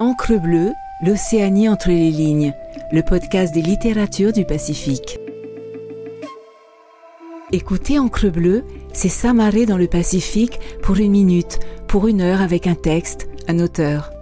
Encre 0.00 0.40
bleue, 0.40 0.74
l'Océanie 1.04 1.68
entre 1.68 1.88
les 1.88 2.12
lignes, 2.12 2.54
le 2.92 3.02
podcast 3.02 3.52
des 3.52 3.62
littératures 3.62 4.32
du 4.32 4.44
Pacifique. 4.44 5.18
Écoutez 7.50 7.98
Encre 7.98 8.30
bleue, 8.30 8.62
c'est 8.92 9.08
s'amarrer 9.08 9.66
dans 9.66 9.76
le 9.76 9.88
Pacifique 9.88 10.60
pour 10.84 10.98
une 10.98 11.10
minute, 11.10 11.58
pour 11.88 12.06
une 12.06 12.20
heure 12.20 12.42
avec 12.42 12.68
un 12.68 12.76
texte, 12.76 13.28
un 13.48 13.58
auteur. 13.58 14.12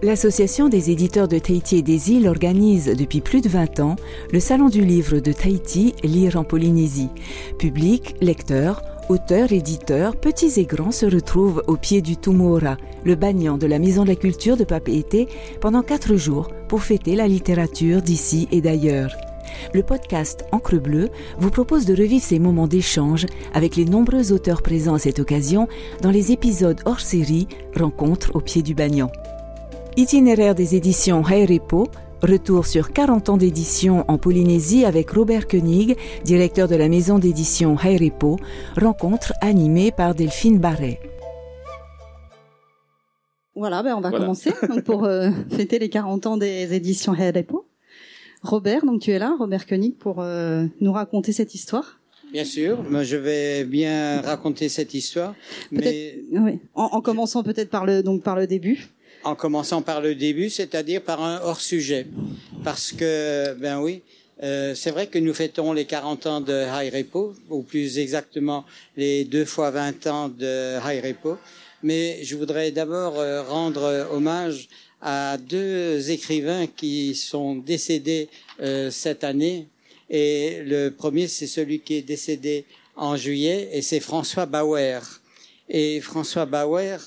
L'Association 0.00 0.68
des 0.68 0.92
éditeurs 0.92 1.26
de 1.26 1.40
Tahiti 1.40 1.78
et 1.78 1.82
des 1.82 2.12
îles 2.12 2.28
organise 2.28 2.86
depuis 2.96 3.20
plus 3.20 3.40
de 3.40 3.48
20 3.48 3.80
ans 3.80 3.96
le 4.32 4.38
Salon 4.38 4.68
du 4.68 4.84
livre 4.84 5.18
de 5.18 5.32
Tahiti, 5.32 5.96
Lire 6.04 6.36
en 6.36 6.44
Polynésie. 6.44 7.10
Public, 7.58 8.14
lecteurs, 8.20 8.82
auteurs, 9.08 9.52
éditeurs, 9.52 10.16
petits 10.16 10.60
et 10.60 10.64
grands 10.64 10.90
se 10.90 11.06
retrouvent 11.06 11.62
au 11.66 11.76
pied 11.76 12.02
du 12.02 12.16
Tumora, 12.16 12.76
le 13.04 13.14
bagnan 13.14 13.58
de 13.58 13.66
la 13.66 13.78
Maison 13.78 14.04
de 14.04 14.08
la 14.08 14.16
Culture 14.16 14.56
de 14.56 14.64
Papeete, 14.64 15.28
pendant 15.60 15.82
quatre 15.82 16.16
jours 16.16 16.48
pour 16.68 16.82
fêter 16.82 17.16
la 17.16 17.28
littérature 17.28 18.02
d'ici 18.02 18.48
et 18.52 18.60
d'ailleurs. 18.60 19.14
Le 19.74 19.82
podcast 19.82 20.44
Encre 20.52 20.80
Bleue 20.80 21.10
vous 21.38 21.50
propose 21.50 21.84
de 21.84 21.94
revivre 21.94 22.24
ces 22.24 22.38
moments 22.38 22.66
d'échange 22.66 23.26
avec 23.52 23.76
les 23.76 23.84
nombreux 23.84 24.32
auteurs 24.32 24.62
présents 24.62 24.94
à 24.94 24.98
cette 24.98 25.18
occasion 25.18 25.68
dans 26.00 26.10
les 26.10 26.32
épisodes 26.32 26.80
hors 26.84 27.00
série 27.00 27.48
Rencontres 27.76 28.30
au 28.34 28.40
pied 28.40 28.62
du 28.62 28.74
Bagnan. 28.74 29.10
Itinéraire 29.96 30.54
des 30.54 30.74
éditions 30.74 31.22
Hairepo, 31.22 31.86
retour 32.22 32.66
sur 32.66 32.92
40 32.92 33.30
ans 33.30 33.36
d'édition 33.36 34.04
en 34.08 34.16
Polynésie 34.16 34.84
avec 34.84 35.10
Robert 35.10 35.48
Koenig, 35.48 35.96
directeur 36.24 36.68
de 36.68 36.76
la 36.76 36.88
maison 36.88 37.18
d'édition 37.18 37.76
Hairepo, 37.76 38.38
rencontre 38.76 39.32
animée 39.40 39.90
par 39.90 40.14
Delphine 40.14 40.58
Barret. 40.58 41.00
Voilà, 43.54 43.82
ben 43.82 43.94
on 43.96 44.00
va 44.00 44.10
commencer 44.10 44.52
donc 44.68 44.84
pour 44.84 45.04
euh, 45.04 45.30
fêter 45.50 45.78
les 45.78 45.88
40 45.88 46.26
ans 46.26 46.36
des 46.36 46.72
éditions 46.72 47.12
Hairepo. 47.12 47.66
Robert, 48.42 48.84
donc 48.84 49.02
tu 49.02 49.10
es 49.10 49.18
là, 49.18 49.34
Robert 49.38 49.66
Koenig, 49.66 49.96
pour 49.98 50.20
euh, 50.20 50.64
nous 50.80 50.92
raconter 50.92 51.32
cette 51.32 51.54
histoire. 51.54 52.00
Bien 52.32 52.44
sûr, 52.44 52.82
moi 52.88 53.02
je 53.02 53.16
vais 53.16 53.64
bien 53.64 54.22
raconter 54.22 54.70
cette 54.70 54.94
histoire, 54.94 55.34
mais 55.70 56.20
oui. 56.32 56.60
en, 56.74 56.84
en, 56.84 57.00
commençant 57.02 57.42
peut-être 57.42 57.68
par 57.68 57.84
le 57.84 58.02
donc 58.02 58.22
par 58.22 58.36
le 58.36 58.46
début 58.46 58.88
en 59.24 59.34
commençant 59.34 59.82
par 59.82 60.00
le 60.00 60.14
début, 60.14 60.50
c'est-à-dire 60.50 61.02
par 61.02 61.22
un 61.22 61.40
hors-sujet. 61.42 62.06
Parce 62.64 62.92
que, 62.92 63.54
ben 63.54 63.80
oui, 63.80 64.02
euh, 64.42 64.74
c'est 64.74 64.90
vrai 64.90 65.06
que 65.06 65.18
nous 65.18 65.34
fêtons 65.34 65.72
les 65.72 65.84
40 65.84 66.26
ans 66.26 66.40
de 66.40 66.64
High 66.66 66.92
Repo, 66.92 67.34
ou 67.48 67.62
plus 67.62 67.98
exactement 67.98 68.64
les 68.96 69.24
deux 69.24 69.44
fois 69.44 69.70
20 69.70 70.06
ans 70.08 70.28
de 70.28 70.78
High 70.84 71.04
Repo. 71.04 71.38
Mais 71.82 72.22
je 72.24 72.36
voudrais 72.36 72.70
d'abord 72.70 73.18
euh, 73.18 73.42
rendre 73.42 74.08
hommage 74.10 74.68
à 75.00 75.36
deux 75.38 76.10
écrivains 76.10 76.66
qui 76.66 77.14
sont 77.14 77.56
décédés 77.56 78.28
euh, 78.60 78.90
cette 78.90 79.24
année. 79.24 79.68
Et 80.10 80.62
le 80.64 80.90
premier, 80.90 81.28
c'est 81.28 81.46
celui 81.46 81.80
qui 81.80 81.94
est 81.94 82.02
décédé 82.02 82.64
en 82.96 83.16
juillet, 83.16 83.70
et 83.72 83.82
c'est 83.82 84.00
François 84.00 84.46
Bauer. 84.46 85.00
Et 85.68 86.00
François 86.00 86.46
Bauer, 86.46 86.98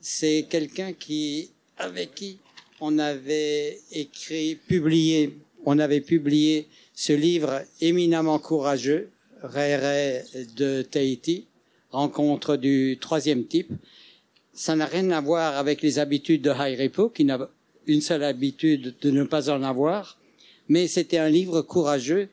c'est 0.00 0.46
quelqu'un 0.48 0.92
qui 0.92 1.50
avec 1.78 2.14
qui 2.14 2.38
on 2.80 2.98
avait 2.98 3.80
écrit, 3.92 4.56
publié, 4.56 5.38
on 5.64 5.78
avait 5.78 6.00
publié 6.00 6.68
ce 6.94 7.12
livre 7.12 7.62
éminemment 7.80 8.38
courageux, 8.38 9.10
Réré 9.42 10.22
de 10.56 10.82
Tahiti, 10.82 11.46
rencontre 11.90 12.56
du 12.56 12.96
troisième 13.00 13.44
type. 13.44 13.70
Ça 14.54 14.74
n'a 14.74 14.86
rien 14.86 15.10
à 15.10 15.20
voir 15.20 15.56
avec 15.58 15.82
les 15.82 15.98
habitudes 15.98 16.42
de 16.42 16.50
Repo, 16.50 17.10
qui 17.10 17.24
n'a 17.24 17.50
une 17.86 18.00
seule 18.00 18.24
habitude 18.24 18.94
de 19.00 19.10
ne 19.10 19.24
pas 19.24 19.50
en 19.50 19.62
avoir, 19.62 20.18
mais 20.68 20.88
c'était 20.88 21.18
un 21.18 21.28
livre 21.28 21.60
courageux 21.60 22.28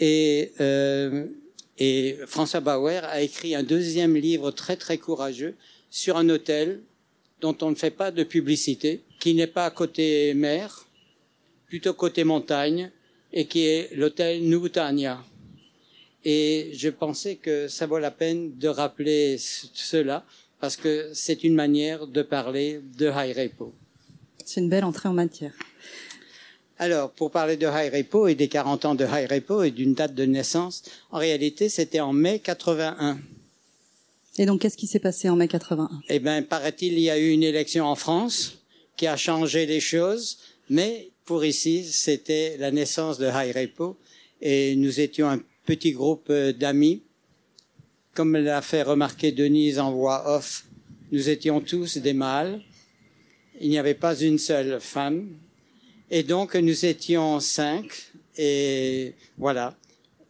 et, 0.00 0.52
euh, 0.60 1.26
et 1.78 2.16
François 2.26 2.60
Bauer 2.60 3.04
a 3.04 3.20
écrit 3.20 3.54
un 3.54 3.62
deuxième 3.62 4.16
livre 4.16 4.50
très 4.50 4.76
très 4.76 4.98
courageux 4.98 5.54
sur 5.90 6.16
un 6.16 6.28
hôtel 6.28 6.80
dont 7.40 7.56
on 7.62 7.70
ne 7.70 7.74
fait 7.74 7.90
pas 7.90 8.10
de 8.10 8.24
publicité, 8.24 9.02
qui 9.20 9.34
n'est 9.34 9.46
pas 9.46 9.70
côté 9.70 10.34
mer, 10.34 10.86
plutôt 11.66 11.94
côté 11.94 12.24
montagne, 12.24 12.90
et 13.32 13.46
qui 13.46 13.66
est 13.66 13.94
l'hôtel 13.94 14.42
Nutania. 14.48 15.22
Et 16.24 16.70
je 16.74 16.88
pensais 16.88 17.36
que 17.36 17.68
ça 17.68 17.86
vaut 17.86 17.98
la 17.98 18.10
peine 18.10 18.56
de 18.56 18.68
rappeler 18.68 19.36
cela, 19.38 20.24
parce 20.60 20.76
que 20.76 21.10
c'est 21.12 21.44
une 21.44 21.54
manière 21.54 22.06
de 22.06 22.22
parler 22.22 22.80
de 22.96 23.08
High 23.08 23.36
Repo. 23.36 23.74
C'est 24.44 24.60
une 24.60 24.70
belle 24.70 24.84
entrée 24.84 25.08
en 25.08 25.12
matière. 25.12 25.52
Alors, 26.78 27.10
pour 27.10 27.30
parler 27.30 27.56
de 27.56 27.66
High 27.66 27.92
Repo 27.92 28.26
et 28.26 28.34
des 28.34 28.48
40 28.48 28.84
ans 28.84 28.94
de 28.94 29.04
High 29.04 29.30
Repo 29.30 29.62
et 29.62 29.70
d'une 29.70 29.94
date 29.94 30.14
de 30.14 30.24
naissance, 30.24 30.82
en 31.10 31.18
réalité, 31.18 31.68
c'était 31.68 32.00
en 32.00 32.12
mai 32.12 32.40
81. 32.40 33.18
Et 34.36 34.46
donc, 34.46 34.60
qu'est-ce 34.60 34.76
qui 34.76 34.86
s'est 34.86 34.98
passé 34.98 35.28
en 35.28 35.36
mai 35.36 35.46
81 35.46 36.02
Eh 36.08 36.18
bien, 36.18 36.42
paraît-il, 36.42 36.94
il 36.94 37.00
y 37.00 37.10
a 37.10 37.18
eu 37.18 37.30
une 37.30 37.44
élection 37.44 37.84
en 37.84 37.94
France 37.94 38.58
qui 38.96 39.06
a 39.06 39.16
changé 39.16 39.66
les 39.66 39.80
choses, 39.80 40.38
mais 40.68 41.10
pour 41.24 41.44
ici, 41.44 41.84
c'était 41.84 42.56
la 42.58 42.70
naissance 42.70 43.18
de 43.18 43.26
High 43.26 43.54
Repo, 43.56 43.96
et 44.40 44.74
nous 44.76 45.00
étions 45.00 45.28
un 45.28 45.40
petit 45.64 45.92
groupe 45.92 46.26
euh, 46.30 46.52
d'amis. 46.52 47.02
Comme 48.12 48.36
l'a 48.36 48.62
fait 48.62 48.82
remarquer 48.82 49.32
Denise 49.32 49.78
en 49.78 49.92
voix 49.92 50.36
off, 50.36 50.66
nous 51.12 51.28
étions 51.28 51.60
tous 51.60 51.98
des 51.98 52.12
mâles. 52.12 52.60
Il 53.60 53.70
n'y 53.70 53.78
avait 53.78 53.94
pas 53.94 54.16
une 54.20 54.38
seule 54.38 54.80
femme. 54.80 55.28
Et 56.10 56.22
donc, 56.22 56.54
nous 56.54 56.84
étions 56.84 57.40
cinq, 57.40 58.12
et 58.36 59.14
voilà. 59.38 59.76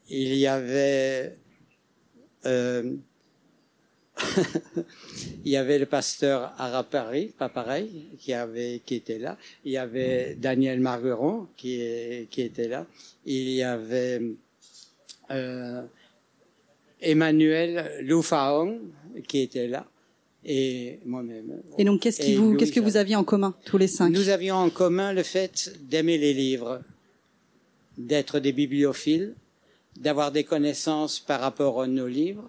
Il 0.09 0.35
y 0.35 0.47
avait 0.47 1.37
euh, 2.47 2.95
il 5.45 5.51
y 5.51 5.57
avait 5.57 5.79
le 5.79 5.87
pasteur 5.87 6.53
Arapari, 6.59 7.33
pas 7.37 7.49
pareil, 7.49 7.91
qui 8.19 8.33
avait 8.33 8.81
qui 8.85 8.95
était 8.95 9.19
là. 9.19 9.37
Il 9.65 9.73
y 9.73 9.77
avait 9.77 10.37
Daniel 10.37 10.81
Margueron 10.81 11.49
qui 11.57 11.81
qui 12.31 12.43
était 12.43 12.69
là. 12.69 12.87
Il 13.27 13.51
y 13.51 13.63
avait 13.63 14.23
euh, 15.31 15.83
Emmanuel 17.01 18.03
Loufaong 18.03 18.81
qui 19.27 19.41
était 19.41 19.67
là 19.67 19.87
et 20.45 21.01
moi-même. 21.05 21.63
Et 21.79 21.85
donc 21.85 22.01
qu'est-ce 22.01 22.21
qui 22.21 22.37
vous 22.37 22.55
qu'est-ce 22.55 22.73
que 22.73 22.81
vous 22.81 22.97
aviez 22.97 23.17
en 23.17 23.25
commun 23.25 23.55
tous 23.65 23.79
les 23.79 23.89
cinq? 23.89 24.11
Nous 24.11 24.29
avions 24.29 24.57
en 24.57 24.71
commun 24.71 25.13
le 25.13 25.23
fait 25.23 25.73
d'aimer 25.89 26.19
les 26.19 26.35
livres, 26.35 26.83
d'être 27.99 28.39
des 28.39 28.53
bibliophiles, 28.53 29.35
d'avoir 29.97 30.31
des 30.31 30.45
connaissances 30.45 31.19
par 31.19 31.41
rapport 31.41 31.83
à 31.83 31.87
nos 31.89 32.07
livres 32.07 32.49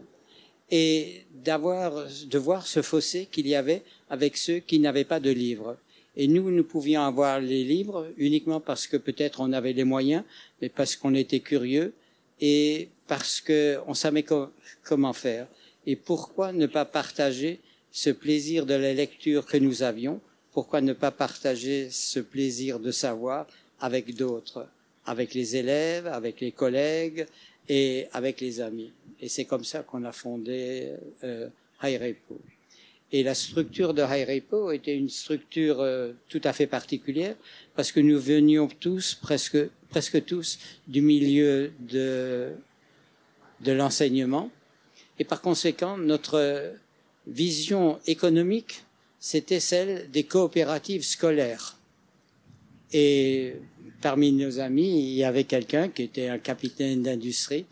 et 0.71 1.21
d'avoir, 1.43 2.07
de 2.25 2.37
voir 2.37 2.65
ce 2.65 2.81
fossé 2.81 3.27
qu'il 3.31 3.47
y 3.47 3.55
avait 3.55 3.83
avec 4.09 4.37
ceux 4.37 4.59
qui 4.59 4.79
n'avaient 4.79 5.03
pas 5.03 5.19
de 5.19 5.29
livres. 5.29 5.77
Et 6.17 6.27
nous, 6.27 6.49
nous 6.49 6.63
pouvions 6.63 7.01
avoir 7.01 7.39
les 7.39 7.63
livres 7.63 8.07
uniquement 8.17 8.59
parce 8.59 8.87
que 8.87 8.97
peut-être 8.97 9.41
on 9.41 9.51
avait 9.51 9.73
les 9.73 9.83
moyens, 9.83 10.23
mais 10.61 10.69
parce 10.69 10.95
qu'on 10.95 11.13
était 11.13 11.41
curieux 11.41 11.93
et 12.39 12.89
parce 13.07 13.41
qu'on 13.41 13.93
savait 13.93 14.25
comment 14.83 15.13
faire. 15.13 15.47
Et 15.85 15.95
pourquoi 15.95 16.51
ne 16.51 16.65
pas 16.65 16.85
partager 16.85 17.59
ce 17.91 18.09
plaisir 18.09 18.65
de 18.65 18.73
la 18.73 18.93
lecture 18.93 19.45
que 19.45 19.57
nous 19.57 19.83
avions? 19.83 20.19
Pourquoi 20.53 20.81
ne 20.81 20.93
pas 20.93 21.11
partager 21.11 21.89
ce 21.91 22.19
plaisir 22.19 22.79
de 22.79 22.91
savoir 22.91 23.45
avec 23.79 24.15
d'autres, 24.15 24.67
avec 25.05 25.33
les 25.33 25.57
élèves, 25.57 26.07
avec 26.07 26.39
les 26.39 26.53
collègues 26.53 27.27
et 27.67 28.07
avec 28.13 28.39
les 28.39 28.61
amis 28.61 28.91
et 29.19 29.29
c'est 29.29 29.45
comme 29.45 29.63
ça 29.63 29.83
qu'on 29.83 30.03
a 30.03 30.11
fondé 30.11 30.93
euh, 31.23 31.49
Repo. 31.81 32.39
Et 33.11 33.23
la 33.23 33.35
structure 33.35 33.93
de 33.93 34.01
Repo 34.01 34.71
était 34.71 34.95
une 34.95 35.09
structure 35.09 35.79
euh, 35.79 36.13
tout 36.27 36.41
à 36.43 36.53
fait 36.53 36.67
particulière 36.67 37.35
parce 37.75 37.91
que 37.91 37.99
nous 37.99 38.19
venions 38.19 38.67
tous, 38.67 39.15
presque, 39.15 39.57
presque 39.89 40.25
tous, 40.25 40.59
du 40.87 41.01
milieu 41.01 41.71
de, 41.79 42.51
de 43.61 43.71
l'enseignement. 43.71 44.51
Et 45.19 45.23
par 45.23 45.41
conséquent, 45.41 45.97
notre 45.97 46.73
vision 47.27 47.99
économique, 48.05 48.83
c'était 49.19 49.59
celle 49.59 50.09
des 50.11 50.23
coopératives 50.23 51.03
scolaires. 51.03 51.77
Et 52.91 53.55
parmi 54.01 54.31
nos 54.31 54.59
amis, 54.59 54.99
il 54.99 55.15
y 55.15 55.23
avait 55.23 55.45
quelqu'un 55.45 55.89
qui 55.89 56.03
était 56.03 56.27
un 56.27 56.37
capitaine 56.37 57.01
d'industrie 57.03 57.65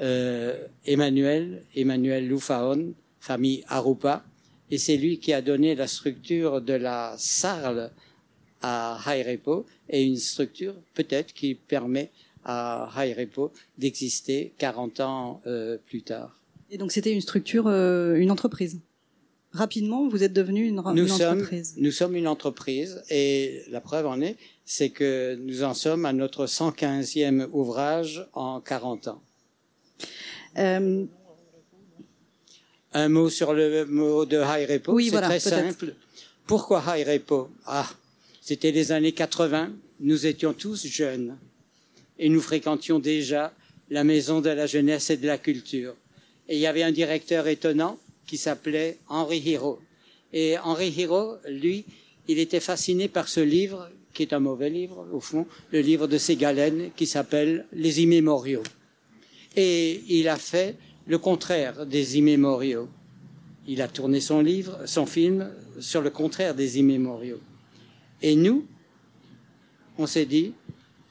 euh, 0.00 0.66
Emmanuel, 0.86 1.62
Emmanuel 1.74 2.28
Loufaon, 2.28 2.94
famille 3.20 3.64
Arupa, 3.68 4.24
et 4.70 4.78
c'est 4.78 4.96
lui 4.96 5.18
qui 5.18 5.32
a 5.32 5.42
donné 5.42 5.74
la 5.74 5.86
structure 5.86 6.60
de 6.60 6.72
la 6.72 7.14
SARL 7.18 7.90
à 8.62 8.98
High 9.06 9.26
Repo, 9.26 9.66
et 9.88 10.02
une 10.02 10.16
structure 10.16 10.74
peut-être 10.94 11.34
qui 11.34 11.54
permet 11.54 12.10
à 12.44 12.90
High 12.96 13.16
Repo 13.16 13.52
d'exister 13.78 14.52
40 14.58 15.00
ans 15.00 15.42
euh, 15.46 15.78
plus 15.86 16.02
tard. 16.02 16.40
Et 16.70 16.78
donc 16.78 16.92
c'était 16.92 17.12
une 17.12 17.20
structure, 17.20 17.66
euh, 17.66 18.14
une 18.14 18.30
entreprise 18.30 18.80
rapidement, 19.54 20.08
vous 20.08 20.22
êtes 20.22 20.32
devenu 20.32 20.66
une, 20.66 20.82
nous 20.94 21.12
entreprise. 21.12 21.74
nous 21.78 21.92
sommes 21.92 22.16
une 22.16 22.26
entreprise 22.26 23.02
et 23.08 23.62
la 23.70 23.80
preuve 23.80 24.06
en 24.06 24.20
est, 24.20 24.36
c'est 24.64 24.90
que 24.90 25.36
nous 25.36 25.62
en 25.62 25.74
sommes 25.74 26.04
à 26.04 26.12
notre 26.12 26.46
115e 26.46 27.48
ouvrage 27.52 28.28
en 28.32 28.60
40 28.60 29.08
ans. 29.08 29.22
Euh, 30.58 31.04
Un 32.92 33.08
mot 33.08 33.28
sur 33.28 33.52
le 33.54 33.84
mot 33.86 34.24
de 34.24 34.36
high 34.36 34.70
repo, 34.70 34.92
oui, 34.92 35.10
c'est 35.10 35.20
très 35.20 35.40
simple. 35.40 35.94
Pourquoi 36.46 36.82
high 36.86 37.06
repo 37.06 37.48
Ah, 37.66 37.88
c'était 38.40 38.70
les 38.70 38.92
années 38.92 39.12
80, 39.12 39.72
nous 40.00 40.26
étions 40.26 40.52
tous 40.52 40.86
jeunes 40.86 41.36
et 42.18 42.28
nous 42.28 42.40
fréquentions 42.40 42.98
déjà 43.00 43.52
la 43.90 44.04
maison 44.04 44.40
de 44.40 44.50
la 44.50 44.66
jeunesse 44.66 45.10
et 45.10 45.16
de 45.16 45.26
la 45.26 45.38
culture. 45.38 45.94
Et 46.48 46.54
il 46.56 46.60
y 46.60 46.66
avait 46.66 46.82
un 46.82 46.92
directeur 46.92 47.48
étonnant 47.48 47.98
qui 48.26 48.36
s'appelait 48.38 48.98
Henri 49.08 49.38
Hiro. 49.38 49.80
Et 50.32 50.56
Henri 50.58 50.88
Hiro, 50.90 51.36
lui, 51.48 51.84
il 52.28 52.38
était 52.38 52.60
fasciné 52.60 53.08
par 53.08 53.28
ce 53.28 53.40
livre, 53.40 53.90
qui 54.12 54.22
est 54.22 54.32
un 54.32 54.40
mauvais 54.40 54.70
livre, 54.70 55.06
au 55.12 55.20
fond, 55.20 55.46
le 55.72 55.80
livre 55.80 56.06
de 56.06 56.18
Ségalène, 56.18 56.90
qui 56.96 57.06
s'appelle 57.06 57.66
Les 57.72 58.00
Immémoriaux. 58.02 58.62
Et 59.56 60.02
il 60.08 60.28
a 60.28 60.36
fait 60.36 60.76
le 61.06 61.18
contraire 61.18 61.86
des 61.86 62.18
Immémoriaux. 62.18 62.88
Il 63.66 63.80
a 63.82 63.88
tourné 63.88 64.20
son 64.20 64.40
livre, 64.40 64.78
son 64.86 65.06
film, 65.06 65.50
sur 65.80 66.02
le 66.02 66.10
contraire 66.10 66.54
des 66.54 66.78
Immémoriaux. 66.78 67.40
Et 68.22 68.36
nous, 68.36 68.66
on 69.98 70.06
s'est 70.06 70.26
dit, 70.26 70.52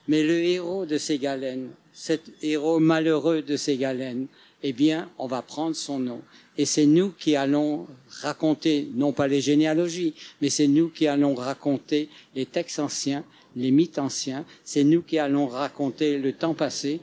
mais 0.08 0.24
le 0.24 0.40
héros 0.40 0.86
de 0.86 0.98
Ségalène, 0.98 1.70
cet 1.94 2.32
héros 2.42 2.80
malheureux 2.80 3.42
de 3.42 3.56
Ségalène, 3.56 4.28
eh 4.64 4.74
bien, 4.74 5.10
on 5.18 5.28
va 5.28 5.42
prendre 5.42 5.76
son 5.76 6.00
nom. 6.00 6.22
Et 6.58 6.66
c'est 6.66 6.86
nous 6.86 7.12
qui 7.12 7.36
allons 7.36 7.86
raconter, 8.22 8.90
non 8.96 9.12
pas 9.12 9.28
les 9.28 9.42
généalogies, 9.42 10.14
mais 10.42 10.50
c'est 10.50 10.68
nous 10.68 10.90
qui 10.90 11.08
allons 11.08 11.36
raconter 11.36 12.10
les 12.36 12.46
textes 12.46 12.80
anciens, 12.80 13.24
les 13.56 13.72
mythes 13.72 14.00
anciens, 14.00 14.46
c'est 14.64 14.84
nous 14.84 15.02
qui 15.02 15.20
allons 15.20 15.48
raconter 15.48 16.18
le 16.18 16.34
temps 16.34 16.54
passé, 16.54 17.02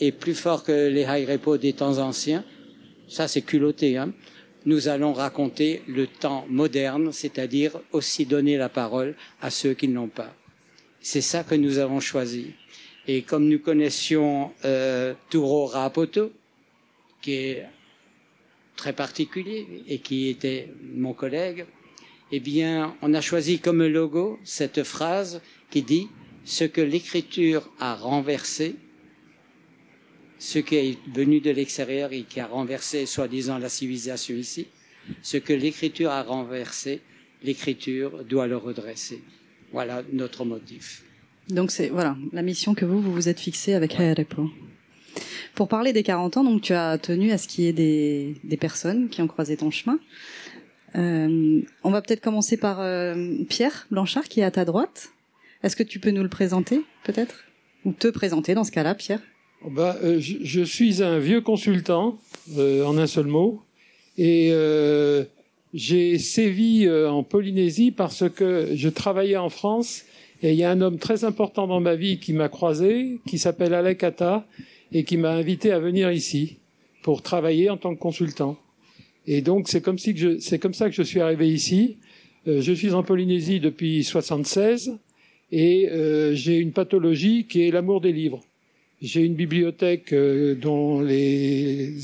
et 0.00 0.12
plus 0.12 0.34
fort 0.34 0.64
que 0.64 0.88
les 0.88 1.02
high 1.02 1.28
repos 1.28 1.56
des 1.56 1.72
temps 1.72 1.98
anciens, 1.98 2.44
ça 3.08 3.28
c'est 3.28 3.42
culotté, 3.42 3.96
hein, 3.96 4.12
nous 4.66 4.88
allons 4.88 5.12
raconter 5.12 5.82
le 5.86 6.06
temps 6.06 6.46
moderne, 6.48 7.12
c'est-à-dire 7.12 7.78
aussi 7.92 8.24
donner 8.24 8.56
la 8.56 8.68
parole 8.68 9.14
à 9.40 9.50
ceux 9.50 9.74
qui 9.74 9.88
ne 9.88 9.94
l'ont 9.94 10.08
pas. 10.08 10.34
C'est 11.00 11.20
ça 11.20 11.44
que 11.44 11.54
nous 11.54 11.78
avons 11.78 12.00
choisi. 12.00 12.52
Et 13.06 13.22
comme 13.22 13.48
nous 13.48 13.58
connaissions 13.58 14.52
euh, 14.64 15.12
Turo 15.28 15.66
Rapoto, 15.66 16.32
qui 17.20 17.34
est 17.34 17.66
très 18.76 18.94
particulier 18.94 19.66
et 19.86 19.98
qui 19.98 20.28
était 20.28 20.70
mon 20.94 21.12
collègue, 21.12 21.66
eh 22.32 22.40
bien, 22.40 22.96
on 23.02 23.12
a 23.12 23.20
choisi 23.20 23.58
comme 23.58 23.86
logo 23.86 24.38
cette 24.44 24.82
phrase 24.82 25.42
qui 25.70 25.82
dit 25.82 26.08
ce 26.44 26.64
que 26.64 26.80
l'écriture 26.80 27.70
a 27.78 27.94
renversé, 27.94 28.76
ce 30.44 30.58
qui 30.58 30.74
est 30.76 30.98
venu 31.10 31.40
de 31.40 31.50
l'extérieur 31.50 32.12
et 32.12 32.24
qui 32.24 32.38
a 32.38 32.46
renversé, 32.46 33.06
soi-disant, 33.06 33.56
la 33.56 33.70
civilisation 33.70 34.34
ici, 34.34 34.66
ce 35.22 35.38
que 35.38 35.54
l'écriture 35.54 36.10
a 36.10 36.22
renversé, 36.22 37.00
l'écriture 37.42 38.22
doit 38.24 38.46
le 38.46 38.58
redresser. 38.58 39.22
Voilà 39.72 40.02
notre 40.12 40.44
motif. 40.44 41.02
Donc 41.48 41.70
c'est 41.70 41.88
voilà 41.88 42.16
la 42.32 42.42
mission 42.42 42.74
que 42.74 42.84
vous 42.84 43.00
vous 43.00 43.12
vous 43.12 43.28
êtes 43.30 43.40
fixée 43.40 43.72
avec 43.72 43.96
ouais. 43.98 44.14
Pour 45.54 45.68
parler 45.68 45.94
des 45.94 46.02
40 46.02 46.36
ans, 46.36 46.44
donc 46.44 46.60
tu 46.60 46.74
as 46.74 46.98
tenu 46.98 47.30
à 47.32 47.38
ce 47.38 47.48
qu'il 47.48 47.64
y 47.64 47.68
ait 47.68 47.72
des, 47.72 48.36
des 48.44 48.56
personnes 48.58 49.08
qui 49.08 49.22
ont 49.22 49.26
croisé 49.26 49.56
ton 49.56 49.70
chemin. 49.70 49.98
Euh, 50.94 51.62
on 51.82 51.90
va 51.90 52.02
peut-être 52.02 52.20
commencer 52.20 52.58
par 52.58 52.80
euh, 52.80 53.34
Pierre 53.48 53.86
Blanchard 53.90 54.24
qui 54.24 54.40
est 54.40 54.44
à 54.44 54.50
ta 54.50 54.66
droite. 54.66 55.08
Est-ce 55.62 55.74
que 55.74 55.82
tu 55.82 56.00
peux 56.00 56.10
nous 56.10 56.22
le 56.22 56.28
présenter 56.28 56.82
peut-être? 57.04 57.44
Ou 57.86 57.92
te 57.92 58.08
présenter 58.08 58.54
dans 58.54 58.64
ce 58.64 58.72
cas-là, 58.72 58.94
Pierre? 58.94 59.20
Bah, 59.70 59.96
euh, 60.02 60.20
je, 60.20 60.36
je, 60.42 60.62
suis 60.62 61.02
un 61.02 61.18
vieux 61.18 61.40
consultant 61.40 62.18
euh, 62.56 62.84
en 62.84 62.98
un 62.98 63.06
seul 63.06 63.26
mot 63.26 63.62
et 64.18 64.50
euh, 64.52 65.24
j'ai 65.72 66.18
sévi 66.18 66.88
en 66.88 67.22
Polynésie 67.22 67.90
parce 67.90 68.28
que 68.30 68.70
je 68.74 68.88
travaillais 68.88 69.36
en 69.36 69.48
France 69.48 70.04
et 70.42 70.52
il 70.52 70.58
y 70.58 70.64
a 70.64 70.70
un 70.70 70.80
homme 70.80 70.98
très 70.98 71.24
important 71.24 71.66
dans 71.66 71.80
ma 71.80 71.94
vie 71.94 72.18
qui 72.18 72.32
m'a 72.32 72.48
croisé, 72.48 73.18
qui 73.26 73.38
s'appelle 73.38 73.74
Alec 73.74 74.04
Atta, 74.04 74.46
et 74.92 75.04
qui 75.04 75.16
m'a 75.16 75.30
invité 75.30 75.72
à 75.72 75.78
venir 75.78 76.12
ici 76.12 76.58
pour 77.02 77.22
travailler 77.22 77.70
en 77.70 77.76
tant 77.76 77.94
que 77.94 78.00
consultant. 78.00 78.56
Et 79.26 79.40
donc 79.40 79.68
c'est 79.68 79.80
comme 79.80 79.98
si 79.98 80.14
c'est 80.40 80.58
comme 80.58 80.74
ça 80.74 80.88
que 80.88 80.94
je 80.94 81.02
suis 81.02 81.20
arrivé 81.20 81.48
ici. 81.48 81.96
Euh, 82.46 82.60
je 82.60 82.72
suis 82.72 82.92
en 82.92 83.02
Polynésie 83.02 83.58
depuis 83.58 84.04
76 84.04 84.98
et 85.50 85.88
euh, 85.88 86.34
j'ai 86.34 86.58
une 86.58 86.72
pathologie 86.72 87.46
qui 87.46 87.66
est 87.66 87.70
l'amour 87.70 88.00
des 88.00 88.12
livres. 88.12 88.40
J'ai 89.04 89.20
une 89.20 89.34
bibliothèque 89.34 90.14
euh, 90.14 90.54
dont 90.54 91.02
les, 91.02 91.98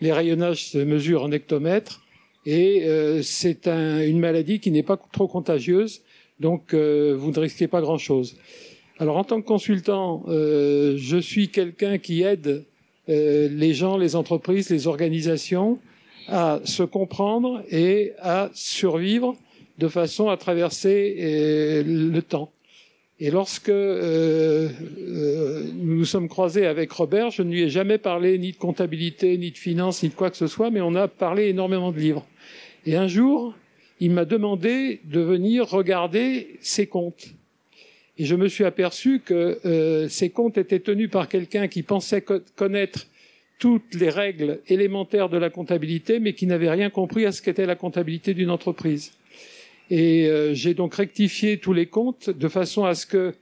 rayonnages 0.00 0.70
se 0.70 0.78
mesurent 0.78 1.24
en 1.24 1.30
hectomètres 1.30 2.00
et 2.46 2.86
euh, 2.86 3.20
c'est 3.22 3.68
un, 3.68 4.00
une 4.00 4.18
maladie 4.18 4.58
qui 4.58 4.70
n'est 4.70 4.82
pas 4.82 4.96
trop 4.96 5.28
contagieuse, 5.28 6.00
donc 6.40 6.72
euh, 6.72 7.14
vous 7.18 7.32
ne 7.32 7.38
risquez 7.38 7.68
pas 7.68 7.82
grand-chose. 7.82 8.38
Alors 8.98 9.18
en 9.18 9.24
tant 9.24 9.42
que 9.42 9.46
consultant, 9.46 10.24
je 10.26 11.18
suis 11.20 11.50
quelqu'un 11.50 11.98
qui 11.98 12.22
aide 12.22 12.64
les 13.08 13.74
gens, 13.74 13.98
les 13.98 14.16
entreprises, 14.16 14.70
les 14.70 14.86
organisations 14.86 15.78
à 16.28 16.60
se 16.64 16.82
comprendre 16.82 17.62
et 17.70 18.14
à 18.22 18.48
survivre 18.54 19.36
de 19.76 19.88
façon 19.88 20.30
à 20.30 20.38
traverser 20.38 21.82
le 21.84 22.20
temps. 22.22 22.50
Et 23.18 23.30
lorsque 23.30 23.70
euh, 23.70 24.68
euh, 24.98 25.62
nous 25.74 25.96
nous 25.96 26.04
sommes 26.04 26.28
croisés 26.28 26.66
avec 26.66 26.92
Robert, 26.92 27.30
je 27.30 27.42
ne 27.42 27.50
lui 27.50 27.62
ai 27.62 27.70
jamais 27.70 27.96
parlé 27.96 28.38
ni 28.38 28.52
de 28.52 28.56
comptabilité, 28.58 29.38
ni 29.38 29.50
de 29.50 29.56
finance, 29.56 30.02
ni 30.02 30.10
de 30.10 30.14
quoi 30.14 30.30
que 30.30 30.36
ce 30.36 30.46
soit, 30.46 30.70
mais 30.70 30.82
on 30.82 30.94
a 30.94 31.08
parlé 31.08 31.48
énormément 31.48 31.92
de 31.92 31.98
livres. 31.98 32.26
Et 32.84 32.94
un 32.94 33.08
jour, 33.08 33.54
il 34.00 34.10
m'a 34.10 34.26
demandé 34.26 35.00
de 35.04 35.20
venir 35.20 35.66
regarder 35.66 36.58
ses 36.60 36.86
comptes. 36.86 37.28
Et 38.18 38.26
je 38.26 38.34
me 38.34 38.48
suis 38.48 38.64
aperçu 38.64 39.20
que 39.24 39.60
euh, 39.64 40.08
ces 40.08 40.28
comptes 40.28 40.58
étaient 40.58 40.80
tenus 40.80 41.10
par 41.10 41.28
quelqu'un 41.28 41.68
qui 41.68 41.82
pensait 41.82 42.20
co 42.20 42.40
connaître 42.54 43.06
toutes 43.58 43.94
les 43.94 44.10
règles 44.10 44.60
élémentaires 44.68 45.30
de 45.30 45.38
la 45.38 45.48
comptabilité, 45.48 46.20
mais 46.20 46.34
qui 46.34 46.46
n'avait 46.46 46.70
rien 46.70 46.90
compris 46.90 47.24
à 47.24 47.32
ce 47.32 47.40
qu'était 47.40 47.64
la 47.64 47.76
comptabilité 47.76 48.34
d'une 48.34 48.50
entreprise. 48.50 49.12
Et 49.90 50.26
euh, 50.26 50.54
j'ai 50.54 50.74
donc 50.74 50.94
rectifié 50.94 51.58
tous 51.58 51.72
les 51.72 51.86
comptes 51.86 52.30
de 52.30 52.48
façon 52.48 52.84
à 52.84 52.94
ce 52.94 53.06
que 53.06 53.34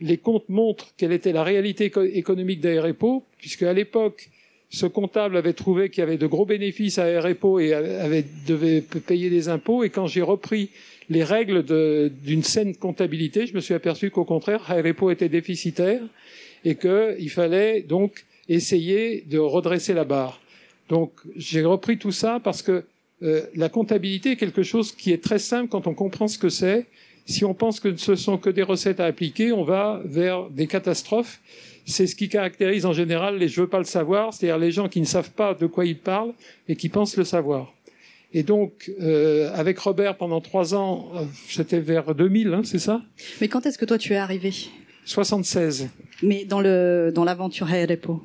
les 0.00 0.16
comptes 0.16 0.48
montrent 0.48 0.88
quelle 0.96 1.12
était 1.12 1.32
la 1.32 1.44
réalité 1.44 1.92
économique 2.14 2.60
d'Aérepo, 2.60 3.24
puisque 3.38 3.62
à 3.62 3.72
l'époque, 3.72 4.30
ce 4.70 4.86
comptable 4.86 5.36
avait 5.36 5.52
trouvé 5.52 5.90
qu'il 5.90 6.00
y 6.00 6.02
avait 6.02 6.16
de 6.16 6.26
gros 6.26 6.46
bénéfices 6.46 6.98
à 6.98 7.04
Aérepo 7.04 7.58
et 7.58 7.74
avait, 7.74 8.24
devait 8.46 8.80
payer 8.80 9.28
des 9.28 9.48
impôts. 9.48 9.84
Et 9.84 9.90
quand 9.90 10.06
j'ai 10.06 10.22
repris 10.22 10.70
les 11.10 11.24
règles 11.24 11.64
d'une 12.22 12.44
saine 12.44 12.74
comptabilité, 12.76 13.46
je 13.46 13.54
me 13.54 13.60
suis 13.60 13.74
aperçu 13.74 14.10
qu'au 14.10 14.24
contraire, 14.24 14.70
Aérepo 14.70 15.10
était 15.10 15.28
déficitaire 15.28 16.00
et 16.64 16.76
qu'il 16.76 17.30
fallait 17.30 17.82
donc 17.82 18.24
essayer 18.48 19.22
de 19.22 19.38
redresser 19.38 19.92
la 19.92 20.04
barre. 20.04 20.40
Donc 20.88 21.12
j'ai 21.36 21.64
repris 21.64 21.98
tout 21.98 22.12
ça 22.12 22.40
parce 22.42 22.62
que 22.62 22.84
euh, 23.22 23.42
la 23.54 23.68
comptabilité 23.68 24.32
est 24.32 24.36
quelque 24.36 24.62
chose 24.62 24.92
qui 24.92 25.12
est 25.12 25.22
très 25.22 25.38
simple 25.38 25.68
quand 25.68 25.86
on 25.86 25.94
comprend 25.94 26.28
ce 26.28 26.38
que 26.38 26.48
c'est. 26.48 26.86
Si 27.26 27.44
on 27.44 27.54
pense 27.54 27.78
que 27.80 27.94
ce 27.96 28.14
sont 28.16 28.38
que 28.38 28.50
des 28.50 28.62
recettes 28.62 28.98
à 28.98 29.04
appliquer, 29.04 29.52
on 29.52 29.62
va 29.62 30.00
vers 30.04 30.48
des 30.50 30.66
catastrophes. 30.66 31.40
C'est 31.86 32.06
ce 32.06 32.16
qui 32.16 32.28
caractérise 32.28 32.86
en 32.86 32.92
général 32.92 33.38
les 33.38 33.48
je 33.48 33.60
veux 33.60 33.68
pas 33.68 33.78
le 33.78 33.84
savoir, 33.84 34.32
c'est-à-dire 34.32 34.58
les 34.58 34.70
gens 34.70 34.88
qui 34.88 35.00
ne 35.00 35.06
savent 35.06 35.30
pas 35.30 35.54
de 35.54 35.66
quoi 35.66 35.84
ils 35.84 35.98
parlent 35.98 36.32
et 36.68 36.76
qui 36.76 36.88
pensent 36.88 37.16
le 37.16 37.24
savoir. 37.24 37.72
Et 38.32 38.42
donc, 38.42 38.90
euh, 39.00 39.50
avec 39.54 39.78
Robert, 39.78 40.16
pendant 40.16 40.40
trois 40.40 40.74
ans, 40.74 41.10
c'était 41.48 41.80
vers 41.80 42.14
2000, 42.14 42.54
hein, 42.54 42.62
c'est 42.64 42.78
ça? 42.78 43.02
Mais 43.40 43.48
quand 43.48 43.66
est-ce 43.66 43.76
que 43.76 43.84
toi 43.84 43.98
tu 43.98 44.12
es 44.12 44.16
arrivé? 44.16 44.52
76. 45.04 45.88
Mais 46.22 46.44
dans 46.44 46.60
le 46.60 47.10
dans 47.14 47.24
l'aventure 47.24 47.66
Repo 47.66 48.22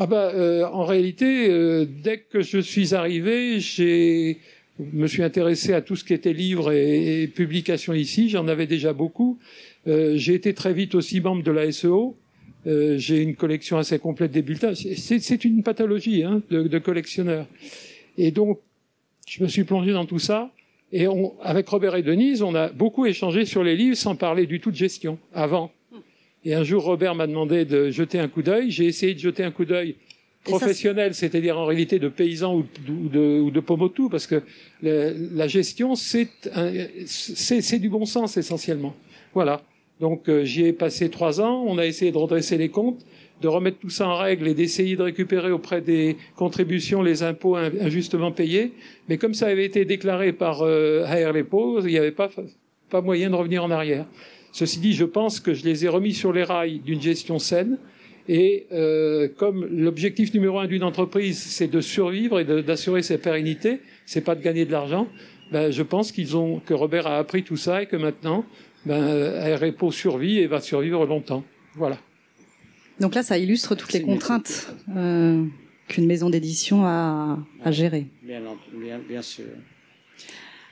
ah 0.00 0.06
bah, 0.06 0.30
euh, 0.32 0.64
en 0.64 0.84
réalité, 0.84 1.50
euh, 1.50 1.84
dès 1.84 2.18
que 2.18 2.40
je 2.40 2.58
suis 2.58 2.94
arrivé, 2.94 3.58
j'ai 3.58 4.38
me 4.78 5.08
suis 5.08 5.24
intéressé 5.24 5.72
à 5.72 5.80
tout 5.80 5.96
ce 5.96 6.04
qui 6.04 6.14
était 6.14 6.32
livres 6.32 6.72
et, 6.72 7.22
et 7.22 7.26
publications 7.26 7.94
ici. 7.94 8.28
J'en 8.28 8.46
avais 8.46 8.68
déjà 8.68 8.92
beaucoup. 8.92 9.38
Euh, 9.88 10.12
j'ai 10.16 10.34
été 10.34 10.54
très 10.54 10.72
vite 10.72 10.94
aussi 10.94 11.20
membre 11.20 11.42
de 11.42 11.50
la 11.50 11.70
SEO. 11.72 12.16
Euh, 12.68 12.96
j'ai 12.96 13.22
une 13.22 13.34
collection 13.34 13.76
assez 13.76 13.98
complète 13.98 14.30
des 14.30 14.42
bulletins. 14.42 14.74
C'est 14.74 15.44
une 15.44 15.64
pathologie 15.64 16.22
hein, 16.22 16.42
de, 16.50 16.62
de, 16.68 16.78
collectionneur. 16.78 17.46
Et 18.16 18.30
donc, 18.30 18.60
je 19.26 19.42
me 19.42 19.48
suis 19.48 19.64
plongé 19.64 19.92
dans 19.92 20.06
tout 20.06 20.18
ça. 20.18 20.52
Et 20.92 21.08
on, 21.08 21.34
avec 21.42 21.68
Robert 21.68 21.96
et 21.96 22.02
Denise, 22.02 22.42
on 22.42 22.54
a 22.54 22.68
beaucoup 22.68 23.04
échangé 23.06 23.44
sur 23.44 23.64
les 23.64 23.76
livres 23.76 23.96
sans 23.96 24.16
parler 24.16 24.46
du 24.46 24.60
tout 24.60 24.70
de 24.70 24.76
gestion 24.76 25.18
avant. 25.34 25.72
Et 26.44 26.54
un 26.54 26.64
jour, 26.64 26.84
Robert 26.84 27.14
m'a 27.14 27.26
demandé 27.26 27.64
de 27.64 27.90
jeter 27.90 28.18
un 28.18 28.28
coup 28.28 28.42
d'œil. 28.42 28.70
J'ai 28.70 28.86
essayé 28.86 29.14
de 29.14 29.18
jeter 29.18 29.44
un 29.44 29.50
coup 29.50 29.64
d'œil 29.64 29.96
professionnels, 30.44 31.14
c'est-à-dire 31.14 31.58
en 31.58 31.66
réalité 31.66 31.98
de 31.98 32.08
paysans 32.08 32.56
ou 32.56 32.64
de, 32.86 33.40
ou 33.40 33.50
de, 33.50 33.60
Pomotou, 33.60 34.08
parce 34.08 34.26
que 34.26 34.42
la 34.82 35.46
gestion, 35.48 35.94
c'est 35.94 36.28
du 37.78 37.88
bon 37.88 38.04
sens 38.04 38.36
essentiellement. 38.36 38.94
Voilà. 39.34 39.62
Donc 40.00 40.28
euh, 40.28 40.44
j'y 40.44 40.64
ai 40.64 40.72
passé 40.72 41.10
trois 41.10 41.40
ans, 41.40 41.64
on 41.66 41.76
a 41.76 41.84
essayé 41.84 42.12
de 42.12 42.18
redresser 42.18 42.56
les 42.56 42.68
comptes, 42.68 43.04
de 43.42 43.48
remettre 43.48 43.78
tout 43.78 43.90
ça 43.90 44.08
en 44.08 44.16
règle 44.16 44.46
et 44.46 44.54
d'essayer 44.54 44.94
de 44.96 45.02
récupérer 45.02 45.50
auprès 45.50 45.80
des 45.80 46.16
contributions 46.36 47.02
les 47.02 47.24
impôts 47.24 47.56
injustement 47.56 48.30
payés. 48.30 48.72
Mais 49.08 49.18
comme 49.18 49.34
ça 49.34 49.48
avait 49.48 49.64
été 49.64 49.84
déclaré 49.84 50.32
par 50.32 50.62
euh, 50.62 51.04
HR 51.04 51.36
il 51.36 51.90
n'y 51.90 51.98
avait 51.98 52.12
pas, 52.12 52.30
pas 52.90 53.00
moyen 53.00 53.30
de 53.30 53.34
revenir 53.34 53.64
en 53.64 53.70
arrière. 53.72 54.06
Ceci 54.52 54.80
dit, 54.80 54.92
je 54.92 55.04
pense 55.04 55.40
que 55.40 55.54
je 55.54 55.64
les 55.64 55.84
ai 55.84 55.88
remis 55.88 56.14
sur 56.14 56.32
les 56.32 56.44
rails 56.44 56.80
d'une 56.80 57.00
gestion 57.00 57.38
saine. 57.38 57.78
Et 58.28 58.66
euh, 58.72 59.28
comme 59.36 59.66
l'objectif 59.66 60.34
numéro 60.34 60.58
un 60.58 60.66
d'une 60.66 60.82
entreprise, 60.82 61.38
c'est 61.38 61.68
de 61.68 61.80
survivre 61.80 62.40
et 62.40 62.44
d'assurer 62.62 63.02
sa 63.02 63.16
pérennité, 63.16 63.80
c'est 64.04 64.20
pas 64.20 64.34
de 64.34 64.42
gagner 64.42 64.66
de 64.66 64.72
l'argent. 64.72 65.08
Ben, 65.50 65.70
je 65.70 65.82
pense 65.82 66.12
qu'ils 66.12 66.36
ont 66.36 66.60
que 66.60 66.74
Robert 66.74 67.06
a 67.06 67.16
appris 67.16 67.42
tout 67.42 67.56
ça 67.56 67.82
et 67.82 67.86
que 67.86 67.96
maintenant, 67.96 68.44
ben, 68.84 69.56
Repo 69.56 69.90
survit 69.90 70.38
et 70.38 70.46
va 70.46 70.60
survivre 70.60 71.06
longtemps. 71.06 71.42
Voilà. 71.74 71.98
Donc 73.00 73.14
là, 73.14 73.22
ça 73.22 73.38
illustre 73.38 73.74
toutes 73.74 73.92
les 73.92 74.02
contraintes 74.02 74.74
euh, 74.94 75.44
qu'une 75.86 76.06
maison 76.06 76.28
d'édition 76.28 76.84
a 76.84 77.38
à 77.64 77.70
gérer. 77.70 78.08
Bien, 78.22 78.42
bien, 78.74 78.98
bien 78.98 79.22
sûr. 79.22 79.44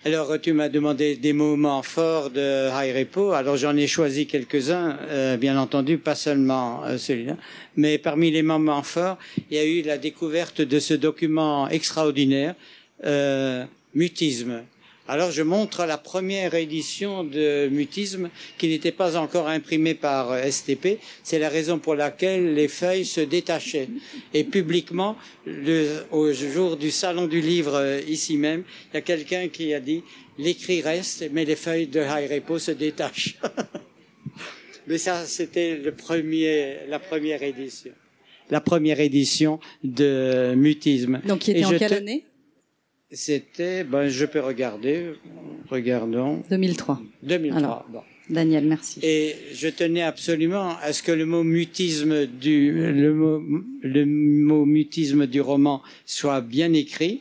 Alors, 0.07 0.41
tu 0.41 0.53
m'as 0.53 0.69
demandé 0.69 1.17
des 1.17 1.33
moments 1.33 1.83
forts 1.83 2.31
de 2.31 2.69
High 2.71 2.97
Repo. 2.97 3.33
Alors, 3.33 3.57
j'en 3.57 3.77
ai 3.77 3.89
choisi 3.89 4.29
quelques-uns, 4.29 4.97
euh, 5.09 5.37
bien 5.37 5.59
entendu, 5.59 5.99
pas 5.99 6.15
seulement 6.15 6.85
euh, 6.85 6.97
celui-là. 6.97 7.37
Mais 7.75 7.99
parmi 7.99 8.31
les 8.31 8.43
moments 8.43 8.85
forts, 8.85 9.19
il 9.51 9.57
y 9.57 9.59
a 9.59 9.65
eu 9.65 9.83
la 9.83 9.99
découverte 9.99 10.61
de 10.61 10.79
ce 10.79 10.95
document 10.95 11.69
extraordinaire, 11.69 12.55
euh, 13.05 13.65
Mutisme, 13.97 14.63
alors 15.09 15.31
je 15.31 15.43
montre 15.43 15.85
la 15.87 15.99
première 15.99 16.55
édition 16.55 17.23
de 17.23 17.69
Mutisme 17.69 18.31
qui 18.59 18.69
n'était 18.69 18.93
pas 18.93 19.17
encore 19.17 19.49
imprimée 19.49 19.95
par 19.95 20.37
STP. 20.51 20.99
C'est 21.23 21.39
la 21.39 21.49
raison 21.49 21.79
pour 21.79 21.95
laquelle 21.95 22.55
les 22.55 22.69
feuilles 22.69 23.05
se 23.05 23.21
détachaient. 23.21 23.89
Et 24.35 24.45
publiquement, 24.45 25.17
le, 25.47 26.05
au 26.11 26.33
jour 26.33 26.77
du 26.77 26.91
salon 26.91 27.27
du 27.27 27.41
livre 27.41 28.01
ici 28.09 28.37
même, 28.37 28.65
il 28.93 28.95
y 28.95 28.99
a 28.99 29.03
quelqu'un 29.03 29.49
qui 29.49 29.73
a 29.75 29.81
dit 29.81 30.03
l'écrit 30.39 30.83
reste, 30.83 31.25
mais 31.33 31.45
les 31.45 31.57
feuilles 31.57 31.87
de 31.87 32.01
High 32.01 32.31
Repo 32.31 32.59
se 32.59 32.73
détachent. 32.73 33.39
mais 34.87 34.99
ça, 34.99 35.25
c'était 35.25 35.77
le 35.77 35.93
premier, 35.93 36.79
la 36.89 36.99
première 36.99 37.43
édition. 37.43 37.93
La 38.51 38.61
première 38.61 39.01
édition 39.01 39.59
de 39.83 40.55
Mutisme. 40.57 41.21
Donc, 41.27 41.41
qui 41.41 41.53
était 41.53 41.65
en 41.65 41.77
quelle 41.77 41.95
année? 41.95 42.26
C'était, 43.11 43.85
ben, 43.85 44.09
je 44.09 44.27
peux 44.27 44.41
regarder, 44.41 45.13
regardons. 45.69 46.43
2003. 46.51 47.01
2003, 47.23 47.87
bon. 47.91 48.03
Daniel, 48.29 48.67
merci. 48.67 48.99
Et 49.03 49.37
je 49.53 49.69
tenais 49.69 50.03
absolument 50.03 50.77
à 50.83 50.93
ce 50.93 51.03
que 51.03 51.13
le 51.13 51.27
mot 51.27 51.45
mutisme 51.45 52.27
du, 52.27 52.73
le 52.73 53.15
mot, 53.15 53.43
le 53.83 54.05
mot 54.05 54.65
mutisme 54.65 55.27
du 55.27 55.41
roman 55.41 55.81
soit 56.07 56.41
bien 56.41 56.73
écrit, 56.73 57.21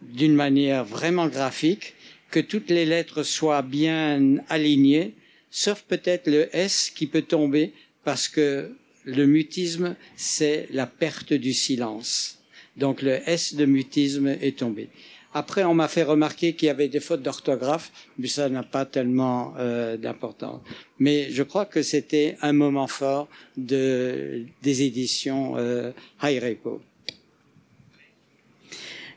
d'une 0.00 0.34
manière 0.34 0.84
vraiment 0.84 1.28
graphique, 1.28 1.94
que 2.30 2.40
toutes 2.40 2.70
les 2.70 2.86
lettres 2.86 3.22
soient 3.22 3.62
bien 3.62 4.36
alignées, 4.48 5.14
sauf 5.50 5.82
peut-être 5.82 6.30
le 6.30 6.48
S 6.56 6.90
qui 6.94 7.06
peut 7.06 7.22
tomber 7.22 7.72
parce 8.04 8.28
que 8.28 8.74
le 9.04 9.26
mutisme, 9.26 9.96
c'est 10.16 10.68
la 10.70 10.86
perte 10.86 11.32
du 11.32 11.52
silence. 11.52 12.37
Donc 12.78 13.02
le 13.02 13.18
S 13.28 13.54
de 13.54 13.64
mutisme 13.64 14.28
est 14.28 14.58
tombé. 14.58 14.88
Après, 15.34 15.64
on 15.64 15.74
m'a 15.74 15.88
fait 15.88 16.04
remarquer 16.04 16.54
qu'il 16.54 16.66
y 16.66 16.70
avait 16.70 16.88
des 16.88 17.00
fautes 17.00 17.22
d'orthographe, 17.22 17.92
mais 18.18 18.28
ça 18.28 18.48
n'a 18.48 18.62
pas 18.62 18.86
tellement 18.86 19.52
euh, 19.58 19.96
d'importance. 19.96 20.60
Mais 20.98 21.30
je 21.30 21.42
crois 21.42 21.66
que 21.66 21.82
c'était 21.82 22.36
un 22.40 22.54
moment 22.54 22.86
fort 22.86 23.28
de, 23.56 24.44
des 24.62 24.82
éditions 24.82 25.54
euh, 25.58 25.92
High 26.22 26.42
Repo. 26.42 26.80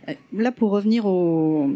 Euh, 0.09 0.13
là, 0.33 0.51
pour 0.51 0.71
revenir 0.71 1.05
aux, 1.05 1.71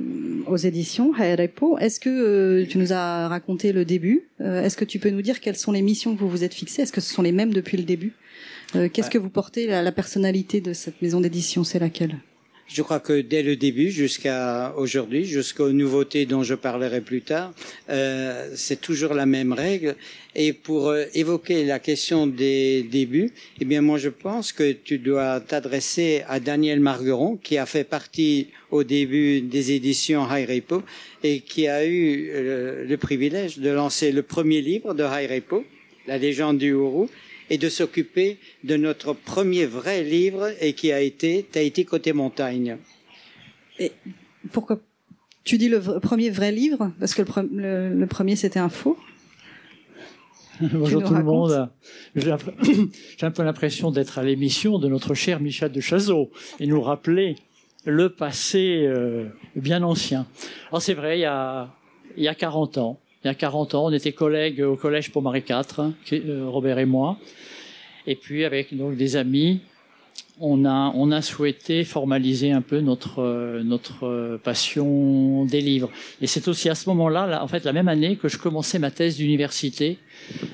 éditions 0.57 1.13
High 1.17 1.39
Repo, 1.39 1.77
est-ce 1.77 2.01
que 2.01 2.09
euh, 2.09 2.65
tu 2.67 2.77
nous 2.77 2.91
as 2.91 3.29
raconté 3.29 3.71
le 3.71 3.85
début? 3.85 4.27
Est-ce 4.41 4.75
que 4.75 4.85
tu 4.85 4.99
peux 4.99 5.11
nous 5.11 5.21
dire 5.21 5.39
quelles 5.39 5.55
sont 5.55 5.71
les 5.71 5.81
missions 5.81 6.13
que 6.13 6.19
vous 6.19 6.29
vous 6.29 6.43
êtes 6.43 6.53
fixées? 6.53 6.81
Est-ce 6.81 6.91
que 6.91 7.01
ce 7.01 7.13
sont 7.13 7.21
les 7.21 7.31
mêmes 7.31 7.53
depuis 7.53 7.77
le 7.77 7.83
début? 7.83 8.13
Euh, 8.75 8.89
qu'est-ce 8.89 9.09
que 9.09 9.17
vous 9.17 9.29
portez 9.29 9.67
la, 9.67 9.81
la 9.81 9.91
personnalité 9.91 10.61
de 10.61 10.73
cette 10.73 11.01
maison 11.01 11.21
d'édition 11.21 11.63
C'est 11.63 11.79
laquelle? 11.79 12.17
Je 12.67 12.81
crois 12.81 12.99
que 12.99 13.21
dès 13.21 13.43
le 13.43 13.55
début 13.55 13.91
jusqu'à 13.91 14.73
aujourd'hui, 14.75 15.23
jusqu'aux 15.25 15.71
nouveautés 15.71 16.25
dont 16.25 16.41
je 16.41 16.55
parlerai 16.55 16.99
plus 16.99 17.21
tard, 17.21 17.53
euh, 17.91 18.49
c'est 18.55 18.81
toujours 18.81 19.13
la 19.13 19.27
même 19.27 19.53
règle. 19.53 19.95
Et 20.33 20.51
pour 20.51 20.89
euh, 20.89 21.05
évoquer 21.13 21.63
la 21.63 21.77
question 21.77 22.25
des 22.25 22.81
débuts, 22.81 23.31
eh 23.61 23.65
bien 23.65 23.81
moi 23.81 23.99
je 23.99 24.09
pense 24.09 24.51
que 24.51 24.71
tu 24.71 24.97
dois 24.97 25.41
t'adresser 25.41 26.23
à 26.27 26.39
Daniel 26.39 26.79
Margueron, 26.79 27.37
qui 27.37 27.59
a 27.59 27.67
fait 27.67 27.83
partie 27.83 28.47
au 28.71 28.83
début 28.83 29.41
des 29.41 29.71
éditions 29.71 30.25
High 30.27 30.49
Repo 30.49 30.81
et 31.23 31.41
qui 31.41 31.67
a 31.67 31.85
eu 31.85 32.31
euh, 32.33 32.83
le 32.83 32.97
privilège 32.97 33.59
de 33.59 33.69
lancer 33.69 34.11
le 34.11 34.23
premier 34.23 34.61
livre 34.61 34.95
de 34.95 35.03
High 35.03 35.29
Repo, 35.29 35.63
La 36.07 36.17
légende 36.17 36.57
du 36.57 36.73
Hourou, 36.73 37.09
et 37.49 37.57
de 37.57 37.69
s'occuper 37.69 38.37
de 38.63 38.75
notre 38.77 39.13
premier 39.13 39.65
vrai 39.65 40.03
livre 40.03 40.49
et 40.61 40.73
qui 40.73 40.91
a 40.91 41.01
été 41.01 41.43
Tahiti 41.43 41.85
côté 41.85 42.13
montagne. 42.13 42.77
Et 43.79 43.91
pourquoi 44.51 44.79
tu 45.43 45.57
dis 45.57 45.69
le 45.69 45.79
premier 45.99 46.29
vrai 46.29 46.51
livre? 46.51 46.91
Parce 46.99 47.13
que 47.13 47.21
le, 47.21 48.05
premier 48.05 48.35
c'était 48.35 48.59
un 48.59 48.69
faux 48.69 48.97
Bonjour 50.61 51.03
tout 51.03 51.13
le 51.13 51.23
monde. 51.23 51.69
J'ai 52.15 52.31
un 52.31 53.31
peu 53.31 53.43
l'impression 53.43 53.91
d'être 53.91 54.19
à 54.19 54.23
l'émission 54.23 54.79
de 54.79 54.87
notre 54.87 55.13
cher 55.13 55.41
Michel 55.41 55.71
de 55.71 55.81
Chazot 55.81 56.31
et 56.61 56.67
nous 56.67 56.81
rappeler 56.81 57.35
le 57.83 58.09
passé 58.09 58.85
euh, 58.87 59.27
bien 59.55 59.83
ancien. 59.83 60.25
Alors 60.69 60.81
c'est 60.81 60.93
vrai, 60.93 61.17
il 61.17 61.21
y 61.21 61.25
a, 61.25 61.75
il 62.15 62.23
y 62.23 62.27
a 62.29 62.35
40 62.35 62.77
ans, 62.77 62.99
il 63.25 63.29
y 63.29 63.31
a 63.31 63.35
40 63.35 63.73
ans. 63.73 63.85
On 63.85 63.91
était 63.91 64.11
collègues 64.11 64.61
au 64.61 64.75
collège 64.75 65.11
pour 65.11 65.23
Marie 65.23 65.43
IV, 65.49 65.93
euh, 66.13 66.47
Robert 66.47 66.77
et 66.77 66.85
moi. 66.85 67.17
Et 68.05 68.15
puis 68.15 68.45
avec 68.45 68.77
donc 68.77 68.95
des 68.95 69.15
amis, 69.15 69.61
on 70.39 70.63
a, 70.65 71.21
souhaité 71.23 71.83
formaliser 71.83 72.51
un 72.51 72.61
peu 72.61 72.81
notre, 72.81 73.23
euh, 73.23 73.79
euh, 74.03 74.37
passion 74.37 75.45
des 75.45 75.61
livres. 75.61 75.89
Et 76.21 76.27
c'est 76.27 76.47
aussi 76.47 76.69
à 76.69 76.75
ce 76.75 76.87
moment-là, 76.89 77.43
en 77.43 77.47
fait, 77.47 77.63
la 77.63 77.73
même 77.73 77.87
année 77.87 78.15
que 78.15 78.27
je 78.27 78.37
commençais 78.37 78.77
ma 78.77 78.91
thèse 78.91 79.17
d'université, 79.17 79.97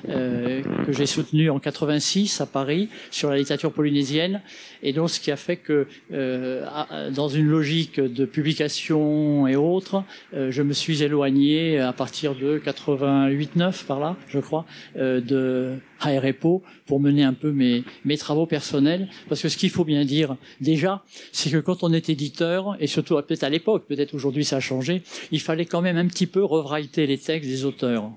euh, 0.08 0.62
que 0.84 0.92
j'ai 0.92 1.06
soutenue 1.06 1.50
en 1.50 1.58
86 1.58 2.40
à 2.40 2.46
Paris 2.46 2.88
sur 3.10 3.30
la 3.30 3.36
littérature 3.36 3.72
polynésienne. 3.72 4.42
Et 4.82 4.92
donc, 4.92 5.10
ce 5.10 5.20
qui 5.20 5.30
a 5.30 5.36
fait 5.36 5.56
que, 5.56 5.86
euh, 6.12 6.66
dans 7.10 7.28
une 7.28 7.46
logique 7.46 8.00
de 8.00 8.24
publication 8.24 9.46
et 9.46 9.56
autres, 9.56 10.02
euh, 10.34 10.50
je 10.50 10.62
me 10.62 10.72
suis 10.72 11.02
éloigné 11.02 11.78
à 11.78 11.92
partir 11.92 12.34
de 12.34 12.58
88-9 12.58 13.84
par 13.86 14.00
là, 14.00 14.16
je 14.28 14.38
crois, 14.38 14.64
de 14.96 15.76
HREPO 16.04 16.62
pour 16.86 17.00
mener 17.00 17.22
un 17.22 17.34
peu 17.34 17.52
mes, 17.52 17.84
mes 18.04 18.18
travaux 18.18 18.46
personnels. 18.46 19.08
Parce 19.28 19.40
que 19.42 19.48
ce 19.48 19.56
qu'il 19.56 19.70
faut 19.70 19.84
bien 19.84 20.04
dire 20.04 20.36
déjà, 20.60 21.04
c'est 21.32 21.50
que 21.50 21.58
quand 21.58 21.82
on 21.82 21.92
est 21.92 22.08
éditeur, 22.08 22.76
et 22.80 22.86
surtout 22.86 23.14
peut-être 23.22 23.44
à 23.44 23.50
l'époque, 23.50 23.84
peut-être 23.86 24.14
aujourd'hui 24.14 24.44
ça 24.44 24.56
a 24.56 24.60
changé, 24.60 25.02
il 25.30 25.40
fallait 25.40 25.66
quand 25.66 25.80
même 25.80 25.96
un 25.96 26.06
petit 26.06 26.26
peu 26.26 26.44
revraiter 26.44 27.06
les 27.06 27.18
textes 27.18 27.48
des 27.48 27.64
auteurs. 27.64 28.10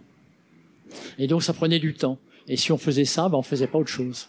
Et 1.17 1.27
donc 1.27 1.43
ça 1.43 1.53
prenait 1.53 1.79
du 1.79 1.93
temps. 1.93 2.17
Et 2.47 2.57
si 2.57 2.71
on 2.71 2.77
faisait 2.77 3.05
ça, 3.05 3.29
ben 3.29 3.37
on 3.37 3.41
faisait 3.41 3.67
pas 3.67 3.79
autre 3.79 3.89
chose. 3.89 4.27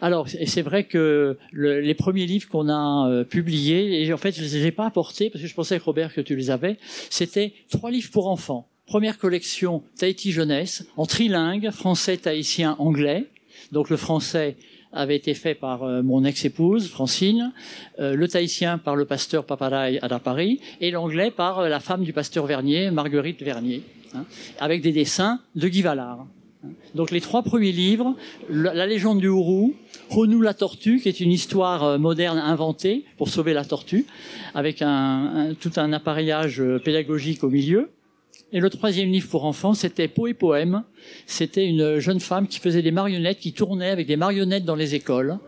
Alors, 0.00 0.28
et 0.38 0.46
c'est 0.46 0.62
vrai 0.62 0.84
que 0.84 1.38
les 1.52 1.94
premiers 1.94 2.26
livres 2.26 2.48
qu'on 2.48 2.68
a 2.68 3.08
euh, 3.08 3.24
publiés, 3.24 4.04
et 4.04 4.12
en 4.12 4.18
fait 4.18 4.36
je 4.36 4.42
les 4.42 4.66
ai 4.66 4.70
pas 4.70 4.86
apportés 4.86 5.30
parce 5.30 5.40
que 5.42 5.48
je 5.48 5.54
pensais 5.54 5.78
Robert 5.78 6.12
que 6.12 6.20
tu 6.20 6.36
les 6.36 6.50
avais, 6.50 6.76
c'était 7.10 7.54
trois 7.70 7.90
livres 7.90 8.10
pour 8.10 8.28
enfants. 8.28 8.68
Première 8.86 9.16
collection 9.16 9.82
Tahiti 9.96 10.30
jeunesse 10.30 10.86
en 10.98 11.06
trilingue, 11.06 11.70
français, 11.70 12.18
tahitien, 12.18 12.76
anglais. 12.78 13.24
Donc 13.72 13.88
le 13.88 13.96
français 13.96 14.56
avait 14.92 15.16
été 15.16 15.32
fait 15.32 15.54
par 15.54 15.84
euh, 15.84 16.02
mon 16.02 16.24
ex-épouse, 16.24 16.88
Francine, 16.88 17.52
euh, 17.98 18.14
le 18.14 18.28
tahitien 18.28 18.78
par 18.78 18.96
le 18.96 19.06
pasteur 19.06 19.44
Paparay 19.44 19.98
à 20.02 20.18
Paris, 20.18 20.60
et 20.80 20.90
l'anglais 20.90 21.30
par 21.30 21.62
la 21.68 21.80
femme 21.80 22.04
du 22.04 22.12
pasteur 22.12 22.46
Vernier, 22.46 22.90
Marguerite 22.90 23.42
Vernier, 23.42 23.82
hein, 24.14 24.24
avec 24.58 24.82
des 24.82 24.92
dessins 24.92 25.40
de 25.54 25.68
Guy 25.68 25.82
Vallard. 25.82 26.20
Hein. 26.20 26.28
Donc 26.94 27.10
les 27.10 27.20
trois 27.20 27.42
premiers 27.42 27.72
livres, 27.72 28.14
La 28.48 28.86
légende 28.86 29.20
du 29.20 29.28
Hourou, 29.28 29.74
Renou 30.08 30.40
la 30.40 30.54
tortue, 30.54 31.00
qui 31.00 31.08
est 31.08 31.20
une 31.20 31.32
histoire 31.32 31.98
moderne 31.98 32.38
inventée 32.38 33.04
pour 33.18 33.28
sauver 33.28 33.52
la 33.52 33.64
tortue, 33.64 34.06
avec 34.54 34.78
tout 34.78 35.72
un 35.76 35.92
appareillage 35.92 36.62
pédagogique 36.84 37.44
au 37.44 37.50
milieu, 37.50 37.90
Et 38.52 38.60
le 38.60 38.70
troisième 38.70 39.10
livre 39.10 39.28
pour 39.28 39.44
enfants, 39.44 39.74
c'était 39.74 40.04
et 40.04 40.34
Poème. 40.34 40.84
C'était 41.26 41.66
une 41.66 41.98
jeune 41.98 42.20
femme 42.20 42.46
qui 42.46 42.60
faisait 42.60 42.82
des 42.82 42.92
marionnettes, 42.92 43.40
qui 43.40 43.52
tournait 43.52 43.90
avec 43.90 44.06
des 44.06 44.16
marionnettes 44.16 44.64
dans 44.64 44.76
les 44.76 44.94
écoles 44.94 45.38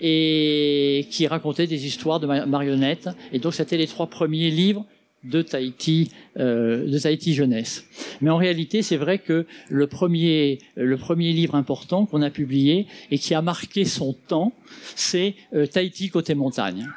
et 0.00 1.06
qui 1.10 1.28
racontait 1.28 1.68
des 1.68 1.86
histoires 1.86 2.18
de 2.18 2.26
marionnettes. 2.26 3.10
Et 3.32 3.38
donc, 3.38 3.54
c'était 3.54 3.76
les 3.76 3.86
trois 3.86 4.08
premiers 4.08 4.50
livres 4.50 4.84
de 5.24 5.42
Tahiti, 5.42 6.10
euh, 6.38 6.86
de 6.86 6.98
Tahiti 6.98 7.34
jeunesse. 7.34 7.84
Mais 8.20 8.30
en 8.30 8.36
réalité, 8.36 8.82
c'est 8.82 8.96
vrai 8.96 9.18
que 9.18 9.46
le 9.68 9.86
premier, 9.86 10.58
le 10.76 10.96
premier 10.96 11.32
livre 11.32 11.54
important 11.54 12.06
qu'on 12.06 12.22
a 12.22 12.30
publié 12.30 12.86
et 13.10 13.18
qui 13.18 13.34
a 13.34 13.42
marqué 13.42 13.84
son 13.84 14.12
temps, 14.12 14.52
c'est 14.94 15.34
euh, 15.54 15.66
Tahiti 15.66 16.08
côté 16.08 16.34
montagne. 16.34 16.88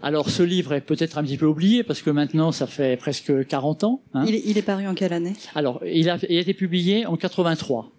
Alors 0.00 0.30
ce 0.30 0.44
livre 0.44 0.74
est 0.74 0.80
peut-être 0.80 1.18
un 1.18 1.24
petit 1.24 1.36
peu 1.36 1.46
oublié 1.46 1.82
parce 1.82 2.02
que 2.02 2.10
maintenant 2.10 2.52
ça 2.52 2.68
fait 2.68 2.96
presque 2.96 3.46
40 3.46 3.84
ans. 3.84 4.00
Hein. 4.14 4.24
Il, 4.28 4.34
est, 4.36 4.42
il, 4.44 4.56
est, 4.56 4.62
paru 4.62 4.86
en 4.86 4.94
quelle 4.94 5.12
année? 5.12 5.32
Alors 5.56 5.82
il 5.84 6.08
a, 6.08 6.18
il 6.28 6.36
a 6.36 6.40
été 6.40 6.54
publié 6.54 7.04
en 7.06 7.16
83. 7.16 7.90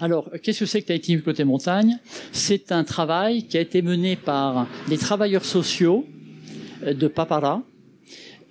Alors, 0.00 0.30
qu'est-ce 0.42 0.60
que 0.60 0.66
c'est 0.66 0.82
que 0.82 0.88
Tahiti 0.88 1.20
côté 1.22 1.44
montagne? 1.44 1.98
C'est 2.32 2.72
un 2.72 2.84
travail 2.84 3.46
qui 3.46 3.56
a 3.56 3.60
été 3.60 3.82
mené 3.82 4.16
par 4.16 4.66
des 4.88 4.98
travailleurs 4.98 5.44
sociaux 5.44 6.06
euh, 6.82 6.94
de 6.94 7.08
Papara, 7.08 7.62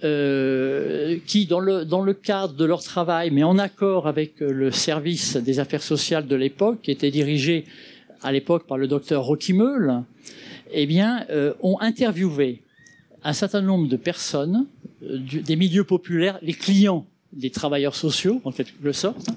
euh, 0.03 1.17
qui, 1.25 1.45
dans 1.45 1.61
le, 1.61 1.85
dans 1.85 2.01
le 2.01 2.13
cadre 2.13 2.53
de 2.53 2.65
leur 2.65 2.83
travail, 2.83 3.31
mais 3.31 3.43
en 3.43 3.57
accord 3.57 4.09
avec 4.09 4.41
euh, 4.41 4.51
le 4.51 4.69
service 4.69 5.37
des 5.37 5.59
affaires 5.59 5.81
sociales 5.81 6.27
de 6.27 6.35
l'époque, 6.35 6.81
qui 6.81 6.91
était 6.91 7.11
dirigé 7.11 7.63
à 8.21 8.33
l'époque 8.33 8.67
par 8.67 8.77
le 8.77 8.89
docteur 8.89 9.23
Rocky 9.23 9.53
Meul, 9.53 10.03
eh 10.73 10.85
bien, 10.85 11.25
euh, 11.29 11.53
ont 11.61 11.79
interviewé 11.79 12.61
un 13.23 13.31
certain 13.31 13.61
nombre 13.61 13.87
de 13.87 13.95
personnes 13.95 14.65
des 15.01 15.55
milieux 15.55 15.85
populaires, 15.85 16.39
les 16.41 16.53
clients 16.53 17.05
des 17.31 17.49
travailleurs 17.49 17.95
sociaux, 17.95 18.41
en 18.43 18.51
quelque 18.51 18.91
sorte, 18.91 19.27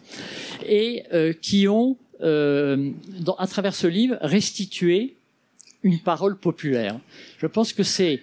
et 0.66 1.04
qui 1.40 1.68
ont, 1.68 1.96
dans, 2.20 3.34
à 3.38 3.46
travers 3.46 3.74
ce 3.74 3.86
livre, 3.86 4.18
restitué 4.20 5.16
une 5.82 5.98
parole 6.00 6.36
populaire. 6.36 6.98
Je 7.38 7.46
pense 7.46 7.72
que 7.72 7.82
c'est 7.82 8.20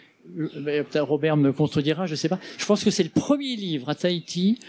Robert 0.96 1.38
me 1.38 1.52
contredira, 1.52 2.06
je 2.06 2.12
ne 2.12 2.16
sais 2.16 2.30
pas. 2.30 2.40
Je 2.58 2.66
pense 2.66 2.84
que 2.84 2.92
c'est 2.92 3.04
le 3.04 3.10
premier 3.10 3.56
livre 3.56 3.90
à 3.90 3.96
Tahiti 3.96 4.60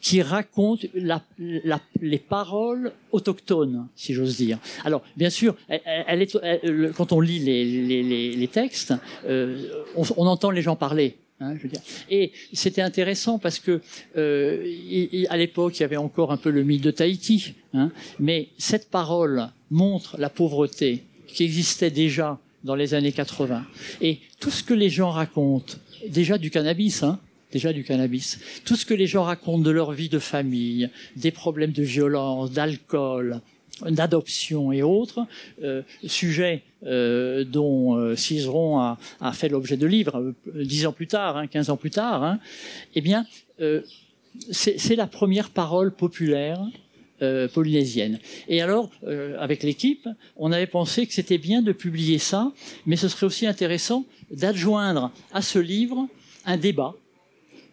qui 0.00 0.22
raconte 0.22 0.86
la, 0.94 1.22
la, 1.38 1.80
les 2.00 2.18
paroles 2.18 2.92
autochtones, 3.12 3.88
si 3.96 4.14
j'ose 4.14 4.36
dire. 4.36 4.58
Alors, 4.84 5.02
bien 5.16 5.30
sûr, 5.30 5.56
elle, 5.68 6.22
est, 6.22 6.92
quand 6.94 7.12
on 7.12 7.20
lit 7.20 7.38
les, 7.38 7.64
les, 7.64 8.32
les 8.32 8.48
textes, 8.48 8.94
euh, 9.26 9.68
on, 9.96 10.04
on, 10.16 10.26
entend 10.26 10.50
les 10.50 10.62
gens 10.62 10.76
parler. 10.76 11.16
Hein, 11.40 11.54
je 11.56 11.62
veux 11.62 11.68
dire. 11.68 11.80
Et 12.08 12.32
c'était 12.52 12.82
intéressant 12.82 13.38
parce 13.38 13.58
que 13.58 13.80
euh, 14.16 15.24
à 15.28 15.36
l'époque, 15.36 15.78
il 15.78 15.82
y 15.82 15.84
avait 15.84 15.96
encore 15.96 16.32
un 16.32 16.38
peu 16.38 16.50
le 16.50 16.62
mythe 16.62 16.82
de 16.82 16.90
Tahiti, 16.90 17.54
hein, 17.74 17.90
mais 18.18 18.48
cette 18.56 18.90
parole 18.90 19.48
montre 19.70 20.16
la 20.18 20.30
pauvreté 20.30 21.04
qui 21.26 21.44
existait 21.44 21.90
déjà 21.90 22.38
dans 22.66 22.74
les 22.74 22.92
années 22.92 23.12
80. 23.12 23.64
Et 24.02 24.18
tout 24.40 24.50
ce 24.50 24.62
que 24.62 24.74
les 24.74 24.90
gens 24.90 25.10
racontent, 25.10 25.74
déjà 26.08 26.36
du 26.36 26.50
cannabis, 26.50 27.02
hein, 27.02 27.18
déjà 27.52 27.72
du 27.72 27.84
cannabis, 27.84 28.38
tout 28.64 28.76
ce 28.76 28.84
que 28.84 28.92
les 28.92 29.06
gens 29.06 29.22
racontent 29.22 29.62
de 29.62 29.70
leur 29.70 29.92
vie 29.92 30.08
de 30.08 30.18
famille, 30.18 30.90
des 31.14 31.30
problèmes 31.30 31.72
de 31.72 31.84
violence, 31.84 32.50
d'alcool, 32.50 33.40
d'adoption 33.88 34.72
et 34.72 34.82
autres, 34.82 35.26
euh, 35.62 35.82
sujets 36.04 36.62
euh, 36.84 37.44
dont 37.44 37.98
euh, 37.98 38.14
a, 39.20 39.32
fait 39.32 39.48
l'objet 39.48 39.76
de 39.76 39.86
livres 39.86 40.18
euh, 40.18 40.64
dix 40.64 40.86
ans 40.86 40.92
plus 40.92 41.06
tard, 41.06 41.36
hein, 41.36 41.46
15 41.46 41.70
ans 41.70 41.76
plus 41.76 41.90
tard, 41.90 42.24
hein, 42.24 42.40
eh 42.94 43.00
bien, 43.00 43.26
euh, 43.60 43.82
c'est 44.50 44.96
la 44.96 45.06
première 45.06 45.50
parole 45.50 45.94
populaire 45.94 46.60
euh, 47.22 47.48
polynésienne. 47.48 48.18
Et 48.46 48.60
alors, 48.60 48.90
euh, 49.06 49.38
avec 49.38 49.62
l'équipe, 49.62 50.06
on 50.36 50.52
avait 50.52 50.66
pensé 50.66 51.06
que 51.06 51.14
c'était 51.14 51.38
bien 51.38 51.62
de 51.62 51.72
publier 51.72 52.18
ça, 52.18 52.52
mais 52.84 52.96
ce 52.96 53.08
serait 53.08 53.24
aussi 53.24 53.46
intéressant 53.46 54.04
d'adjoindre 54.30 55.10
à 55.32 55.40
ce 55.40 55.58
livre 55.58 56.08
un 56.44 56.58
débat 56.58 56.94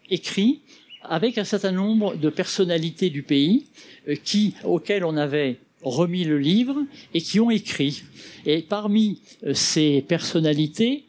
écrit 0.09 0.61
avec 1.01 1.37
un 1.37 1.43
certain 1.43 1.73
nombre 1.73 2.15
de 2.15 2.29
personnalités 2.29 3.09
du 3.09 3.21
pays 3.21 3.65
euh, 4.07 4.15
auxquelles 4.63 5.03
on 5.03 5.17
avait 5.17 5.57
remis 5.81 6.23
le 6.23 6.39
livre 6.39 6.77
et 7.13 7.19
qui 7.19 7.41
ont 7.41 7.51
écrit. 7.51 8.03
Et 8.45 8.61
parmi 8.61 9.19
ces 9.53 10.01
personnalités, 10.07 11.03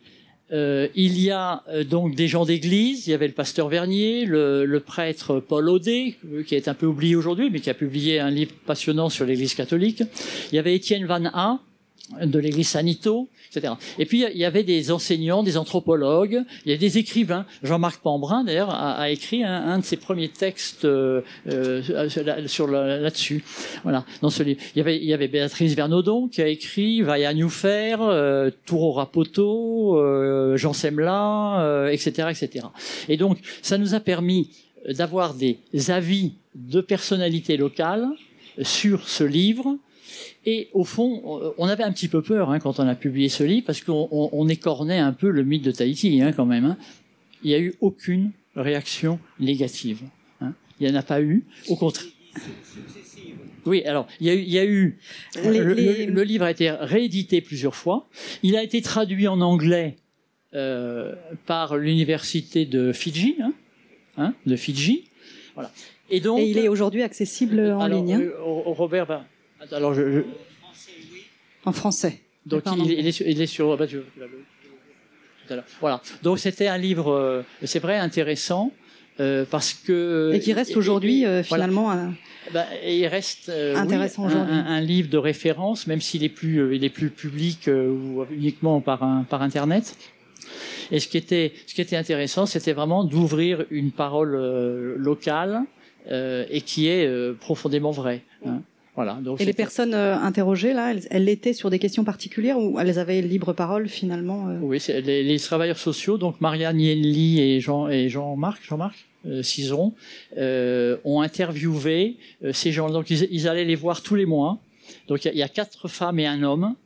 euh, 0.52 0.88
il 0.94 1.18
y 1.18 1.30
a 1.30 1.62
euh, 1.68 1.84
donc 1.84 2.14
des 2.14 2.28
gens 2.28 2.44
d'église, 2.44 3.06
il 3.06 3.10
y 3.10 3.14
avait 3.14 3.28
le 3.28 3.32
pasteur 3.32 3.68
Vernier, 3.68 4.26
le, 4.26 4.66
le 4.66 4.80
prêtre 4.80 5.40
Paul 5.40 5.70
Audet, 5.70 6.16
euh, 6.32 6.42
qui 6.42 6.54
est 6.54 6.68
un 6.68 6.74
peu 6.74 6.84
oublié 6.84 7.16
aujourd'hui, 7.16 7.48
mais 7.50 7.60
qui 7.60 7.70
a 7.70 7.74
publié 7.74 8.20
un 8.20 8.30
livre 8.30 8.52
passionnant 8.66 9.08
sur 9.08 9.24
l'église 9.24 9.54
catholique. 9.54 10.02
Il 10.52 10.56
y 10.56 10.58
avait 10.58 10.74
Étienne 10.74 11.06
Van 11.06 11.24
A, 11.32 11.60
de 12.20 12.38
l'église 12.38 12.68
Sanito, 12.68 13.28
etc. 13.50 13.74
Et 13.98 14.04
puis 14.04 14.24
il 14.30 14.38
y 14.38 14.44
avait 14.44 14.62
des 14.62 14.90
enseignants, 14.90 15.42
des 15.42 15.56
anthropologues, 15.56 16.44
il 16.64 16.72
y 16.72 16.74
a 16.74 16.76
des 16.76 16.98
écrivains. 16.98 17.46
Jean-Marc 17.62 18.02
Pambrin 18.02 18.44
d'ailleurs 18.44 18.70
a, 18.70 18.92
a, 18.92 19.08
écrit 19.08 19.42
un, 19.42 19.54
un, 19.54 19.78
de 19.78 19.84
ses 19.84 19.96
premiers 19.96 20.28
textes 20.28 20.84
euh, 20.84 21.22
euh, 21.48 22.08
sur 22.46 22.68
là-dessus. 22.68 23.42
Voilà, 23.84 24.04
dans 24.20 24.30
ce 24.30 24.42
livre. 24.42 24.60
Il 24.74 24.78
y 24.78 24.82
avait, 24.82 24.98
il 24.98 25.04
y 25.04 25.14
avait 25.14 25.28
Béatrice 25.28 25.74
Vernodon 25.74 26.28
qui 26.28 26.42
a 26.42 26.48
écrit 26.48 27.00
Vaya 27.00 27.32
Newfer, 27.32 27.96
euh, 28.00 28.50
Touro 28.66 28.92
Rapoto, 28.92 29.98
euh, 29.98 30.56
Jean 30.58 30.74
Semla, 30.74 31.62
euh, 31.62 31.88
etc., 31.88 32.28
etc. 32.30 32.66
Et 33.08 33.16
donc 33.16 33.38
ça 33.62 33.78
nous 33.78 33.94
a 33.94 34.00
permis 34.00 34.50
d'avoir 34.88 35.32
des 35.32 35.58
avis 35.88 36.34
de 36.54 36.82
personnalités 36.82 37.56
locales 37.56 38.06
sur 38.62 39.08
ce 39.08 39.24
livre 39.24 39.78
et 40.46 40.68
au 40.72 40.84
fond, 40.84 41.52
on 41.58 41.66
avait 41.66 41.84
un 41.84 41.92
petit 41.92 42.08
peu 42.08 42.22
peur 42.22 42.50
hein, 42.50 42.58
quand 42.58 42.78
on 42.80 42.86
a 42.86 42.94
publié 42.94 43.28
ce 43.28 43.44
livre, 43.44 43.66
parce 43.66 43.80
qu'on 43.80 44.08
on, 44.10 44.48
écornait 44.48 44.98
un 44.98 45.12
peu 45.12 45.30
le 45.30 45.42
mythe 45.42 45.62
de 45.62 45.70
Tahiti, 45.70 46.20
hein, 46.22 46.32
quand 46.32 46.46
même. 46.46 46.64
Hein. 46.64 46.76
Il 47.42 47.48
n'y 47.48 47.54
a 47.54 47.58
eu 47.58 47.74
aucune 47.80 48.32
réaction 48.56 49.18
négative. 49.40 50.02
Il 50.80 50.86
n'y 50.86 50.92
en 50.92 50.98
a 50.98 51.02
pas 51.02 51.20
eu. 51.20 51.44
Au 51.68 51.76
contraire. 51.76 52.08
Oui, 53.66 53.82
alors 53.84 54.06
il 54.20 54.26
y 54.26 54.30
a 54.30 54.34
eu, 54.34 54.40
il 54.40 54.52
y 54.52 54.58
a 54.58 54.64
eu 54.64 54.98
les, 55.42 55.58
le, 55.58 55.72
les... 55.72 56.06
le, 56.06 56.22
livre 56.22 56.44
a 56.44 56.50
été 56.50 56.70
réédité 56.70 57.40
plusieurs 57.40 57.74
fois. 57.74 58.08
Il 58.42 58.56
a 58.56 58.62
été 58.62 58.82
traduit 58.82 59.26
en 59.26 59.40
anglais 59.40 59.96
euh, 60.54 61.14
par 61.46 61.76
l'université 61.76 62.66
de 62.66 62.92
Fidji, 62.92 63.36
hein, 63.40 63.52
hein, 64.18 64.34
de 64.46 64.56
Fidji. 64.56 65.04
Voilà. 65.54 65.70
Et 66.10 66.20
donc, 66.20 66.40
et 66.40 66.50
il 66.50 66.58
est 66.58 66.68
aujourd'hui 66.68 67.02
accessible 67.02 67.60
en 67.60 67.80
alors, 67.80 68.04
ligne. 68.04 68.14
Hein 68.14 68.20
euh, 68.20 68.62
Robert 68.66 69.24
va, 69.70 69.76
alors, 69.76 69.94
je, 69.94 70.12
je... 70.12 70.20
En 71.64 71.72
français. 71.72 72.20
Donc, 72.46 72.62
il, 72.76 72.90
il, 72.90 73.06
est 73.06 73.12
sur, 73.12 73.26
il 73.26 73.40
est 73.40 73.46
sur. 73.46 73.76
Bah, 73.76 73.86
je, 73.86 74.00
voilà. 75.80 76.00
Donc, 76.22 76.38
c'était 76.38 76.68
un 76.68 76.78
livre, 76.78 77.12
euh, 77.12 77.42
c'est 77.64 77.78
vrai, 77.78 77.96
intéressant. 77.96 78.72
Euh, 79.20 79.44
parce 79.48 79.74
que 79.74 80.32
et 80.34 80.40
qui 80.40 80.52
reste 80.52 80.76
aujourd'hui 80.76 81.24
euh, 81.24 81.44
finalement 81.44 81.84
voilà. 81.84 82.10
bah, 82.52 82.66
il 82.84 83.06
reste 83.06 83.48
intéressant 83.48 84.26
oui, 84.26 84.34
un, 84.34 84.66
un, 84.66 84.80
livre 84.80 85.08
de 85.08 85.18
référence 85.18 85.86
même 85.86 86.00
s'il 86.00 86.24
est 86.24 86.28
plus 86.28 86.74
il 86.74 86.82
est 86.82 86.90
plus 86.90 87.10
public 87.10 87.68
ou 87.68 88.24
uniquement 88.32 88.80
par 88.80 89.04
un, 89.04 89.22
par 89.22 89.40
internet 89.42 89.96
et 90.90 90.98
ce 90.98 91.06
qui 91.06 91.16
était 91.16 91.52
ce 91.68 91.74
qui 91.74 91.80
était 91.80 91.94
intéressant 91.94 92.44
c'était 92.46 92.72
vraiment 92.72 93.04
d'ouvrir 93.04 93.64
une 93.70 93.92
parole 93.92 94.34
locale 94.96 95.62
et 96.10 96.60
qui 96.62 96.88
est 96.88 97.08
profondément 97.38 97.92
vraie 97.92 98.22
hein. 98.44 98.62
Voilà, 98.96 99.14
donc 99.14 99.40
et 99.40 99.44
les 99.44 99.52
personnes 99.52 99.92
euh, 99.92 100.16
interrogées, 100.16 100.72
là, 100.72 100.92
elles, 100.92 101.02
elles 101.10 101.28
étaient 101.28 101.52
sur 101.52 101.68
des 101.68 101.80
questions 101.80 102.04
particulières 102.04 102.58
ou 102.58 102.78
elles 102.78 102.98
avaient 103.00 103.22
libre 103.22 103.52
parole 103.52 103.88
finalement 103.88 104.48
euh... 104.48 104.58
Oui, 104.60 104.80
les, 104.88 105.24
les, 105.24 105.38
travailleurs 105.40 105.78
sociaux, 105.78 106.16
donc 106.16 106.40
Marianne 106.40 106.80
Yenli 106.80 107.40
et 107.40 107.60
Jean 107.60 107.88
et 107.88 108.08
Jean-Marc, 108.08 108.62
Jean-Marc 108.64 108.94
euh, 109.26 109.42
euh, 110.36 110.96
ont 111.04 111.22
interviewé 111.22 112.16
euh, 112.44 112.52
ces 112.52 112.70
gens. 112.70 112.90
Donc 112.90 113.10
ils, 113.10 113.26
ils, 113.30 113.48
allaient 113.48 113.64
les 113.64 113.74
voir 113.74 114.02
tous 114.02 114.14
les 114.14 114.26
mois. 114.26 114.58
Donc 115.08 115.24
il 115.24 115.34
y, 115.34 115.38
y, 115.38 115.42
a 115.42 115.48
quatre 115.48 115.88
femmes 115.88 116.20
et 116.20 116.26
un 116.26 116.42
homme 116.42 116.76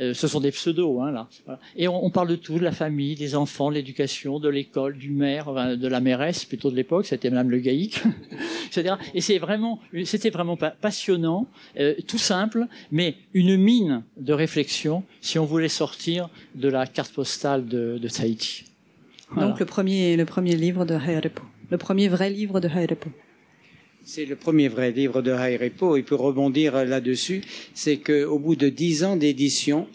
euh, 0.00 0.14
ce 0.14 0.28
sont 0.28 0.40
des 0.40 0.52
pseudos, 0.52 1.00
hein, 1.00 1.10
là. 1.10 1.28
Voilà. 1.44 1.60
Et 1.76 1.88
on, 1.88 2.04
on, 2.04 2.10
parle 2.10 2.28
de 2.28 2.36
tout, 2.36 2.58
de 2.58 2.64
la 2.64 2.72
famille, 2.72 3.16
des 3.16 3.34
enfants, 3.34 3.70
de 3.70 3.74
l'éducation, 3.74 4.38
de 4.38 4.48
l'école, 4.48 4.96
du 4.96 5.10
maire, 5.10 5.48
enfin, 5.48 5.76
de 5.76 5.88
la 5.88 6.00
mairesse 6.00 6.44
plutôt 6.44 6.70
de 6.70 6.76
l'époque, 6.76 7.06
c'était 7.06 7.30
Madame 7.30 7.50
Le 7.50 7.58
Gaïc, 7.58 8.00
etc. 8.68 8.94
Et 9.14 9.20
c'est 9.20 9.38
vraiment, 9.38 9.80
c'était 10.04 10.30
vraiment 10.30 10.56
passionnant, 10.56 11.46
euh, 11.78 11.94
tout 12.06 12.18
simple, 12.18 12.66
mais 12.90 13.16
une 13.34 13.56
mine 13.56 14.04
de 14.16 14.32
réflexion 14.32 15.02
si 15.20 15.38
on 15.38 15.44
voulait 15.44 15.68
sortir 15.68 16.28
de 16.54 16.68
la 16.68 16.86
carte 16.86 17.12
postale 17.12 17.66
de, 17.66 17.98
de 17.98 18.08
Tahiti. 18.08 18.64
Voilà. 19.30 19.48
Donc 19.48 19.60
le 19.60 19.66
premier, 19.66 20.16
le 20.16 20.24
premier 20.24 20.56
livre 20.56 20.84
de 20.84 20.94
Haerepo, 20.94 21.42
le 21.70 21.78
premier 21.78 22.08
vrai 22.08 22.30
livre 22.30 22.60
de 22.60 22.68
Haerepo. 22.68 23.10
C'est 24.04 24.24
le 24.24 24.36
premier 24.36 24.68
vrai 24.68 24.90
livre 24.90 25.20
de 25.20 25.32
Haïrepo. 25.32 25.96
Et 25.96 26.02
pour 26.02 26.20
rebondir 26.20 26.82
là-dessus, 26.86 27.42
c'est 27.74 27.98
qu'au 27.98 28.38
bout 28.38 28.56
de 28.56 28.70
dix 28.70 29.04
ans 29.04 29.16
d'édition, 29.16 29.86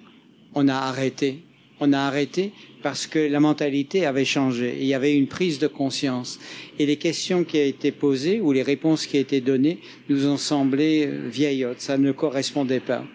on 0.53 0.67
a 0.67 0.75
arrêté 0.75 1.39
on 1.79 1.93
a 1.93 1.99
arrêté 1.99 2.51
parce 2.81 3.07
que 3.07 3.19
la 3.19 3.39
mentalité 3.39 4.05
avait 4.05 4.25
changé. 4.25 4.77
Il 4.79 4.85
y 4.85 4.93
avait 4.93 5.15
une 5.15 5.27
prise 5.27 5.57
de 5.59 5.67
conscience. 5.67 6.39
Et 6.79 6.85
les 6.85 6.97
questions 6.97 7.43
qui 7.43 7.57
ont 7.57 7.65
été 7.65 7.91
posées 7.91 8.41
ou 8.41 8.51
les 8.51 8.61
réponses 8.61 9.05
qui 9.05 9.17
ont 9.17 9.21
été 9.21 9.41
données 9.41 9.79
nous 10.09 10.27
ont 10.27 10.37
semblé 10.37 11.07
euh, 11.07 11.29
vieillottes. 11.29 11.81
Ça 11.81 11.97
ne 11.97 12.11
correspondait 12.11 12.81
pas. 12.81 13.05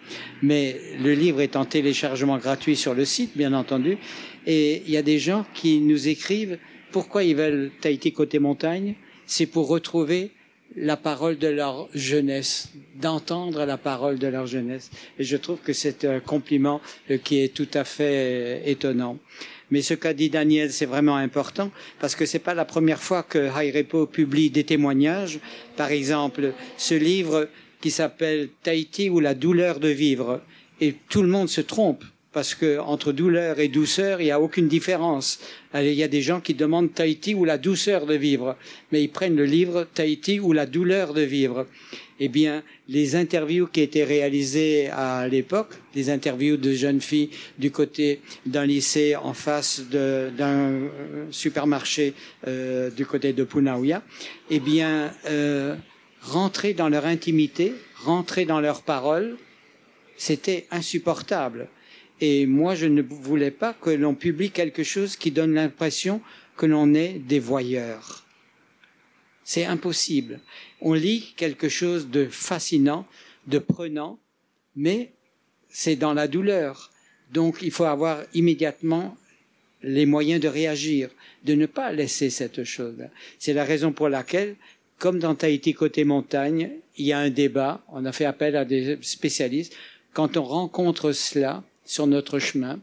Mais 0.41 0.79
le 1.01 1.13
livre 1.13 1.41
est 1.41 1.55
en 1.55 1.65
téléchargement 1.65 2.37
gratuit 2.37 2.75
sur 2.75 2.93
le 2.93 3.05
site, 3.05 3.37
bien 3.37 3.53
entendu. 3.53 3.97
Et 4.47 4.81
il 4.85 4.91
y 4.91 4.97
a 4.97 5.03
des 5.03 5.19
gens 5.19 5.45
qui 5.53 5.79
nous 5.79 6.07
écrivent 6.07 6.57
pourquoi 6.91 7.23
ils 7.23 7.35
veulent 7.35 7.71
Tahiti 7.81 8.11
côté 8.11 8.39
montagne? 8.39 8.95
C'est 9.27 9.45
pour 9.45 9.67
retrouver 9.67 10.31
la 10.75 10.97
parole 10.97 11.37
de 11.37 11.47
leur 11.47 11.89
jeunesse, 11.93 12.69
d'entendre 12.95 13.65
la 13.65 13.77
parole 13.77 14.19
de 14.19 14.27
leur 14.27 14.47
jeunesse. 14.47 14.91
Et 15.17 15.23
je 15.23 15.37
trouve 15.37 15.59
que 15.59 15.73
c'est 15.73 16.05
un 16.05 16.19
compliment 16.19 16.81
euh, 17.09 17.17
qui 17.17 17.41
est 17.41 17.53
tout 17.53 17.67
à 17.73 17.83
fait 17.83 18.59
euh, 18.59 18.59
étonnant. 18.65 19.17
Mais 19.71 19.81
ce 19.81 19.93
qu'a 19.93 20.13
dit 20.13 20.29
Daniel, 20.29 20.71
c'est 20.71 20.85
vraiment 20.85 21.15
important 21.15 21.71
parce 21.99 22.15
que 22.15 22.25
c'est 22.25 22.39
pas 22.39 22.53
la 22.53 22.65
première 22.65 23.01
fois 23.01 23.23
que 23.23 23.37
Repo 23.37 24.07
publie 24.07 24.49
des 24.49 24.63
témoignages. 24.63 25.39
Par 25.75 25.91
exemple, 25.91 26.53
ce 26.77 26.95
livre 26.95 27.47
qui 27.81 27.91
s'appelle 27.91 28.49
Tahiti 28.63 29.09
ou 29.09 29.19
la 29.19 29.35
douleur 29.35 29.79
de 29.79 29.89
vivre. 29.89 30.41
Et 30.81 30.95
tout 31.09 31.21
le 31.21 31.27
monde 31.27 31.49
se 31.49 31.61
trompe 31.61 32.03
parce 32.31 32.53
que 32.53 32.77
entre 32.79 33.11
douleur 33.11 33.59
et 33.59 33.69
douceur, 33.69 34.21
il 34.21 34.25
n'y 34.25 34.31
a 34.31 34.39
aucune 34.39 34.67
différence. 34.67 35.39
il 35.73 35.93
y 35.93 36.03
a 36.03 36.07
des 36.07 36.21
gens 36.21 36.41
qui 36.41 36.53
demandent 36.53 36.93
Tahiti 36.93 37.33
ou 37.33 37.43
la 37.43 37.57
douceur 37.57 38.05
de 38.05 38.13
vivre, 38.13 38.55
mais 38.91 39.01
ils 39.03 39.09
prennent 39.09 39.35
le 39.35 39.45
livre 39.45 39.87
Tahiti 39.93 40.39
ou 40.39 40.53
la 40.53 40.65
douleur 40.65 41.13
de 41.13 41.21
vivre. 41.21 41.65
Eh 42.19 42.27
bien, 42.27 42.63
les 42.89 43.15
interviews 43.15 43.67
qui 43.67 43.81
étaient 43.81 44.03
réalisées 44.03 44.89
à 44.89 45.27
l'époque, 45.27 45.75
les 45.95 46.09
interviews 46.09 46.57
de 46.57 46.73
jeunes 46.73 47.01
filles 47.01 47.29
du 47.57 47.71
côté 47.71 48.19
d'un 48.45 48.65
lycée 48.65 49.15
en 49.15 49.33
face 49.33 49.83
d'un 49.89 50.89
supermarché 51.31 52.13
euh, 52.47 52.91
du 52.91 53.05
côté 53.05 53.31
de 53.33 53.43
Punaouia, 53.43 54.03
eh 54.49 54.59
bien, 54.59 55.13
euh, 55.27 55.75
rentrer 56.21 56.73
dans 56.73 56.89
leur 56.89 57.05
intimité, 57.05 57.73
rentrer 58.03 58.45
dans 58.45 58.59
leurs 58.59 58.81
paroles, 58.81 59.37
c'était 60.17 60.67
insupportable 60.71 61.69
et 62.21 62.45
moi, 62.45 62.75
je 62.75 62.85
ne 62.85 63.01
voulais 63.01 63.51
pas 63.51 63.73
que 63.73 63.89
l'on 63.89 64.15
publie 64.15 64.51
quelque 64.51 64.83
chose 64.83 65.15
qui 65.15 65.31
donne 65.31 65.53
l'impression 65.53 66.21
que 66.57 66.65
l'on 66.65 66.93
est 66.93 67.19
des 67.19 67.39
voyeurs. 67.39 68.25
C'est 69.43 69.65
impossible. 69.65 70.41
On 70.81 70.93
lit 70.93 71.33
quelque 71.37 71.69
chose 71.69 72.09
de 72.09 72.25
fascinant, 72.25 73.07
de 73.47 73.57
prenant, 73.57 74.19
mais 74.75 75.13
c'est 75.69 75.95
dans 75.95 76.13
la 76.13 76.27
douleur. 76.27 76.91
Donc 77.31 77.59
il 77.61 77.71
faut 77.71 77.85
avoir 77.85 78.23
immédiatement 78.33 79.15
les 79.81 80.05
moyens 80.05 80.41
de 80.41 80.47
réagir, 80.49 81.09
de 81.45 81.53
ne 81.53 81.65
pas 81.65 81.91
laisser 81.93 82.29
cette 82.29 82.63
chose. 82.63 83.07
C'est 83.37 83.53
la 83.53 83.63
raison 83.63 83.93
pour 83.93 84.09
laquelle, 84.09 84.55
comme 84.97 85.19
dans 85.19 85.35
Tahiti 85.35 85.73
côté 85.73 86.03
montagne, 86.03 86.71
il 86.97 87.05
y 87.05 87.13
a 87.13 87.19
un 87.19 87.29
débat, 87.29 87.81
on 87.87 88.03
a 88.05 88.11
fait 88.11 88.25
appel 88.25 88.57
à 88.57 88.65
des 88.65 88.97
spécialistes. 89.01 89.73
Quand 90.13 90.35
on 90.35 90.43
rencontre 90.43 91.13
cela, 91.13 91.63
sur 91.89 92.05
notre 92.05 92.37
chemin, 92.37 92.79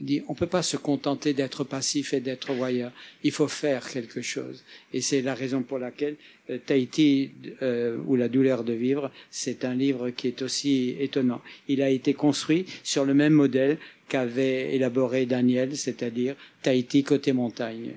dit 0.00 0.22
on 0.28 0.32
ne 0.32 0.38
peut 0.38 0.46
pas 0.46 0.62
se 0.62 0.76
contenter 0.76 1.34
d'être 1.34 1.64
passif 1.64 2.14
et 2.14 2.20
d'être 2.20 2.52
voyeur. 2.52 2.92
Il 3.24 3.32
faut 3.32 3.48
faire 3.48 3.90
quelque 3.90 4.22
chose. 4.22 4.62
Et 4.92 5.00
c'est 5.00 5.22
la 5.22 5.34
raison 5.34 5.62
pour 5.62 5.80
laquelle 5.80 6.14
euh, 6.48 6.58
Tahiti 6.64 7.32
euh, 7.62 7.98
ou 8.06 8.14
la 8.14 8.28
douleur 8.28 8.62
de 8.62 8.74
vivre, 8.74 9.10
c'est 9.28 9.64
un 9.64 9.74
livre 9.74 10.10
qui 10.10 10.28
est 10.28 10.40
aussi 10.40 10.94
étonnant. 11.00 11.40
Il 11.66 11.82
a 11.82 11.90
été 11.90 12.14
construit 12.14 12.64
sur 12.84 13.04
le 13.04 13.12
même 13.12 13.32
modèle 13.32 13.78
qu'avait 14.08 14.72
élaboré 14.72 15.26
Daniel, 15.26 15.76
c'est-à-dire 15.76 16.36
Tahiti 16.62 17.02
côté 17.02 17.32
montagne. 17.32 17.96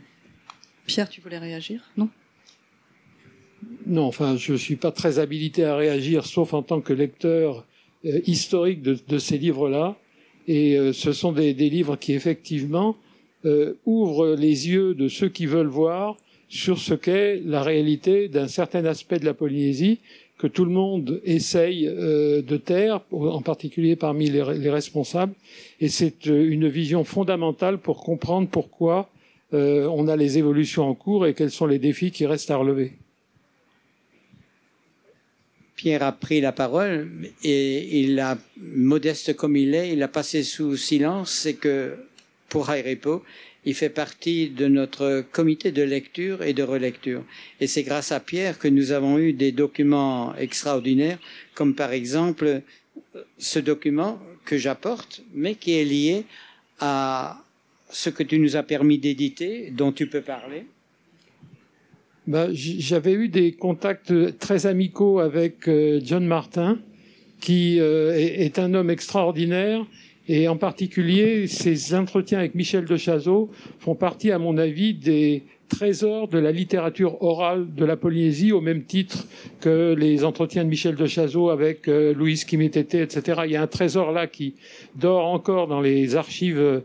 Pierre, 0.88 1.08
tu 1.08 1.21
voulais 1.21 1.38
réagir? 1.38 1.84
Non? 1.97 2.10
Non, 3.86 4.06
enfin, 4.06 4.38
je 4.38 4.54
ne 4.54 4.58
suis 4.58 4.75
pas 4.75 4.91
très 4.91 5.19
habilité 5.19 5.65
à 5.65 5.75
réagir, 5.75 6.25
sauf 6.25 6.56
en 6.56 6.63
tant 6.63 6.82
que 6.82 6.93
lecteur 6.93 7.67
euh, 8.06 8.21
historique 8.25 8.82
de 8.82 9.17
ces 9.19 9.38
livres-là. 9.38 10.00
Et 10.47 10.77
euh, 10.77 10.93
ce 10.93 11.13
sont 11.13 11.32
des, 11.32 11.54
des, 11.54 11.69
livres 11.69 11.95
qui 11.95 12.13
effectivement 12.13 12.95
euh, 13.45 13.73
ouvrent 13.86 14.36
les 14.36 14.69
yeux 14.69 14.93
de 14.93 15.08
ceux 15.08 15.30
qui 15.30 15.45
veulent 15.45 15.67
voir 15.67 16.17
sur 16.49 16.80
ce 16.80 16.93
qu'est 16.93 17.41
la 17.45 17.63
réalité 17.63 18.27
d'un 18.27 18.47
certain 18.47 18.86
aspect 18.86 19.19
de 19.19 19.25
la 19.25 19.34
Polynésie 19.34 19.99
que 20.41 20.47
tout 20.47 20.65
le 20.65 20.71
monde 20.71 21.21
essaye 21.23 21.88
euh, 21.88 22.41
de 22.41 22.58
taire, 22.58 23.01
en 23.12 23.43
particulier 23.43 23.95
parmi 23.95 24.27
les, 24.27 24.43
les 24.58 24.69
responsables. 24.71 25.34
Et 25.80 25.88
c'est 25.88 26.27
euh, 26.27 26.51
une 26.51 26.67
vision 26.67 27.04
fondamentale 27.04 27.77
pour 27.77 28.04
comprendre 28.04 28.47
pourquoi 28.49 29.10
euh, 29.54 29.86
on 29.86 30.08
a 30.08 30.15
les 30.15 30.39
évolutions 30.39 30.89
en 30.89 30.95
cours 30.95 31.27
et 31.27 31.36
quels 31.36 31.51
sont 31.51 31.67
les 31.67 31.77
défis 31.77 32.10
qui 32.10 32.25
restent 32.25 32.49
à 32.49 32.58
relever. 32.58 32.93
Pierre 35.82 36.04
a 36.04 36.12
pris 36.12 36.41
la 36.41 36.52
parole 36.52 37.10
et 37.44 38.02
il 38.02 38.20
a, 38.20 38.38
modeste 38.58 39.36
comme 39.36 39.58
il 39.58 39.74
est, 39.74 39.91
il 39.91 40.04
a 40.04 40.08
passé 40.08 40.44
sous 40.44 40.78
silence, 40.78 41.32
c'est 41.32 41.56
que 41.56 41.96
pour 42.50 42.67
Repo, 42.67 43.24
il 43.65 43.74
fait 43.74 43.89
partie 43.89 44.52
de 44.52 44.67
notre 44.67 45.26
comité 45.32 45.72
de 45.72 45.82
lecture 45.82 46.44
et 46.44 46.54
de 46.54 46.62
relecture. 46.62 47.24
Et 47.60 47.65
c'est 47.65 47.82
grâce 47.82 48.12
à 48.12 48.20
Pierre 48.20 48.60
que 48.60 48.67
nous 48.67 48.91
avons 48.91 49.17
eu 49.17 49.34
des 49.34 49.52
documents 49.52 50.36
extraordinaires, 50.36 51.17
comme 51.56 51.74
par 51.74 51.94
exemple 51.94 52.62
ce 53.39 53.58
document 53.58 54.20
que 54.46 54.60
j'apporte, 54.60 55.24
mais 55.34 55.56
qui 55.56 55.72
est 55.80 55.86
lié 55.86 56.26
à 56.80 57.44
ce 57.89 58.12
que 58.12 58.22
tu 58.22 58.38
nous 58.38 58.56
as 58.56 58.62
permis 58.62 59.00
d'éditer, 59.00 59.72
dont 59.72 59.91
tu 59.91 60.06
peux 60.06 60.22
parler. 60.22 60.67
Ben, 62.27 62.51
j'avais 62.53 63.13
eu 63.13 63.29
des 63.29 63.53
contacts 63.53 64.13
très 64.38 64.67
amicaux 64.67 65.19
avec 65.19 65.67
euh, 65.67 65.99
John 66.03 66.23
Martin, 66.23 66.77
qui 67.39 67.79
euh, 67.79 68.13
est 68.15 68.60
un 68.60 68.75
homme 68.75 68.91
extraordinaire, 68.91 69.84
et 70.27 70.47
en 70.47 70.55
particulier 70.55 71.47
ses 71.47 71.95
entretiens 71.95 72.38
avec 72.38 72.53
Michel 72.53 72.86
de 72.86 72.95
Chazot 72.95 73.49
font 73.79 73.95
partie, 73.95 74.29
à 74.29 74.38
mon 74.38 74.60
avis, 74.60 74.93
des 74.93 75.41
trésors 75.67 76.27
de 76.27 76.38
la 76.38 76.51
littérature 76.51 77.23
orale 77.23 77.73
de 77.73 77.86
la 77.86 77.97
Polynésie, 77.97 78.51
au 78.51 78.62
même 78.62 78.84
titre 78.84 79.25
que 79.60 79.95
les 79.97 80.23
entretiens 80.23 80.63
de 80.63 80.69
Michel 80.69 80.93
de 80.93 81.07
Chazot 81.07 81.49
avec 81.49 81.88
euh, 81.88 82.13
Louise 82.13 82.45
Kimétété, 82.45 83.01
etc. 83.01 83.41
Il 83.45 83.51
y 83.51 83.55
a 83.55 83.63
un 83.63 83.67
trésor 83.67 84.12
là 84.12 84.27
qui 84.27 84.53
dort 84.93 85.25
encore 85.25 85.65
dans 85.65 85.81
les 85.81 86.15
archives 86.15 86.84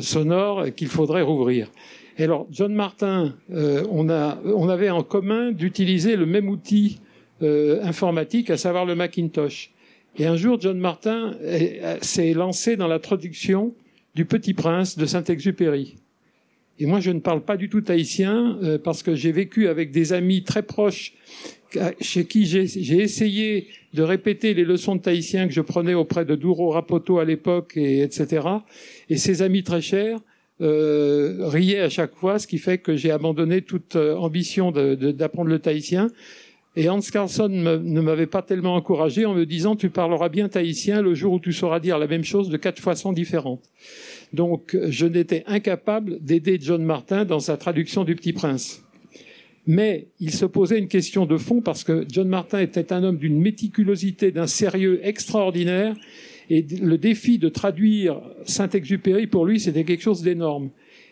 sonores 0.00 0.74
qu'il 0.76 0.88
faudrait 0.88 1.22
rouvrir. 1.22 1.70
Et 2.18 2.24
alors, 2.24 2.46
John 2.50 2.74
Martin, 2.74 3.34
euh, 3.50 3.84
on, 3.90 4.08
a, 4.08 4.38
on 4.44 4.68
avait 4.68 4.90
en 4.90 5.02
commun 5.02 5.52
d'utiliser 5.52 6.16
le 6.16 6.26
même 6.26 6.48
outil 6.48 7.00
euh, 7.42 7.82
informatique, 7.82 8.50
à 8.50 8.56
savoir 8.56 8.84
le 8.84 8.94
Macintosh. 8.94 9.70
Et 10.16 10.26
un 10.26 10.36
jour, 10.36 10.60
John 10.60 10.78
Martin 10.78 11.36
s'est 12.00 12.34
lancé 12.34 12.76
dans 12.76 12.86
la 12.86 13.00
traduction 13.00 13.74
du 14.14 14.24
Petit 14.24 14.54
Prince 14.54 14.96
de 14.96 15.06
Saint-Exupéry. 15.06 15.96
Et 16.78 16.86
moi, 16.86 17.00
je 17.00 17.10
ne 17.10 17.20
parle 17.20 17.42
pas 17.42 17.56
du 17.56 17.68
tout 17.68 17.80
tahitien 17.80 18.58
euh, 18.62 18.78
parce 18.78 19.02
que 19.02 19.14
j'ai 19.14 19.32
vécu 19.32 19.68
avec 19.68 19.90
des 19.92 20.12
amis 20.12 20.42
très 20.42 20.62
proches 20.62 21.14
chez 22.00 22.24
qui 22.24 22.46
j'ai 22.46 23.02
essayé 23.02 23.66
de 23.94 24.02
répéter 24.02 24.54
les 24.54 24.64
leçons 24.64 24.94
de 24.94 25.00
tahitien 25.00 25.48
que 25.48 25.52
je 25.52 25.60
prenais 25.60 25.94
auprès 25.94 26.24
de 26.24 26.36
Douro 26.36 26.70
Rapoto 26.70 27.18
à 27.18 27.24
l'époque, 27.24 27.72
et 27.76 28.02
etc. 28.02 28.46
Et 29.10 29.16
ces 29.16 29.42
amis 29.42 29.64
très 29.64 29.80
chers 29.80 30.20
euh, 30.60 31.48
riait 31.48 31.80
à 31.80 31.88
chaque 31.88 32.14
fois, 32.14 32.38
ce 32.38 32.46
qui 32.46 32.58
fait 32.58 32.78
que 32.78 32.96
j'ai 32.96 33.10
abandonné 33.10 33.62
toute 33.62 33.96
euh, 33.96 34.16
ambition 34.16 34.70
d'apprendre 34.70 35.50
le 35.50 35.58
tahitien. 35.58 36.10
Et 36.76 36.88
Hans 36.88 37.00
Carlson 37.00 37.48
ne 37.48 38.00
m'avait 38.00 38.26
pas 38.26 38.42
tellement 38.42 38.74
encouragé 38.74 39.24
en 39.26 39.34
me 39.34 39.46
disant 39.46 39.76
tu 39.76 39.90
parleras 39.90 40.28
bien 40.28 40.48
tahitien 40.48 41.02
le 41.02 41.14
jour 41.14 41.34
où 41.34 41.38
tu 41.38 41.52
sauras 41.52 41.78
dire 41.78 41.98
la 41.98 42.08
même 42.08 42.24
chose 42.24 42.48
de 42.48 42.56
quatre 42.56 42.80
façons 42.80 43.12
différentes. 43.12 43.62
Donc 44.32 44.76
je 44.88 45.06
n'étais 45.06 45.44
incapable 45.46 46.18
d'aider 46.20 46.58
John 46.60 46.82
Martin 46.82 47.24
dans 47.24 47.38
sa 47.38 47.56
traduction 47.56 48.02
du 48.02 48.16
Petit 48.16 48.32
Prince. 48.32 48.82
Mais 49.66 50.08
il 50.18 50.32
se 50.32 50.44
posait 50.44 50.78
une 50.78 50.88
question 50.88 51.26
de 51.26 51.36
fond 51.36 51.60
parce 51.60 51.84
que 51.84 52.04
John 52.10 52.28
Martin 52.28 52.58
était 52.58 52.92
un 52.92 53.04
homme 53.04 53.18
d'une 53.18 53.40
méticulosité, 53.40 54.32
d'un 54.32 54.48
sérieux 54.48 55.00
extraordinaire 55.04 55.94
et 56.50 56.62
le 56.62 56.98
défi 56.98 57.38
de 57.38 57.48
traduire 57.48 58.20
Saint-Exupéry, 58.44 59.26
pour 59.26 59.46
lui, 59.46 59.60
c'était 59.60 59.84
quelque 59.84 60.02
chose 60.02 60.22
d'énorme. 60.22 60.70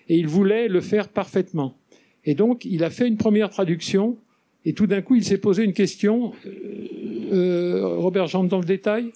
Et 0.09 0.16
il 0.16 0.27
voulait 0.27 0.68
le 0.68 0.81
faire 0.81 1.09
parfaitement. 1.09 1.75
Et 2.25 2.35
donc, 2.35 2.64
il 2.64 2.85
a 2.85 2.90
fait 2.90 3.09
une 3.09 3.16
première 3.16 3.51
traduction, 3.51 4.18
et 4.64 4.75
tout 4.75 4.87
d'un 4.87 5.03
coup, 5.03 5.16
il 5.16 5.25
s'est 5.25 5.38
posé 5.38 5.64
une 5.64 5.73
question. 5.73 6.33
Euh, 6.47 7.33
euh 7.33 7.97
Robert, 7.99 8.27
j'entre 8.27 8.49
dans 8.49 8.61
le 8.61 8.64
détail 8.64 9.11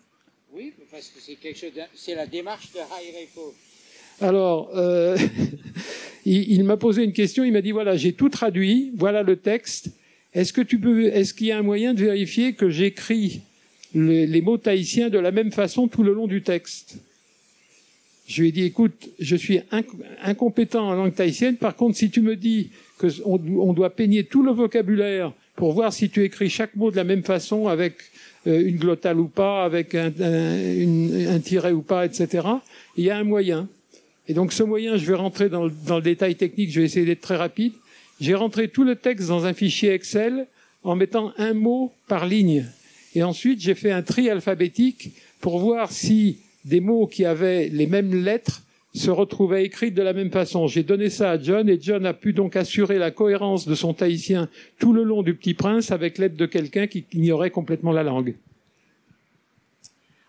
Oui, 0.53 0.73
parce 0.91 1.09
que 1.09 1.21
c'est 1.95 2.15
la 2.15 2.27
démarche 2.27 2.73
de 2.73 2.79
Repo. 2.79 3.55
Alors, 4.21 4.71
euh, 4.75 5.17
il, 6.25 6.51
il 6.51 6.65
m'a 6.65 6.77
posé 6.77 7.05
une 7.05 7.13
question. 7.13 7.45
Il 7.45 7.53
m'a 7.53 7.61
dit 7.61 7.73
voilà, 7.73 7.97
j'ai 7.97 8.15
tout 8.15 8.29
traduit. 8.29 8.93
Voilà 8.97 9.23
le 9.23 9.37
texte. 9.37 9.91
Est-ce 10.33 10.53
que 10.53 10.63
tu 10.63 10.81
peux 10.81 11.07
Est-ce 11.07 11.33
qu'il 11.33 11.47
y 11.47 11.53
a 11.53 11.59
un 11.59 11.63
moyen 11.63 11.95
de 11.95 12.01
vérifier 12.01 12.55
que 12.55 12.71
j'écris 12.71 13.43
les, 13.94 14.40
mots 14.42 14.59
tahitiens 14.59 15.11
de 15.11 15.18
la 15.18 15.31
même 15.31 15.53
façon 15.53 15.88
tout 15.88 16.03
le 16.03 16.12
long 16.12 16.27
du 16.27 16.42
texte. 16.42 16.99
Je 18.27 18.42
lui 18.42 18.49
ai 18.49 18.53
dit, 18.53 18.64
écoute, 18.64 19.09
je 19.20 19.37
suis 19.37 19.61
incompétent 20.22 20.88
en 20.88 20.94
langue 20.94 21.14
tahitienne. 21.14 21.57
Par 21.57 21.77
contre, 21.77 21.96
si 21.96 22.11
tu 22.11 22.20
me 22.20 22.35
dis 22.35 22.70
qu'on 22.99 23.40
on 23.59 23.72
doit 23.72 23.90
peigner 23.90 24.25
tout 24.25 24.42
le 24.42 24.51
vocabulaire 24.51 25.33
pour 25.55 25.72
voir 25.72 25.92
si 25.92 26.11
tu 26.11 26.25
écris 26.25 26.51
chaque 26.51 26.75
mot 26.75 26.90
de 26.90 26.96
la 26.96 27.05
même 27.05 27.22
façon, 27.22 27.68
avec 27.68 27.94
euh, 28.46 28.66
une 28.66 28.77
glottale 28.77 29.20
ou 29.20 29.29
pas, 29.29 29.64
avec 29.64 29.94
un, 29.94 30.12
un, 30.20 31.40
tiret 31.40 31.72
ou 31.72 31.83
pas, 31.83 32.05
etc., 32.05 32.46
il 32.96 33.05
y 33.05 33.11
a 33.11 33.16
un 33.16 33.25
moyen. 33.25 33.68
Et 34.29 34.35
donc 34.35 34.53
ce 34.53 34.62
moyen, 34.62 34.96
je 34.96 35.07
vais 35.07 35.14
rentrer 35.14 35.49
dans 35.49 35.64
le, 35.64 35.72
dans 35.87 35.96
le 35.96 36.03
détail 36.03 36.35
technique, 36.35 36.70
je 36.70 36.81
vais 36.81 36.87
essayer 36.87 37.07
d'être 37.07 37.20
très 37.20 37.37
rapide. 37.37 37.72
J'ai 38.20 38.35
rentré 38.35 38.68
tout 38.68 38.85
le 38.85 38.96
texte 38.96 39.29
dans 39.29 39.46
un 39.46 39.55
fichier 39.55 39.92
Excel 39.92 40.46
en 40.83 40.96
mettant 40.96 41.33
un 41.38 41.55
mot 41.55 41.92
par 42.09 42.27
ligne. 42.27 42.66
Et 43.17 43.23
ensuite, 43.23 43.63
j'ai 43.63 43.75
fait 43.75 43.93
un 43.93 44.03
tri 44.03 44.29
alphabétique 44.29 45.13
pour 45.41 45.59
voir 45.59 45.91
si 45.91 46.41
des 46.67 46.81
mots 46.81 47.07
qui 47.07 47.25
avaient 47.25 47.71
les 47.71 47.87
mêmes 47.87 48.15
lettres 48.15 48.61
se 48.93 49.11
retrouvaient 49.11 49.65
écrites 49.65 49.95
de 49.95 50.03
la 50.03 50.13
même 50.13 50.31
façon. 50.31 50.67
J'ai 50.67 50.83
donné 50.83 51.09
ça 51.09 51.31
à 51.31 51.39
John 51.41 51.67
et 51.71 51.79
John 51.81 52.05
a 52.05 52.13
pu 52.13 52.35
donc 52.35 52.57
assurer 52.57 52.99
la 52.99 53.11
cohérence 53.11 53.67
de 53.67 53.75
son 53.75 53.95
tahitien 53.95 54.51
tout 54.79 54.93
le 54.93 55.03
long 55.03 55.23
du 55.23 55.35
Petit 55.35 55.55
Prince 55.55 55.93
avec 55.93 56.19
l'aide 56.19 56.37
de 56.37 56.45
quelqu'un 56.45 56.87
qui 56.87 57.07
ignorait 57.15 57.51
complètement 57.51 57.93
la 57.93 58.03
langue. 58.03 58.35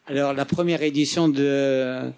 Alors 0.06 0.32
la 0.32 0.46
première 0.46 0.82
édition 0.82 1.28
de, 1.28 2.10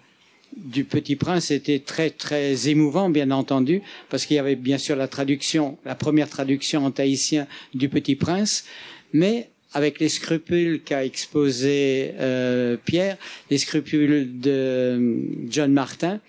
du 0.56 0.84
Petit 0.84 1.16
Prince 1.16 1.50
était 1.50 1.80
très 1.80 2.10
très 2.10 2.68
émouvant, 2.68 3.10
bien 3.10 3.32
entendu, 3.32 3.82
parce 4.08 4.24
qu'il 4.24 4.36
y 4.36 4.40
avait 4.40 4.54
bien 4.54 4.78
sûr 4.78 4.94
la 4.94 5.08
traduction, 5.08 5.78
la 5.84 5.96
première 5.96 6.28
traduction 6.28 6.84
en 6.84 6.92
tahitien 6.92 7.48
du 7.74 7.88
Petit 7.88 8.14
Prince, 8.14 8.66
mais 9.12 9.50
avec 9.72 10.00
les 10.00 10.08
scrupules 10.08 10.82
qu'a 10.82 11.04
exposé 11.04 12.12
euh, 12.18 12.76
Pierre, 12.84 13.16
les 13.50 13.58
scrupules 13.58 14.40
de 14.40 14.50
euh, 14.50 15.16
John 15.48 15.72
Martin, 15.72 16.20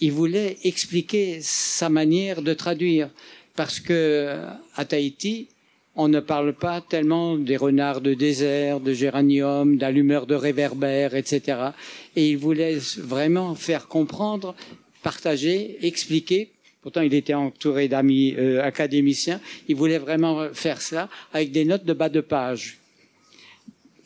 il 0.00 0.12
voulait 0.12 0.58
expliquer 0.64 1.38
sa 1.40 1.88
manière 1.88 2.42
de 2.42 2.52
traduire, 2.52 3.08
parce 3.56 3.80
que 3.80 4.36
à 4.76 4.84
Tahiti, 4.84 5.48
on 5.96 6.08
ne 6.08 6.20
parle 6.20 6.52
pas 6.52 6.80
tellement 6.80 7.36
des 7.36 7.56
renards 7.56 8.00
de 8.00 8.14
désert, 8.14 8.80
de 8.80 8.92
géranium, 8.92 9.76
d'allumeurs 9.76 10.26
de 10.26 10.34
réverbères, 10.34 11.14
etc. 11.14 11.70
Et 12.16 12.30
il 12.30 12.36
voulait 12.36 12.78
vraiment 12.98 13.54
faire 13.54 13.86
comprendre, 13.86 14.56
partager, 15.02 15.78
expliquer 15.86 16.50
Pourtant, 16.84 17.00
il 17.00 17.14
était 17.14 17.32
entouré 17.32 17.88
d'amis 17.88 18.34
euh, 18.36 18.62
académiciens. 18.62 19.40
Il 19.68 19.74
voulait 19.74 19.96
vraiment 19.96 20.52
faire 20.52 20.82
ça 20.82 21.08
avec 21.32 21.50
des 21.50 21.64
notes 21.64 21.86
de 21.86 21.94
bas 21.94 22.10
de 22.10 22.20
page. 22.20 22.78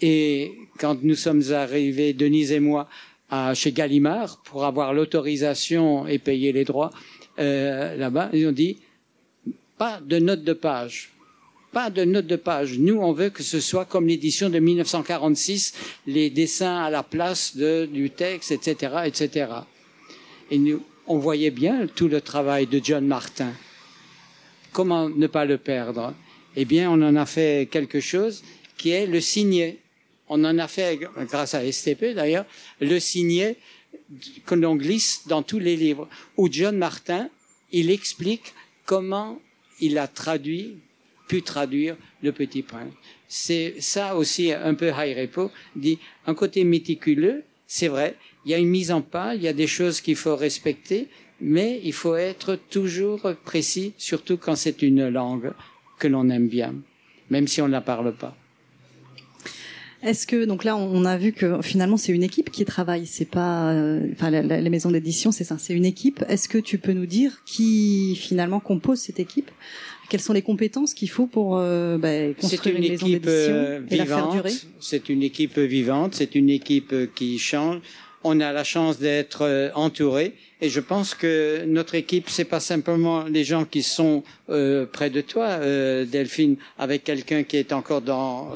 Et 0.01 0.53
quand 0.79 1.03
nous 1.03 1.17
sommes 1.17 1.43
arrivés, 1.51 2.13
Denise 2.13 2.53
et 2.53 2.61
moi, 2.61 2.89
chez 3.55 3.73
Gallimard 3.73 4.41
pour 4.45 4.65
avoir 4.65 4.95
l'autorisation 4.95 6.07
et 6.07 6.21
payer 6.21 6.53
les 6.53 6.65
droits 6.65 6.91
euh, 7.41 7.97
là-bas, 7.97 8.31
ils 8.33 8.47
ont 8.47 8.53
dit 8.53 8.79
pas 9.77 10.01
de 10.01 10.21
notes 10.21 10.45
de 10.45 10.53
page. 10.53 11.11
Pas 11.73 11.91
de 11.91 12.05
notes 12.05 12.29
de 12.29 12.37
page. 12.37 12.79
Nous, 12.79 12.97
on 12.97 13.13
veut 13.13 13.31
que 13.31 13.43
ce 13.43 13.59
soit 13.59 13.87
comme 13.87 14.07
l'édition 14.07 14.49
de 14.49 14.61
1946, 14.61 15.75
les 16.07 16.31
dessins 16.31 16.77
à 16.77 16.91
la 16.91 17.03
place 17.03 17.57
du 17.57 18.11
texte, 18.11 18.53
etc., 18.53 19.03
etc. 19.05 19.47
Et 20.53 20.59
nous, 20.59 20.81
on 21.09 21.19
voyait 21.19 21.51
bien 21.51 21.87
tout 21.87 22.07
le 22.07 22.21
travail 22.21 22.67
de 22.67 22.81
John 22.83 23.07
Martin. 23.07 23.53
Comment 24.73 25.09
ne 25.09 25.27
pas 25.27 25.47
le 25.47 25.57
perdre? 25.57 26.15
Eh 26.55 26.65
bien, 26.67 26.91
on 26.91 27.01
en 27.03 27.17
a 27.17 27.27
fait 27.27 27.69
quelque 27.71 28.01
chose 28.01 28.43
qui 28.77 28.91
est 28.91 29.07
le 29.07 29.21
signet. 29.21 29.79
On 30.29 30.45
en 30.45 30.59
a 30.59 30.69
fait, 30.69 31.01
grâce 31.21 31.55
à 31.55 31.73
STP 31.73 32.15
d'ailleurs, 32.15 32.45
le 32.81 33.01
signet 33.01 33.57
que 34.45 34.55
l'on 34.55 34.77
glisse 34.77 35.27
dans 35.27 35.43
tous 35.43 35.59
les 35.59 35.77
livres, 35.77 36.09
où 36.37 36.49
John 36.51 36.77
Martin, 36.77 37.31
il 37.73 37.91
explique 37.91 38.55
comment 38.85 39.41
il 39.81 39.99
a 39.99 40.07
traduit, 40.07 40.79
pu 41.27 41.43
traduire 41.43 41.97
le 42.23 42.33
Petit 42.33 42.63
Prince. 42.63 42.93
C'est 43.29 43.77
ça 43.81 44.17
aussi 44.17 44.53
un 44.53 44.75
peu 44.75 44.89
high 44.89 45.17
repo, 45.17 45.51
dit 45.75 45.99
un 46.27 46.35
côté 46.35 46.65
méticuleux, 46.65 47.45
c'est 47.67 47.89
vrai, 47.89 48.17
il 48.49 48.53
y 48.53 48.55
a 48.55 48.59
une 48.59 48.71
mise 48.71 48.91
en 48.91 49.03
pas, 49.03 49.35
il 49.35 49.43
y 49.43 49.49
a 49.49 49.53
des 49.53 49.67
choses 49.67 50.01
qu'il 50.01 50.17
faut 50.17 50.35
respecter, 50.35 51.09
mais 51.39 51.83
il 51.85 51.93
faut 51.93 52.17
être 52.17 52.59
toujours 52.71 53.21
précis, 53.45 53.93
surtout 53.99 54.39
quand 54.39 54.57
c'est 54.57 54.81
une 54.81 55.07
langue 55.11 55.53
que 55.99 56.09
l'on 56.09 56.31
aime 56.31 56.49
bien, 56.49 56.75
même 57.29 57.47
si 57.47 57.61
on 57.61 57.67
ne 57.67 57.73
la 57.73 57.83
parle 57.83 58.15
pas. 58.15 58.35
Est-ce 60.03 60.27
que 60.27 60.47
donc 60.47 60.65
là 60.65 60.79
on 60.79 61.05
a 61.05 61.19
vu 61.19 61.33
que 61.33 61.61
finalement 61.61 61.99
c'est 61.99 62.13
une 62.13 62.23
équipe 62.23 62.51
qui 62.51 62.65
travaille, 62.65 63.05
c'est 63.05 63.29
pas 63.29 63.73
euh, 63.73 64.07
enfin 64.13 64.31
les 64.31 64.71
maisons 64.71 64.93
d'édition 64.93 65.31
c'est 65.31 65.45
ça, 65.45 65.59
c'est 65.59 65.75
une 65.75 65.85
équipe. 65.85 66.25
Est-ce 66.29 66.49
que 66.49 66.57
tu 66.57 66.79
peux 66.79 66.93
nous 66.93 67.05
dire 67.05 67.43
qui 67.45 68.17
finalement 68.17 68.61
compose 68.61 69.01
cette 69.01 69.21
équipe? 69.21 69.51
Quelles 70.09 70.23
sont 70.23 70.33
les 70.33 70.41
compétences 70.41 70.95
qu'il 70.95 71.11
faut 71.11 71.27
pour 71.27 71.59
euh, 71.59 71.99
bah, 71.99 72.33
construire 72.41 72.77
une, 72.77 72.89
maison 72.89 73.07
d'édition 73.07 73.53
euh, 73.53 73.81
et 73.91 73.97
la 73.97 74.07
faire 74.07 74.29
durer? 74.31 74.53
C'est 74.81 75.11
une 75.11 75.23
équipe 75.23 75.59
vivante, 75.59 76.15
c'est 76.15 76.35
une 76.35 76.49
équipe 76.49 76.95
qui 77.15 77.39
change 77.39 77.81
on 78.25 78.41
a 78.41 78.53
la 78.53 78.65
chance 78.65 78.99
d'être 78.99 79.43
euh, 79.43 79.71
entouré. 79.75 80.35
Et 80.61 80.69
je 80.69 80.81
pense 80.81 81.15
que 81.15 81.65
notre 81.67 81.95
équipe 81.95 82.29
c'est 82.29 82.45
pas 82.45 82.59
simplement 82.59 83.25
les 83.25 83.45
gens 83.45 83.65
qui 83.65 83.83
sont 83.83 84.25
euh, 84.51 84.87
près 84.87 85.09
de 85.09 85.21
toi 85.21 85.47
euh, 85.47 86.05
Delphine 86.05 86.57
avec 86.79 87.05
quelqu'un 87.05 87.45
qui 87.45 87.57
est 87.57 87.73
encore 87.73 88.03
dans 88.03 88.53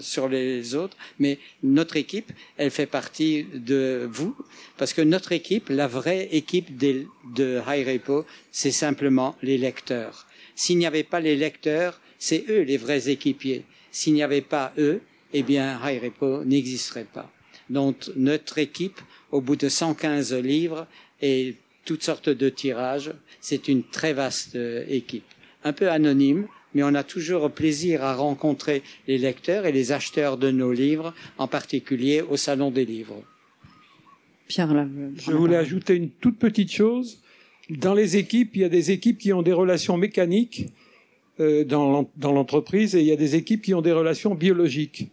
sur 0.00 0.28
les 0.28 0.74
autres 0.74 0.96
mais 1.18 1.38
notre 1.62 1.96
équipe 1.96 2.32
elle 2.56 2.70
fait 2.70 2.86
partie 2.86 3.46
de 3.52 4.08
vous. 4.10 4.34
Parce 4.78 4.94
que 4.94 5.02
notre 5.02 5.32
équipe 5.32 5.68
la 5.68 5.86
vraie 5.86 6.28
équipe 6.32 6.76
de, 6.78 7.04
de 7.36 7.60
High 7.68 7.86
Repo 7.86 8.24
c'est 8.50 8.70
simplement 8.70 9.36
les 9.42 9.58
lecteurs. 9.58 10.26
S'il 10.56 10.78
n'y 10.78 10.86
avait 10.86 11.02
pas 11.02 11.20
les 11.20 11.36
lecteurs 11.36 12.00
c'est 12.18 12.44
eux 12.48 12.62
les 12.62 12.78
vrais 12.78 13.10
équipiers. 13.10 13.64
S'il 13.92 14.14
n'y 14.14 14.22
avait 14.22 14.40
pas 14.40 14.72
eux 14.78 15.02
eh 15.34 15.42
bien 15.42 15.78
High 15.84 16.02
Repo 16.02 16.42
n'existerait 16.44 17.06
pas 17.12 17.33
dont 17.70 17.94
notre 18.16 18.58
équipe, 18.58 19.00
au 19.30 19.40
bout 19.40 19.56
de 19.56 19.68
115 19.68 20.34
livres 20.34 20.86
et 21.20 21.56
toutes 21.84 22.02
sortes 22.02 22.28
de 22.28 22.48
tirages, 22.48 23.12
c'est 23.40 23.68
une 23.68 23.82
très 23.82 24.12
vaste 24.12 24.56
euh, 24.56 24.84
équipe. 24.88 25.24
Un 25.64 25.72
peu 25.72 25.90
anonyme, 25.90 26.46
mais 26.74 26.82
on 26.82 26.94
a 26.94 27.04
toujours 27.04 27.50
plaisir 27.50 28.02
à 28.04 28.14
rencontrer 28.14 28.82
les 29.06 29.18
lecteurs 29.18 29.66
et 29.66 29.72
les 29.72 29.92
acheteurs 29.92 30.36
de 30.36 30.50
nos 30.50 30.72
livres, 30.72 31.14
en 31.38 31.46
particulier 31.46 32.20
au 32.22 32.36
Salon 32.36 32.70
des 32.70 32.84
livres. 32.84 33.22
Pierre, 34.48 34.74
là, 34.74 34.86
je 35.16 35.32
voulais 35.32 35.56
ajouter 35.56 35.94
une 35.94 36.10
toute 36.10 36.38
petite 36.38 36.70
chose. 36.70 37.18
Dans 37.70 37.94
les 37.94 38.16
équipes, 38.16 38.56
il 38.56 38.62
y 38.62 38.64
a 38.64 38.68
des 38.68 38.90
équipes 38.90 39.18
qui 39.18 39.32
ont 39.32 39.42
des 39.42 39.52
relations 39.52 39.96
mécaniques 39.96 40.66
euh, 41.40 41.64
dans 41.64 42.06
l'entreprise 42.22 42.94
et 42.94 43.00
il 43.00 43.06
y 43.06 43.12
a 43.12 43.16
des 43.16 43.36
équipes 43.36 43.62
qui 43.62 43.74
ont 43.74 43.80
des 43.80 43.92
relations 43.92 44.34
biologiques. 44.34 45.08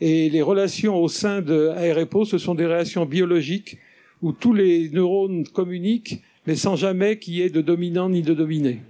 Et 0.00 0.28
les 0.28 0.42
relations 0.42 0.96
au 0.96 1.08
sein 1.08 1.40
de 1.40 1.68
AREPO, 1.68 2.24
ce 2.26 2.38
sont 2.38 2.54
des 2.54 2.66
relations 2.66 3.06
biologiques 3.06 3.78
où 4.22 4.32
tous 4.32 4.52
les 4.52 4.90
neurones 4.90 5.46
communiquent, 5.48 6.22
mais 6.46 6.54
sans 6.54 6.76
jamais 6.76 7.18
qu'il 7.18 7.34
y 7.34 7.42
ait 7.42 7.50
de 7.50 7.60
dominant 7.60 8.08
ni 8.08 8.22
de 8.22 8.34
dominé. 8.34 8.82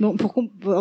Bon, 0.00 0.16
pour, 0.16 0.34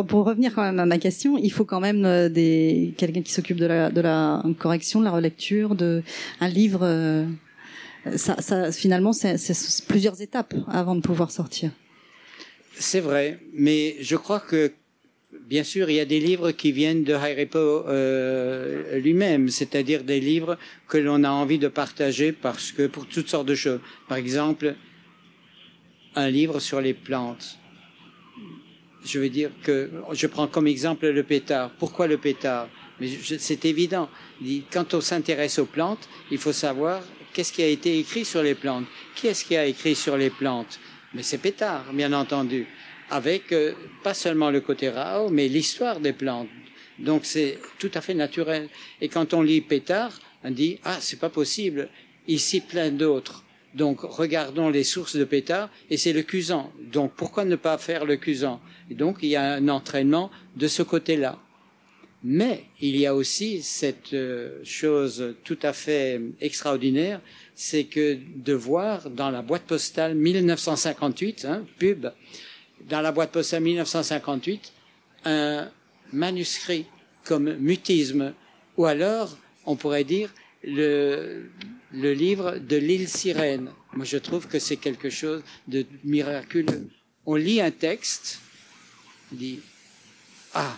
pour, 0.08 0.26
revenir 0.26 0.54
quand 0.56 0.64
même 0.64 0.80
à 0.80 0.86
ma 0.86 0.98
question, 0.98 1.38
il 1.38 1.52
faut 1.52 1.66
quand 1.66 1.80
même 1.80 2.04
euh, 2.04 2.30
des 2.30 2.94
quelqu'un 2.98 3.22
qui 3.22 3.32
s'occupe 3.32 3.58
de 3.58 3.68
la, 3.68 3.92
de 3.92 4.02
la 4.02 4.44
correction, 4.58 5.00
de 5.00 5.06
la 5.06 5.12
relecture, 5.12 5.76
de 5.76 6.02
un 6.42 6.50
livre. 6.50 6.80
Euh, 6.82 7.26
ça, 8.16 8.42
ça, 8.42 8.72
finalement, 8.72 9.14
c'est 9.14 9.38
plusieurs 9.88 10.22
étapes 10.22 10.56
avant 10.68 10.96
de 10.96 11.02
pouvoir 11.02 11.32
sortir. 11.32 11.72
C'est 12.74 13.00
vrai, 13.00 13.40
mais 13.54 13.96
je 14.02 14.16
crois 14.16 14.40
que 14.40 14.74
bien 15.42 15.64
sûr, 15.64 15.90
il 15.90 15.96
y 15.96 16.00
a 16.00 16.06
des 16.06 16.20
livres 16.20 16.52
qui 16.52 16.72
viennent 16.72 17.04
de 17.04 17.14
Hairepo 17.14 17.58
euh, 17.58 19.00
lui-même, 19.00 19.50
c'est-à-dire 19.50 20.04
des 20.04 20.20
livres 20.20 20.58
que 20.88 20.98
l'on 20.98 21.24
a 21.24 21.30
envie 21.30 21.60
de 21.60 21.68
partager 21.68 22.32
parce 22.32 22.72
que 22.72 22.88
pour 22.88 23.08
toutes 23.08 23.30
sortes 23.30 23.48
de 23.48 23.56
choses. 23.56 23.80
Par 24.08 24.18
exemple, 24.18 24.76
un 26.16 26.30
livre 26.30 26.60
sur 26.60 26.82
les 26.82 26.94
plantes. 26.94 27.58
Je 29.06 29.20
veux 29.20 29.30
dire 29.30 29.52
que 29.64 29.90
je 30.14 30.28
prends 30.28 30.48
comme 30.48 30.68
exemple 30.68 31.08
le 31.10 31.24
pétard. 31.24 31.72
Pourquoi 31.78 32.08
le 32.08 32.18
pétard? 32.18 32.70
Mais 33.00 33.10
c'est 33.38 33.66
évident. 33.66 34.10
Quand 34.72 34.94
on 34.94 35.02
s'intéresse 35.02 35.60
aux 35.60 35.66
plantes, 35.66 36.08
il 36.32 36.38
faut 36.38 36.54
savoir 36.54 37.02
qu'est-ce 37.34 37.52
qui 37.52 37.64
a 37.64 37.68
été 37.68 38.00
écrit 38.00 38.24
sur 38.24 38.44
les 38.44 38.56
plantes. 38.56 38.86
Qui 39.16 39.28
est-ce 39.28 39.44
qui 39.44 39.58
a 39.58 39.66
écrit 39.66 39.96
sur 39.96 40.16
les 40.16 40.30
plantes? 40.30 40.80
Mais 41.14 41.24
c'est 41.24 41.38
pétard, 41.38 41.92
bien 41.94 42.14
entendu 42.14 42.66
avec 43.14 43.52
euh, 43.52 43.74
pas 44.04 44.16
seulement 44.16 44.50
le 44.50 44.60
côté 44.60 44.90
rao, 44.90 45.30
mais 45.30 45.48
l'histoire 45.48 46.00
des 46.00 46.14
plantes. 46.14 46.50
Donc 46.98 47.26
c'est 47.26 47.60
tout 47.78 47.92
à 47.94 48.02
fait 48.02 48.16
naturel. 48.16 48.70
Et 49.02 49.08
quand 49.08 49.34
on 49.34 49.42
lit 49.44 49.62
Pétard, 49.62 50.20
on 50.44 50.52
dit 50.52 50.80
ah 50.84 50.98
c'est 51.00 51.20
pas 51.20 51.30
possible. 51.30 51.90
Ici 52.28 52.60
plein 52.62 52.90
d'autres. 52.90 53.44
Donc 53.76 54.02
regardons 54.02 54.70
les 54.70 54.84
sources 54.84 55.16
de 55.16 55.26
pétard 55.26 55.70
et 55.90 55.98
c'est 55.98 56.14
le 56.14 56.22
cusan. 56.22 56.72
Donc 56.92 57.14
pourquoi 57.16 57.44
ne 57.46 57.56
pas 57.56 57.78
faire 57.78 58.06
le 58.06 58.18
cusan? 58.18 58.62
Et 58.90 58.96
donc 58.96 59.18
il 59.22 59.30
y 59.30 59.36
a 59.36 59.54
un 59.54 59.68
entraînement 59.68 60.32
de 60.56 60.68
ce 60.68 60.84
côté-là. 60.84 61.40
Mais 62.24 62.64
il 62.80 62.96
y 62.96 63.06
a 63.06 63.14
aussi 63.14 63.62
cette 63.62 64.14
euh, 64.14 64.60
chose 64.64 65.36
tout 65.44 65.60
à 65.62 65.74
fait 65.74 66.22
extraordinaire, 66.40 67.20
c'est 67.54 67.84
que 67.84 68.18
de 68.36 68.54
voir 68.54 69.10
dans 69.10 69.30
la 69.30 69.42
boîte 69.42 69.64
postale 69.64 70.16
1958, 70.16 71.46
hein, 71.46 71.66
pub, 71.78 72.08
dans 72.90 73.02
la 73.02 73.12
boîte 73.12 73.32
postale 73.32 73.64
1958, 73.64 74.72
un 75.26 75.70
manuscrit 76.12 76.86
comme 77.24 77.54
mutisme, 77.56 78.34
ou 78.78 78.86
alors, 78.86 79.38
on 79.66 79.76
pourrait 79.76 80.04
dire, 80.04 80.30
le, 80.64 81.50
livre 81.92 82.58
de 82.58 82.78
l'île 82.78 83.08
sirène. 83.08 83.72
Moi, 83.94 84.06
je 84.06 84.18
trouve 84.18 84.48
que 84.48 84.60
c'est 84.60 84.78
quelque 84.78 85.10
chose 85.10 85.44
de 85.68 85.86
miraculeux. 86.04 86.90
On 87.26 87.36
lit 87.36 87.62
un 87.62 87.72
texte, 87.72 88.40
on 89.32 89.36
dit, 89.36 89.60
ah, 90.54 90.78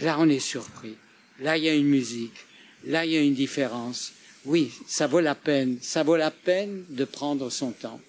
là 0.00 0.16
on 0.18 0.28
est 0.28 0.40
surpris, 0.40 0.96
là 1.40 1.56
il 1.56 1.64
y 1.64 1.68
a 1.68 1.74
une 1.74 1.86
musique, 1.86 2.46
là 2.84 3.04
il 3.04 3.12
y 3.12 3.16
a 3.16 3.20
une 3.20 3.34
différence. 3.34 4.12
Oui, 4.46 4.72
ça 4.86 5.06
vaut 5.06 5.20
la 5.20 5.34
peine, 5.34 5.78
ça 5.82 6.02
vaut 6.02 6.16
la 6.16 6.30
peine 6.30 6.84
de 6.88 7.04
prendre 7.04 7.50
son 7.50 7.72
temps. 7.72 8.00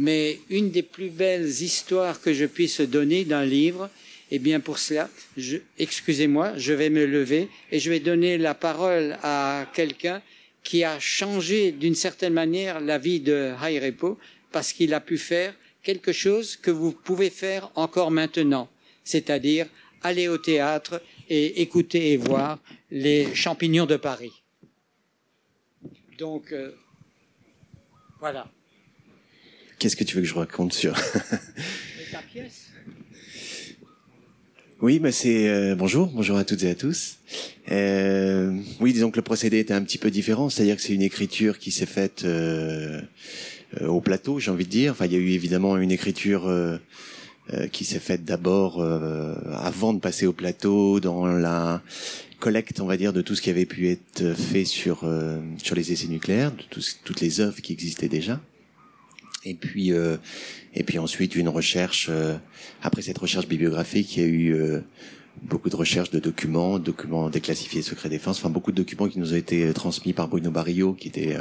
Mais 0.00 0.40
une 0.48 0.70
des 0.70 0.82
plus 0.82 1.10
belles 1.10 1.46
histoires 1.46 2.22
que 2.22 2.32
je 2.32 2.46
puisse 2.46 2.80
donner 2.80 3.26
d'un 3.26 3.44
livre, 3.44 3.90
eh 4.30 4.38
bien 4.38 4.58
pour 4.58 4.78
cela, 4.78 5.10
excusez-moi, 5.78 6.56
je 6.56 6.72
vais 6.72 6.88
me 6.88 7.04
lever 7.04 7.50
et 7.70 7.78
je 7.78 7.90
vais 7.90 8.00
donner 8.00 8.38
la 8.38 8.54
parole 8.54 9.18
à 9.22 9.66
quelqu'un 9.74 10.22
qui 10.62 10.84
a 10.84 10.98
changé 10.98 11.70
d'une 11.72 11.94
certaine 11.94 12.32
manière 12.32 12.80
la 12.80 12.96
vie 12.96 13.20
de 13.20 13.52
Hayrepo 13.62 14.18
parce 14.52 14.72
qu'il 14.72 14.94
a 14.94 15.00
pu 15.00 15.18
faire 15.18 15.54
quelque 15.82 16.12
chose 16.12 16.56
que 16.56 16.70
vous 16.70 16.92
pouvez 16.92 17.28
faire 17.28 17.70
encore 17.74 18.10
maintenant, 18.10 18.70
c'est-à-dire 19.04 19.66
aller 20.00 20.28
au 20.28 20.38
théâtre 20.38 21.02
et 21.28 21.60
écouter 21.60 22.12
et 22.12 22.16
voir 22.16 22.58
les 22.90 23.34
champignons 23.34 23.84
de 23.84 23.96
Paris. 23.96 24.32
Donc, 26.16 26.52
euh, 26.52 26.72
voilà. 28.18 28.50
Qu'est-ce 29.80 29.96
que 29.96 30.04
tu 30.04 30.16
veux 30.16 30.20
que 30.20 30.28
je 30.28 30.34
raconte 30.34 30.74
sur 30.74 30.92
ta 32.12 32.18
pièce 32.30 32.66
oui, 34.82 34.98
bah 34.98 35.10
c'est 35.10 35.48
euh, 35.48 35.74
bonjour, 35.74 36.08
bonjour 36.08 36.36
à 36.36 36.44
toutes 36.44 36.62
et 36.64 36.70
à 36.70 36.74
tous. 36.74 37.16
Euh, 37.70 38.54
oui, 38.80 38.92
disons 38.92 39.10
que 39.10 39.16
le 39.16 39.22
procédé 39.22 39.58
était 39.58 39.72
un 39.72 39.82
petit 39.82 39.96
peu 39.96 40.10
différent, 40.10 40.50
c'est-à-dire 40.50 40.76
que 40.76 40.82
c'est 40.82 40.92
une 40.92 41.00
écriture 41.00 41.58
qui 41.58 41.70
s'est 41.70 41.86
faite 41.86 42.24
euh, 42.26 43.00
euh, 43.80 43.86
au 43.86 44.02
plateau, 44.02 44.38
j'ai 44.38 44.50
envie 44.50 44.66
de 44.66 44.70
dire. 44.70 44.92
Enfin, 44.92 45.06
il 45.06 45.12
y 45.12 45.16
a 45.16 45.18
eu 45.18 45.30
évidemment 45.30 45.78
une 45.78 45.92
écriture 45.92 46.46
euh, 46.46 46.76
qui 47.72 47.86
s'est 47.86 48.00
faite 48.00 48.26
d'abord 48.26 48.82
avant 48.82 49.94
de 49.94 49.98
passer 49.98 50.26
au 50.26 50.34
plateau, 50.34 51.00
dans 51.00 51.24
la 51.26 51.82
collecte, 52.38 52.80
on 52.80 52.86
va 52.86 52.98
dire, 52.98 53.14
de 53.14 53.22
tout 53.22 53.34
ce 53.34 53.40
qui 53.40 53.48
avait 53.48 53.64
pu 53.64 53.88
être 53.88 54.34
fait 54.34 54.66
sur 54.66 55.10
sur 55.56 55.74
les 55.74 55.90
essais 55.90 56.08
nucléaires, 56.08 56.52
de 56.52 56.64
toutes 56.68 57.20
les 57.22 57.40
œuvres 57.40 57.62
qui 57.62 57.72
existaient 57.72 58.08
déjà. 58.08 58.40
Et 59.44 59.54
puis, 59.54 59.92
euh, 59.92 60.16
et 60.74 60.82
puis 60.82 60.98
ensuite 60.98 61.34
une 61.34 61.48
recherche. 61.48 62.08
Euh, 62.10 62.36
après 62.82 63.02
cette 63.02 63.18
recherche 63.18 63.48
bibliographique, 63.48 64.16
il 64.16 64.22
y 64.22 64.26
a 64.26 64.28
eu 64.28 64.54
euh, 64.54 64.80
beaucoup 65.42 65.70
de 65.70 65.76
recherches 65.76 66.10
de 66.10 66.18
documents, 66.18 66.78
documents 66.78 67.30
déclassifiés 67.30 67.80
secret 67.82 68.10
défense, 68.10 68.38
enfin 68.38 68.50
beaucoup 68.50 68.70
de 68.70 68.76
documents 68.76 69.08
qui 69.08 69.18
nous 69.18 69.32
ont 69.32 69.36
été 69.36 69.72
transmis 69.72 70.12
par 70.12 70.28
Bruno 70.28 70.50
Barrio, 70.50 70.92
qui 70.92 71.08
était 71.08 71.36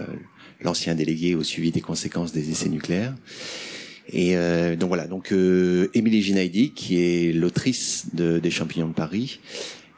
l'ancien 0.62 0.96
délégué 0.96 1.36
au 1.36 1.44
suivi 1.44 1.72
des 1.72 1.82
conséquences 1.82 2.32
des 2.32 2.50
essais 2.50 2.70
nucléaires. 2.70 3.16
Et 4.12 4.36
donc 4.78 4.88
voilà, 4.88 5.08
donc 5.08 5.32
Émilie 5.32 6.22
Ginaidi, 6.22 6.72
qui 6.72 7.02
est 7.02 7.34
l'autrice 7.34 8.08
de, 8.14 8.40
des 8.40 8.52
Champignons 8.52 8.88
de 8.88 8.94
Paris, 8.94 9.40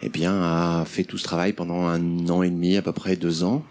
eh 0.02 0.10
bien 0.10 0.34
a 0.42 0.86
fait 0.86 1.04
tout 1.04 1.18
ce 1.18 1.24
travail 1.24 1.54
pendant 1.54 1.86
un 1.86 2.28
an 2.30 2.42
et 2.42 2.50
demi, 2.50 2.78
à 2.78 2.82
peu 2.82 2.94
près 2.94 3.16
deux 3.16 3.44
ans, 3.44 3.64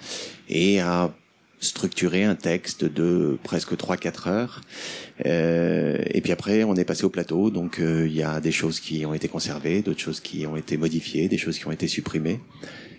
et 0.48 0.80
a 0.80 1.12
structurer 1.60 2.24
un 2.24 2.34
texte 2.34 2.84
de 2.84 3.38
presque 3.44 3.74
3-4 3.74 4.28
heures. 4.28 4.60
Euh, 5.26 5.98
et 6.06 6.20
puis 6.22 6.32
après, 6.32 6.64
on 6.64 6.74
est 6.74 6.84
passé 6.84 7.04
au 7.04 7.10
plateau, 7.10 7.50
donc 7.50 7.78
euh, 7.78 8.08
il 8.08 8.14
y 8.14 8.22
a 8.22 8.40
des 8.40 8.52
choses 8.52 8.80
qui 8.80 9.04
ont 9.04 9.14
été 9.14 9.28
conservées, 9.28 9.82
d'autres 9.82 10.00
choses 10.00 10.20
qui 10.20 10.46
ont 10.46 10.56
été 10.56 10.78
modifiées, 10.78 11.28
des 11.28 11.38
choses 11.38 11.58
qui 11.58 11.66
ont 11.66 11.72
été 11.72 11.86
supprimées. 11.86 12.40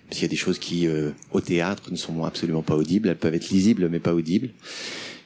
Parce 0.08 0.20
qu'il 0.20 0.24
y 0.24 0.30
a 0.30 0.30
des 0.30 0.36
choses 0.36 0.60
qui, 0.60 0.88
euh, 0.88 1.12
au 1.32 1.42
théâtre, 1.42 1.92
ne 1.92 1.96
sont 1.96 2.24
absolument 2.24 2.62
pas 2.62 2.76
audibles. 2.76 3.10
Elles 3.10 3.18
peuvent 3.18 3.34
être 3.34 3.50
lisibles, 3.50 3.90
mais 3.90 4.00
pas 4.00 4.14
audibles. 4.14 4.50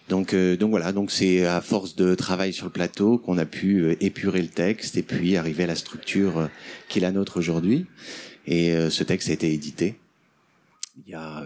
Donc, 0.07 0.33
euh, 0.33 0.55
donc 0.55 0.69
voilà, 0.69 0.91
donc 0.91 1.11
c'est 1.11 1.45
à 1.45 1.59
force 1.61 1.95
de 1.95 2.13
travail 2.13 2.53
sur 2.53 2.65
le 2.65 2.71
plateau 2.71 3.17
qu'on 3.17 3.39
a 3.39 3.45
pu 3.45 3.97
épurer 3.99 4.41
le 4.43 4.49
texte 4.49 4.95
et 4.97 5.01
puis 5.01 5.35
arriver 5.35 5.63
à 5.63 5.67
la 5.67 5.75
structure 5.75 6.49
qui 6.87 6.99
est 6.99 7.01
la 7.01 7.11
nôtre 7.11 7.37
aujourd'hui. 7.37 7.87
Et 8.45 8.75
ce 8.91 9.03
texte 9.03 9.29
a 9.29 9.33
été 9.33 9.51
édité 9.51 9.95
il 11.07 11.11
y 11.11 11.15
a 11.15 11.43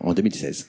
en 0.00 0.12
2016. 0.12 0.68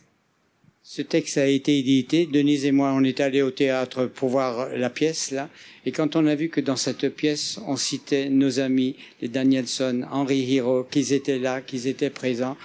Ce 0.83 1.03
texte 1.03 1.37
a 1.37 1.45
été 1.45 1.77
édité. 1.77 2.25
Denise 2.25 2.65
et 2.65 2.71
moi, 2.71 2.91
on 2.91 3.03
est 3.03 3.19
allés 3.19 3.43
au 3.43 3.51
théâtre 3.51 4.07
pour 4.07 4.29
voir 4.29 4.69
la 4.75 4.89
pièce, 4.89 5.29
là. 5.29 5.47
Et 5.85 5.91
quand 5.91 6.15
on 6.15 6.25
a 6.25 6.33
vu 6.33 6.49
que 6.49 6.59
dans 6.59 6.75
cette 6.75 7.07
pièce, 7.09 7.59
on 7.67 7.75
citait 7.75 8.29
nos 8.29 8.59
amis, 8.59 8.95
les 9.21 9.27
Danielson, 9.27 10.01
Henri 10.11 10.39
Hiro, 10.39 10.83
qu'ils 10.83 11.13
étaient 11.13 11.37
là, 11.37 11.61
qu'ils 11.61 11.85
étaient 11.85 12.09
présents. 12.09 12.57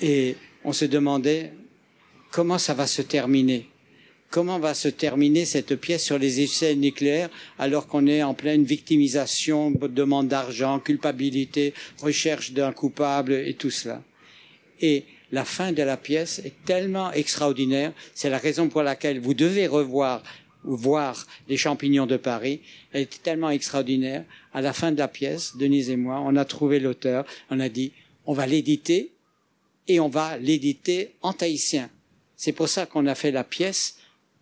Et 0.00 0.36
on 0.64 0.72
se 0.72 0.86
demandait 0.86 1.52
comment 2.30 2.58
ça 2.58 2.72
va 2.72 2.86
se 2.86 3.02
terminer. 3.02 3.68
Comment 4.30 4.58
va 4.58 4.72
se 4.72 4.88
terminer 4.88 5.44
cette 5.44 5.76
pièce 5.76 6.02
sur 6.02 6.18
les 6.18 6.40
essais 6.40 6.74
nucléaires 6.74 7.30
alors 7.58 7.86
qu'on 7.86 8.06
est 8.06 8.22
en 8.22 8.34
pleine 8.34 8.64
victimisation, 8.64 9.70
demande 9.70 10.28
d'argent, 10.28 10.80
culpabilité, 10.80 11.74
recherche 12.00 12.52
d'un 12.52 12.72
coupable 12.72 13.34
et 13.34 13.54
tout 13.54 13.70
cela. 13.70 14.02
Et 14.80 15.04
la 15.32 15.44
fin 15.44 15.72
de 15.72 15.82
la 15.82 15.96
pièce 15.96 16.40
est 16.44 16.64
tellement 16.64 17.12
extraordinaire. 17.12 17.92
C'est 18.14 18.30
la 18.30 18.38
raison 18.38 18.68
pour 18.68 18.82
laquelle 18.82 19.20
vous 19.20 19.34
devez 19.34 19.66
revoir 19.66 20.22
voir 20.66 21.26
les 21.48 21.56
champignons 21.56 22.06
de 22.06 22.16
Paris. 22.16 22.60
Elle 22.92 23.02
est 23.02 23.22
tellement 23.22 23.50
extraordinaire. 23.50 24.24
À 24.52 24.60
la 24.60 24.72
fin 24.72 24.92
de 24.92 24.98
la 24.98 25.08
pièce, 25.08 25.56
Denise 25.56 25.90
et 25.90 25.96
moi, 25.96 26.20
on 26.24 26.36
a 26.36 26.44
trouvé 26.44 26.80
l'auteur. 26.80 27.24
On 27.50 27.60
a 27.60 27.68
dit, 27.68 27.92
on 28.26 28.34
va 28.34 28.46
l'éditer 28.46 29.12
et 29.88 30.00
on 30.00 30.08
va 30.08 30.36
l'éditer 30.38 31.14
en 31.22 31.32
tahitien. 31.32 31.88
C'est 32.36 32.52
pour 32.52 32.68
ça 32.68 32.86
qu'on 32.86 33.06
a 33.06 33.14
fait 33.14 33.30
la 33.30 33.44
pièce, 33.44 33.98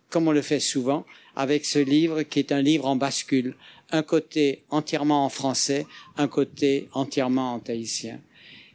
comme 0.09 0.27
on 0.27 0.31
le 0.31 0.41
fait 0.41 0.59
souvent, 0.59 1.05
avec 1.35 1.65
ce 1.65 1.79
livre 1.79 2.23
qui 2.23 2.39
est 2.39 2.51
un 2.51 2.61
livre 2.61 2.87
en 2.87 2.95
bascule. 2.95 3.55
Un 3.91 4.01
côté 4.01 4.63
entièrement 4.69 5.25
en 5.25 5.29
français, 5.29 5.85
un 6.17 6.27
côté 6.27 6.89
entièrement 6.93 7.53
en 7.53 7.59
tahitien. 7.59 8.19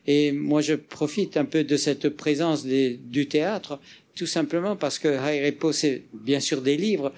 Et 0.07 0.33
moi, 0.33 0.61
je 0.61 0.75
profite 0.75 1.37
un 1.37 1.45
peu 1.45 1.65
de 1.65 1.77
cette 1.77 2.09
présence 2.09 2.65
du 2.65 3.29
théâtre, 3.29 3.79
tout 4.15 4.27
simplement 4.27 4.77
parce 4.77 4.99
que 4.99 5.09
Repo, 5.09 5.73
c'est 5.73 6.03
bien 6.13 6.41
sûr 6.41 6.63
des 6.63 6.77
livres, 6.77 7.13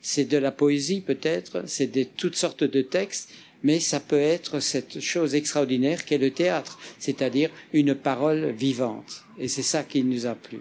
c'est 0.00 0.24
de 0.24 0.38
la 0.38 0.52
poésie 0.52 1.00
peut-être, 1.00 1.64
c'est 1.66 1.92
de 1.92 2.04
toutes 2.04 2.36
sortes 2.36 2.64
de 2.64 2.82
textes, 2.82 3.30
mais 3.62 3.80
ça 3.80 4.00
peut 4.00 4.20
être 4.20 4.60
cette 4.60 5.00
chose 5.00 5.34
extraordinaire 5.34 6.04
qu'est 6.04 6.18
le 6.18 6.30
théâtre, 6.30 6.78
c'est-à-dire 6.98 7.50
une 7.72 7.94
parole 7.94 8.50
vivante. 8.50 9.24
Et 9.38 9.48
c'est 9.48 9.62
ça 9.62 9.82
qui 9.82 10.02
nous 10.04 10.26
a 10.26 10.34
plu. 10.34 10.60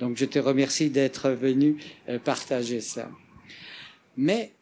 Donc 0.00 0.16
je 0.16 0.24
te 0.24 0.38
remercie 0.38 0.90
d'être 0.90 1.30
venu 1.30 1.76
euh, 2.08 2.18
partager 2.18 2.80
ça. 2.80 3.10
Mais, 4.16 4.52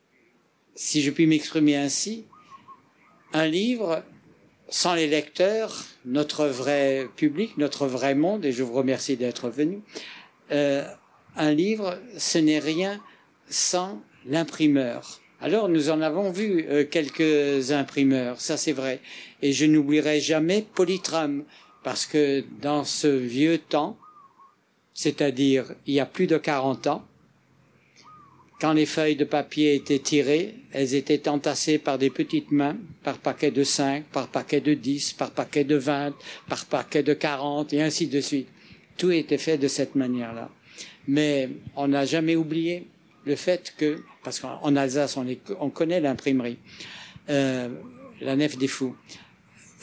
si 0.75 1.01
je 1.01 1.11
puis 1.11 1.27
m'exprimer 1.27 1.77
ainsi, 1.77 2.25
un 3.33 3.47
livre, 3.47 4.03
sans 4.69 4.95
les 4.95 5.07
lecteurs, 5.07 5.85
notre 6.05 6.47
vrai 6.47 7.09
public, 7.17 7.57
notre 7.57 7.87
vrai 7.87 8.15
monde, 8.15 8.45
et 8.45 8.53
je 8.53 8.63
vous 8.63 8.73
remercie 8.73 9.17
d'être 9.17 9.49
venu, 9.49 9.81
euh, 10.51 10.85
un 11.37 11.53
livre, 11.53 11.99
ce 12.17 12.39
n'est 12.39 12.59
rien 12.59 13.01
sans 13.49 14.03
l'imprimeur. 14.27 15.21
Alors 15.41 15.69
nous 15.69 15.91
en 15.91 16.01
avons 16.01 16.31
vu 16.31 16.67
euh, 16.69 16.85
quelques 16.85 17.71
imprimeurs, 17.71 18.41
ça 18.41 18.57
c'est 18.57 18.73
vrai, 18.73 19.01
et 19.43 19.53
je 19.53 19.67
n'oublierai 19.67 20.21
jamais 20.21 20.67
Polytram, 20.75 21.45
parce 21.85 22.07
que 22.07 22.45
dans 22.61 22.85
ce 22.85 23.07
vieux 23.07 23.59
temps, 23.59 23.99
c'est-à-dire 24.95 25.75
il 25.87 25.95
y 25.95 26.01
a 26.01 26.07
plus 26.07 26.27
de 26.27 26.39
40 26.39 26.87
ans, 26.87 27.07
quand 28.61 28.73
les 28.73 28.87
feuilles 28.87 29.17
de 29.17 29.25
papier 29.25 29.75
étaient 29.75 29.99
tirées, 29.99 30.55
elles 30.73 30.95
étaient 30.95 31.29
entassées 31.29 31.79
par 31.79 31.99
des 31.99 32.11
petites 32.11 32.51
mains, 32.51 32.77
par 33.03 33.19
paquet 33.19 33.51
de 33.51 33.65
cinq, 33.65 34.05
par 34.05 34.29
paquet 34.29 34.61
de 34.61 34.73
dix, 34.73 35.13
par 35.13 35.31
paquet 35.31 35.65
de 35.65 35.77
vingt, 35.77 36.15
par 36.49 36.65
paquet 36.65 37.03
de 37.03 37.13
quarante, 37.13 37.73
et 37.75 37.83
ainsi 37.83 38.07
de 38.07 38.21
suite. 38.21 38.49
Tout 38.97 39.11
était 39.11 39.39
fait 39.39 39.59
de 39.59 39.69
cette 39.69 39.95
manière-là. 39.95 40.51
Mais 41.07 41.51
on 41.77 41.89
n'a 41.89 42.07
jamais 42.07 42.35
oublié 42.35 42.87
le 43.27 43.37
fait 43.37 43.75
que, 43.77 44.03
parce 44.25 44.41
qu'en 44.41 44.75
Alsace, 44.77 45.19
on, 45.61 45.71
connaît 45.71 46.01
l'imprimerie, 46.01 46.59
euh, 47.29 47.69
la 48.23 48.37
nef 48.37 48.57
des 48.57 48.69
fous, 48.69 48.97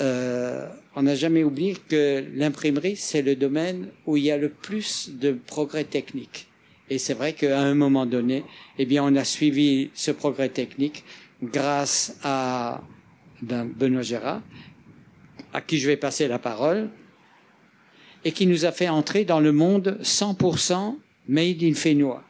euh, 0.02 0.68
on 0.96 1.04
n'a 1.04 1.16
jamais 1.16 1.44
oublié 1.44 1.76
que 1.88 2.24
l'imprimerie, 2.34 2.96
c'est 2.96 3.22
le 3.22 3.36
domaine 3.36 3.90
où 4.08 4.18
il 4.18 4.24
y 4.24 4.32
a 4.32 4.38
le 4.38 4.50
plus 4.50 5.12
de 5.14 5.34
progrès 5.34 5.84
techniques. 5.84 6.48
Et 6.90 6.98
c'est 6.98 7.14
vrai 7.14 7.34
qu'à 7.34 7.62
un 7.62 7.76
moment 7.76 8.06
donné, 8.06 8.44
eh 8.78 8.86
bien, 8.86 9.04
on 9.04 9.16
a 9.16 9.24
suivi 9.24 9.90
ce 9.94 10.12
progrès 10.12 10.50
technique 10.50 11.04
grâce 11.42 12.18
à 12.24 12.82
ben, 13.42 13.66
Benoît 13.66 14.02
Gérard, 14.02 14.42
à 15.54 15.62
qui 15.62 15.78
je 15.78 15.88
vais 15.88 15.98
passer 15.98 16.28
la 16.28 16.40
parole, 16.40 16.90
et 18.26 18.32
qui 18.32 18.48
nous 18.48 18.66
a 18.66 18.72
fait 18.72 18.90
entrer 18.90 19.26
dans 19.26 19.40
le 19.40 19.52
monde 19.52 19.98
100% 20.02 20.98
made 21.28 21.64
in 21.64 21.74
Fénois. 21.74 22.24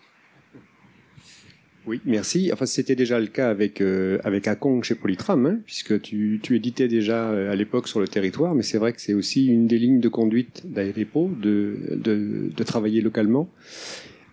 Oui, 1.85 1.99
merci. 2.05 2.49
Enfin, 2.53 2.65
c'était 2.65 2.95
déjà 2.95 3.19
le 3.19 3.27
cas 3.27 3.49
avec 3.49 3.81
euh, 3.81 4.17
avec 4.23 4.47
chez 4.83 4.95
Polytram, 4.95 5.45
hein, 5.45 5.59
puisque 5.65 6.01
tu, 6.01 6.39
tu 6.41 6.55
éditais 6.55 6.87
déjà 6.87 7.29
euh, 7.29 7.51
à 7.51 7.55
l'époque 7.55 7.89
sur 7.89 7.99
le 7.99 8.07
territoire. 8.07 8.55
Mais 8.55 8.63
c'est 8.63 8.77
vrai 8.77 8.93
que 8.93 9.01
c'est 9.01 9.13
aussi 9.13 9.47
une 9.47 9.67
des 9.67 9.77
lignes 9.77 9.99
de 9.99 10.07
conduite 10.07 10.61
d'Aérepo 10.65 11.29
de, 11.41 11.75
de 11.97 12.63
travailler 12.63 13.01
localement. 13.01 13.49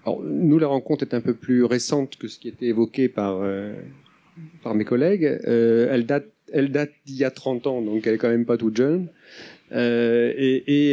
Alors, 0.04 0.22
nous, 0.22 0.58
la 0.58 0.66
rencontre 0.66 1.04
est 1.04 1.14
un 1.14 1.20
peu 1.20 1.34
plus 1.34 1.64
récente 1.64 2.16
que 2.16 2.28
ce 2.28 2.38
qui 2.38 2.48
était 2.48 2.66
évoqué 2.66 3.08
par 3.08 3.40
euh, 3.42 3.74
par 4.62 4.74
mes 4.74 4.84
collègues. 4.84 5.38
Euh, 5.46 5.88
elle 5.90 6.06
date 6.06 6.26
elle 6.52 6.72
date 6.72 6.90
d'il 7.06 7.16
y 7.16 7.24
a 7.24 7.30
30 7.30 7.66
ans, 7.66 7.82
donc 7.82 8.06
elle 8.06 8.14
est 8.14 8.18
quand 8.18 8.28
même 8.28 8.46
pas 8.46 8.56
toute 8.56 8.76
jeune. 8.76 9.08
Euh, 9.72 10.32
et, 10.36 10.64
et 10.66 10.92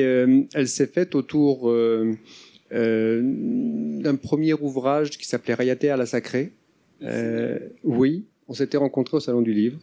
elle 0.53 0.67
s'est 0.67 0.85
faite 0.85 1.15
autour 1.15 1.67
euh, 2.73 3.21
d'un 3.23 4.15
premier 4.15 4.53
ouvrage 4.53 5.11
qui 5.11 5.25
s'appelait 5.25 5.53
Rayaté 5.53 5.89
à 5.89 5.95
la 5.95 6.05
Sacrée. 6.05 6.51
Euh, 7.01 7.59
oui, 7.83 8.25
on 8.49 8.53
s'était 8.53 8.75
rencontrés 8.77 9.15
au 9.17 9.21
Salon 9.21 9.41
du 9.41 9.53
Livre. 9.53 9.79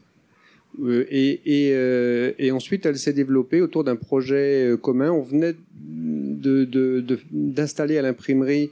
Euh, 0.83 1.07
et, 1.09 1.41
et, 1.47 1.73
et, 2.39 2.51
ensuite, 2.51 2.85
elle 2.85 2.99
s'est 2.99 3.15
développée 3.15 3.63
autour 3.63 3.85
d'un 3.85 3.97
projet 3.97 4.75
commun. 4.83 5.11
On 5.11 5.23
venait 5.23 5.55
d'installer 5.73 7.95
de, 7.95 7.97
de, 7.97 7.99
à 7.99 8.03
l'imprimerie 8.03 8.71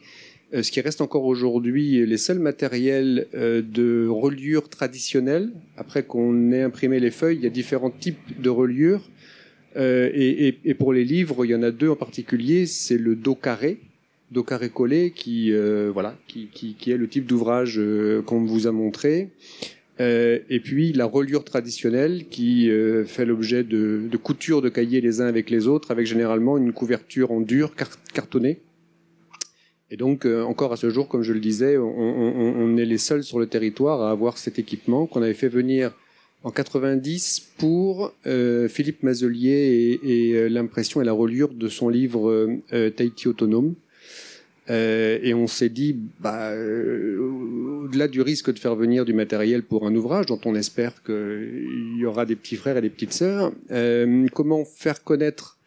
ce 0.53 0.71
qui 0.71 0.81
reste 0.81 1.01
encore 1.01 1.25
aujourd'hui 1.25 2.05
les 2.07 2.17
seuls 2.19 2.39
matériels 2.39 3.27
de 3.33 4.07
reliure 4.07 4.69
traditionnelle. 4.69 5.51
Après 5.77 6.03
qu'on 6.03 6.53
ait 6.53 6.63
imprimé 6.63 7.01
les 7.01 7.11
feuilles, 7.11 7.37
il 7.37 7.43
y 7.43 7.47
a 7.47 7.51
différents 7.51 7.91
types 7.91 8.41
de 8.41 8.51
reliures. 8.51 9.09
Et, 9.77 10.55
et, 10.65 10.75
pour 10.75 10.93
les 10.93 11.05
livres, 11.05 11.47
il 11.47 11.53
y 11.53 11.55
en 11.55 11.63
a 11.63 11.71
deux 11.71 11.89
en 11.89 11.97
particulier. 11.97 12.67
C'est 12.67 12.99
le 12.99 13.17
dos 13.17 13.35
carré, 13.35 13.79
carré 14.41 14.71
collé 14.71 15.11
qui 15.11 15.53
euh, 15.53 15.91
voilà 15.93 16.17
qui, 16.27 16.77
est 16.87 16.97
le 16.97 17.09
type 17.09 17.27
d'ouvrage 17.27 17.79
euh, 17.79 18.23
qu'on 18.23 18.45
vous 18.45 18.67
a 18.67 18.73
montré 18.73 19.29
euh, 20.01 20.39
et 20.49 20.61
puis 20.61 20.95
la 20.95 21.05
reliure 21.05 21.45
traditionnelle 21.45 22.25
qui 22.31 22.71
euh, 22.71 23.05
fait 23.05 23.27
l'objet 23.27 23.63
de, 23.63 24.09
de 24.11 24.17
coutures 24.17 24.63
de 24.63 24.71
cahiers 24.71 25.03
les 25.03 25.21
uns 25.21 25.27
avec 25.27 25.51
les 25.51 25.67
autres 25.67 25.91
avec 25.91 26.07
généralement 26.07 26.57
une 26.57 26.73
couverture 26.73 27.31
en 27.31 27.41
dur 27.41 27.75
cartonné 28.15 28.61
et 29.93 29.97
donc 29.97 30.27
euh, 30.27 30.43
encore 30.43 30.73
à 30.73 30.77
ce 30.77 30.91
jour 30.91 31.07
comme 31.07 31.23
je 31.23 31.33
le 31.33 31.39
disais 31.39 31.77
on, 31.79 32.77
est 32.77 32.85
les 32.85 32.99
seuls 32.99 33.23
sur 33.23 33.39
le 33.39 33.47
territoire 33.47 34.03
à 34.03 34.11
avoir 34.11 34.39
cet 34.39 34.59
équipement 34.59 35.07
qu'on 35.07 35.23
avait 35.23 35.35
fait 35.35 35.49
venir 35.49 35.93
en 36.43 36.51
90 36.51 37.53
pour 37.59 38.13
Philippe 38.69 39.05
Mazelier 39.05 40.01
et, 40.03 40.31
et 40.31 40.49
l'impression 40.49 41.01
et 41.01 41.05
la 41.05 41.13
reliure 41.13 41.55
de 41.55 41.69
son 41.69 41.89
livre 41.89 42.59
Tahiti 42.97 43.29
autonome. 43.29 43.77
Euh, 44.71 45.19
et 45.23 45.35
on 45.35 45.47
s'est 45.47 45.69
dit, 45.69 45.97
bah, 46.21 46.51
euh, 46.51 47.19
au-delà 47.85 48.07
du 48.07 48.23
risque 48.23 48.53
de 48.53 48.59
faire 48.59 48.77
venir 48.77 49.05
du 49.05 49.13
matériel 49.13 49.63
pour 49.63 49.87
un 49.87 49.95
ouvrage 49.95 50.27
dont 50.27 50.41
on 50.45 50.55
espère 50.55 51.03
qu'il 51.03 51.97
y 51.99 52.05
aura 52.05 52.27
des 52.27 52.37
petits 52.37 52.57
frères 52.57 52.77
et 52.77 52.81
des 52.81 52.91
petites 52.91 53.13
sœurs, 53.13 53.53
euh, 53.71 54.27
comment 54.33 54.65
faire 54.65 55.03
connaître 55.03 55.59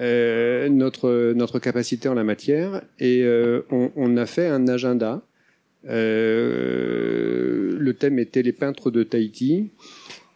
euh, 0.00 0.68
notre 0.68 1.32
notre 1.34 1.58
capacité 1.58 2.08
en 2.08 2.14
la 2.14 2.24
matière 2.24 2.82
Et 2.98 3.22
euh, 3.22 3.62
on, 3.70 3.90
on, 3.96 4.16
a 4.16 4.26
fait 4.26 4.46
un 4.46 4.68
agenda. 4.68 5.22
le 5.84 5.92
thème 7.98 8.18
était 8.18 8.42
les 8.42 8.52
peintres 8.52 8.90
de 8.90 9.02
Tahiti, 9.02 9.70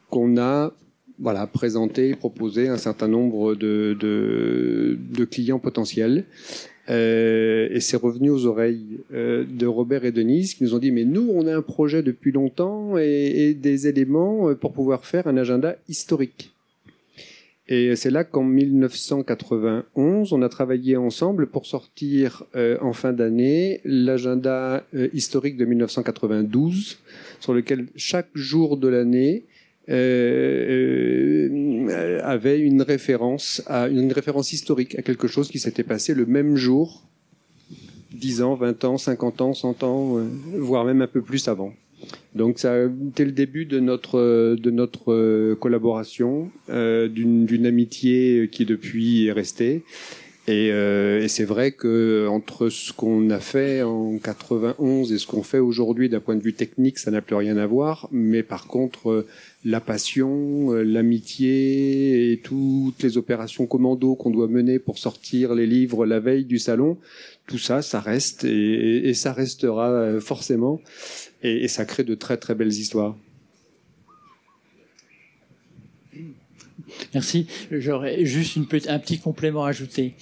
qu'on 0.09 0.39
a 0.39 0.73
voilà, 1.21 1.47
présenté, 1.47 2.15
proposé 2.15 2.69
un 2.69 2.79
certain 2.79 3.07
nombre 3.07 3.55
de, 3.55 3.97
de, 4.01 4.99
de 4.99 5.25
clients 5.27 5.59
potentiels. 5.59 6.25
Euh, 6.89 7.69
et 7.71 7.81
c'est 7.81 7.99
revenu 7.99 8.31
aux 8.31 8.47
oreilles 8.47 9.01
euh, 9.13 9.45
de 9.49 9.67
Robert 9.67 10.05
et 10.05 10.13
Denise 10.13 10.55
qui 10.55 10.65
nous 10.65 10.75
ont 10.75 10.79
dit 10.79 10.91
mais 10.91 11.05
nous 11.05 11.31
on 11.33 11.47
a 11.47 11.55
un 11.55 11.63
projet 11.63 12.03
depuis 12.03 12.33
longtemps 12.33 12.99
et, 12.99 13.05
et 13.05 13.55
des 13.55 13.87
éléments 13.87 14.49
euh, 14.49 14.55
pour 14.55 14.73
pouvoir 14.73 15.05
faire 15.05 15.29
un 15.29 15.37
agenda 15.37 15.77
historique. 15.89 16.53
Et 17.73 17.95
c'est 17.95 18.11
là 18.11 18.25
qu'en 18.25 18.43
1991 18.43 20.33
on 20.33 20.43
a 20.43 20.49
travaillé 20.49 20.97
ensemble 20.97 21.47
pour 21.47 21.67
sortir 21.67 22.43
euh, 22.57 22.77
en 22.81 22.93
fin 22.93 23.13
d'année 23.13 23.81
l'agenda 23.85 24.85
euh, 24.95 25.09
historique 25.15 25.57
de 25.57 25.65
1992 25.65 26.99
sur 27.39 27.55
lequel 27.55 27.87
chaque 27.95 28.29
jour 28.35 28.77
de 28.77 28.89
l'année 28.89 29.45
euh, 29.89 31.49
euh, 31.51 32.21
avait 32.23 32.61
une 32.61 32.83
référence 32.83 33.63
à 33.67 33.89
une 33.89 34.13
référence 34.13 34.53
historique 34.53 34.97
à 34.99 35.03
quelque 35.03 35.27
chose 35.27 35.49
qui 35.49 35.59
s'était 35.59 35.83
passé 35.83 36.15
le 36.15 36.27
même 36.27 36.55
jour, 36.55 37.03
10 38.13 38.43
ans, 38.43 38.55
20 38.55 38.85
ans, 38.85 38.99
50 38.99 39.41
ans, 39.41 39.55
100 39.55 39.83
ans, 39.83 40.19
euh, 40.19 40.29
voire 40.59 40.85
même 40.85 41.03
un 41.03 41.09
peu 41.09 41.23
plus 41.23 41.49
avant. 41.49 41.73
Donc 42.35 42.59
ça 42.59 42.85
été 42.85 43.25
le 43.25 43.33
début 43.33 43.65
de 43.65 43.81
notre 43.81 44.55
de 44.55 44.71
notre 44.71 45.55
collaboration, 45.55 46.51
euh, 46.69 47.09
d'une 47.09 47.67
amitié 47.67 48.49
qui 48.51 48.65
depuis 48.65 49.27
est 49.27 49.33
restée. 49.33 49.83
Et, 50.51 50.73
euh, 50.73 51.23
et 51.23 51.29
c'est 51.29 51.45
vrai 51.45 51.71
que 51.71 52.27
entre 52.29 52.71
ce 52.71 52.93
qu'on 52.93 53.31
a 53.31 53.39
fait 53.39 53.83
en 53.83 54.19
91 54.19 55.13
et 55.13 55.19
ce 55.19 55.27
qu'on 55.29 55.45
fait 55.45 55.61
aujourd'hui 55.61 56.09
d'un 56.09 56.19
point 56.19 56.35
de 56.35 56.43
vue 56.43 56.55
technique, 56.55 56.99
ça 56.99 57.13
n'a 57.13 57.23
plus 57.23 57.37
rien 57.37 57.57
à 57.57 57.67
voir. 57.69 58.09
Mais 58.11 58.43
par 58.43 58.67
contre, 58.67 59.27
la 59.65 59.81
passion, 59.81 60.73
euh, 60.73 60.83
l'amitié 60.83 62.33
et 62.33 62.39
toutes 62.39 63.01
les 63.05 63.17
opérations 63.17 63.67
commando 63.67 64.17
qu'on 64.17 64.31
doit 64.31 64.49
mener 64.49 64.81
pour 64.81 64.99
sortir 64.99 65.55
les 65.55 65.69
livres 65.69 66.05
la 66.05 66.19
veille 66.19 66.45
du 66.45 66.59
salon, 66.59 66.99
tout 67.47 67.59
ça, 67.59 67.81
ça 67.81 68.01
reste 68.01 68.43
et, 68.43 69.09
et 69.09 69.15
ça 69.15 69.33
restera 69.33 69.89
euh, 69.91 70.21
forcément 70.21 70.81
et, 71.45 71.63
et, 71.65 71.69
ça 71.69 71.85
crée 71.85 72.03
de 72.03 72.17
très 72.17 72.39
très 72.39 72.57
belles 72.57 72.73
histoires. 72.73 73.17
Merci. 77.15 77.47
J'aurais 77.71 78.25
juste 78.25 78.59
un 78.89 78.99
petit 78.99 79.19
complément 79.19 79.65
à 79.65 79.71
ajouter. 79.71 80.15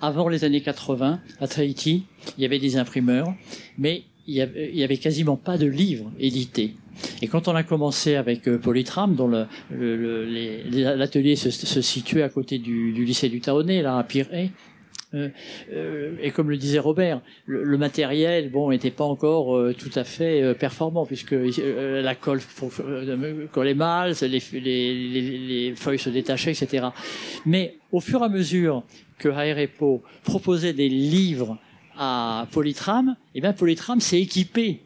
Avant 0.00 0.28
les 0.28 0.44
années 0.44 0.60
80, 0.60 1.20
à 1.40 1.48
Tahiti, 1.48 2.04
il 2.38 2.42
y 2.42 2.44
avait 2.44 2.58
des 2.58 2.76
imprimeurs, 2.76 3.34
mais 3.78 4.04
il 4.26 4.34
y 4.34 4.82
avait, 4.82 4.96
quasiment 4.96 5.36
pas 5.36 5.56
de 5.56 5.66
livres 5.66 6.10
édités. 6.18 6.74
Et 7.22 7.28
quand 7.28 7.46
on 7.46 7.54
a 7.54 7.62
commencé 7.62 8.16
avec 8.16 8.48
euh, 8.48 8.58
Polytram, 8.58 9.14
dont 9.14 9.28
l'atelier 9.70 11.36
se, 11.36 11.50
situait 11.80 12.22
à 12.22 12.28
côté 12.28 12.58
du, 12.58 12.92
lycée 12.92 13.28
du 13.28 13.40
Taonnet, 13.40 13.82
là 13.82 13.98
à 13.98 14.04
Pirée, 14.04 14.50
euh, 15.14 15.28
euh, 15.72 16.16
et 16.20 16.32
comme 16.32 16.50
le 16.50 16.56
disait 16.56 16.80
Robert, 16.80 17.20
le, 17.46 17.78
matériel, 17.78 18.50
bon, 18.50 18.70
n'était 18.70 18.90
pas 18.90 19.04
encore 19.04 19.56
euh, 19.56 19.72
tout 19.72 19.90
à 19.94 20.02
fait 20.02 20.54
performant 20.54 21.06
puisque 21.06 21.32
la 21.32 22.14
colle 22.14 22.40
collait 23.52 23.74
mal, 23.74 24.14
les, 24.20 24.42
les, 24.52 24.60
les, 24.60 25.38
les, 25.38 25.74
feuilles 25.76 25.98
se 25.98 26.10
détachaient, 26.10 26.50
etc. 26.50 26.88
Mais 27.44 27.76
au 27.92 28.00
fur 28.00 28.22
et 28.22 28.24
à 28.24 28.28
mesure 28.28 28.82
que 29.18 29.28
Aerepo 29.28 30.02
proposait 30.24 30.72
des 30.72 30.88
livres 30.88 31.56
à 31.96 32.46
Polytram, 32.50 33.16
et 33.34 33.38
eh 33.38 33.40
bien 33.40 33.52
Polytram 33.52 34.00
s'est 34.00 34.20
équipé 34.20 34.80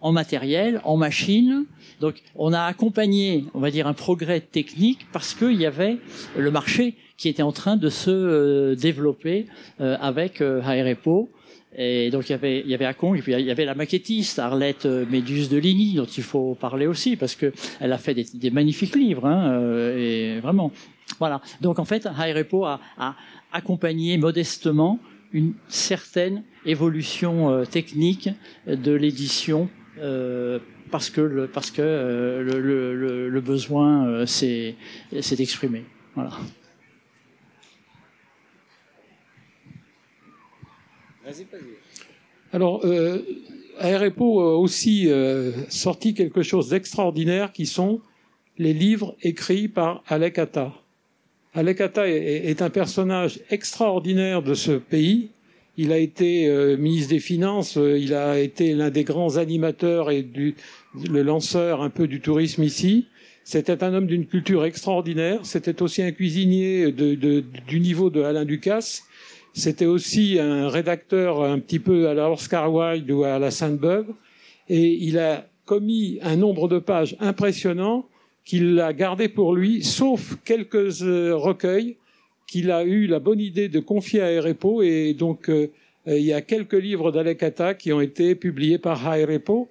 en 0.00 0.12
matériel, 0.12 0.80
en 0.84 0.96
machine. 0.96 1.64
Donc 2.00 2.22
on 2.36 2.52
a 2.52 2.62
accompagné, 2.62 3.44
on 3.54 3.60
va 3.60 3.70
dire, 3.70 3.86
un 3.86 3.92
progrès 3.92 4.40
technique 4.40 5.06
parce 5.12 5.34
qu'il 5.34 5.54
y 5.54 5.66
avait 5.66 5.98
le 6.36 6.50
marché 6.50 6.94
qui 7.16 7.28
était 7.28 7.42
en 7.42 7.52
train 7.52 7.76
de 7.76 7.88
se 7.88 8.10
euh, 8.10 8.74
développer 8.74 9.46
euh, 9.80 9.96
avec 10.00 10.40
euh, 10.40 10.62
Aerepo. 10.62 11.30
Et 11.76 12.10
donc 12.10 12.28
il 12.28 12.32
y 12.32 12.34
avait 12.34 12.60
il 12.60 12.68
y 12.68 12.74
avait 12.74 12.84
Akong 12.84 13.16
et 13.16 13.22
puis 13.22 13.32
il 13.32 13.40
y 13.46 13.50
avait 13.50 13.64
la 13.64 13.74
maquettiste 13.74 14.38
Arlette 14.38 14.86
euh, 14.86 15.04
Méduse 15.10 15.48
de 15.48 15.56
Ligny 15.56 15.94
dont 15.94 16.04
il 16.04 16.22
faut 16.22 16.54
parler 16.54 16.86
aussi 16.86 17.16
parce 17.16 17.34
que 17.34 17.52
elle 17.80 17.92
a 17.92 17.98
fait 17.98 18.14
des, 18.14 18.50
magnifiques 18.52 18.94
livres 18.94 19.26
hein, 19.26 19.50
euh, 19.50 20.36
et 20.36 20.40
vraiment 20.40 20.70
voilà 21.18 21.42
donc 21.60 21.80
en 21.80 21.84
fait 21.84 22.06
Aerepo 22.06 22.64
a, 22.64 22.78
a 22.96 23.16
accompagné 23.50 24.16
modestement 24.18 25.00
une 25.32 25.54
certaine 25.66 26.44
évolution 26.64 27.50
euh, 27.50 27.64
technique 27.64 28.30
de 28.68 28.92
l'édition 28.92 29.68
euh, 29.98 30.58
parce 30.90 31.10
que 31.10 31.20
le, 31.20 31.46
parce 31.48 31.70
que 31.70 31.82
euh, 31.82 33.28
le, 33.30 33.40
besoin 33.40 34.06
euh, 34.06 34.26
s'est 34.26 34.76
exprimé. 35.12 35.84
Voilà. 36.14 36.30
Alors, 42.52 42.84
euh, 42.84 43.22
a 43.78 44.08
aussi 44.10 45.08
euh, 45.08 45.52
sorti 45.68 46.14
quelque 46.14 46.42
chose 46.42 46.68
d'extraordinaire 46.68 47.52
qui 47.52 47.66
sont 47.66 48.00
les 48.58 48.72
livres 48.72 49.16
écrits 49.22 49.68
par 49.68 50.04
Alec 50.06 50.38
Atta. 50.38 50.72
Alec 51.54 51.80
Atta 51.80 52.08
est, 52.08 52.48
est, 52.48 52.62
un 52.62 52.70
personnage 52.70 53.40
extraordinaire 53.50 54.42
de 54.42 54.54
ce 54.54 54.72
pays 54.72 55.30
il 55.76 55.92
a 55.92 55.98
été 55.98 56.46
euh, 56.48 56.76
ministre 56.76 57.10
des 57.10 57.20
Finances, 57.20 57.76
euh, 57.76 57.98
il 57.98 58.14
a 58.14 58.38
été 58.38 58.74
l'un 58.74 58.90
des 58.90 59.04
grands 59.04 59.36
animateurs 59.36 60.10
et 60.10 60.22
du, 60.22 60.54
le 60.94 61.22
lanceur 61.22 61.82
un 61.82 61.90
peu 61.90 62.06
du 62.06 62.20
tourisme 62.20 62.62
ici. 62.62 63.06
C'était 63.42 63.82
un 63.82 63.92
homme 63.92 64.06
d'une 64.06 64.26
culture 64.26 64.64
extraordinaire. 64.64 65.40
C'était 65.42 65.82
aussi 65.82 66.02
un 66.02 66.12
cuisinier 66.12 66.92
du 66.92 67.80
niveau 67.80 68.08
de 68.08 68.22
Alain 68.22 68.44
Ducasse. 68.46 69.02
C'était 69.56 69.86
aussi 69.86 70.38
un 70.40 70.68
rédacteur 70.68 71.42
un 71.42 71.60
petit 71.60 71.78
peu 71.78 72.08
à 72.08 72.14
la 72.14 72.28
Oscar 72.28 72.74
Wilde 72.74 73.08
ou 73.12 73.22
à 73.22 73.38
la 73.38 73.52
Sainte-Beuve. 73.52 74.08
Et 74.68 74.94
il 75.04 75.16
a 75.16 75.46
commis 75.64 76.18
un 76.22 76.34
nombre 76.34 76.66
de 76.66 76.80
pages 76.80 77.16
impressionnant 77.20 78.06
qu'il 78.44 78.80
a 78.80 78.92
gardé 78.92 79.28
pour 79.28 79.54
lui, 79.54 79.84
sauf 79.84 80.36
quelques 80.44 81.02
euh, 81.02 81.36
recueils 81.36 81.96
qu'il 82.48 82.72
a 82.72 82.84
eu 82.84 83.06
la 83.06 83.20
bonne 83.20 83.40
idée 83.40 83.68
de 83.68 83.78
confier 83.78 84.22
à 84.22 84.42
Repo. 84.42 84.82
Et 84.82 85.14
donc, 85.14 85.48
euh, 85.48 85.68
il 86.06 86.24
y 86.24 86.32
a 86.32 86.42
quelques 86.42 86.74
livres 86.74 87.12
d'Alekata 87.12 87.74
qui 87.74 87.92
ont 87.92 88.00
été 88.00 88.34
publiés 88.34 88.78
par 88.78 89.02
Repo. 89.04 89.68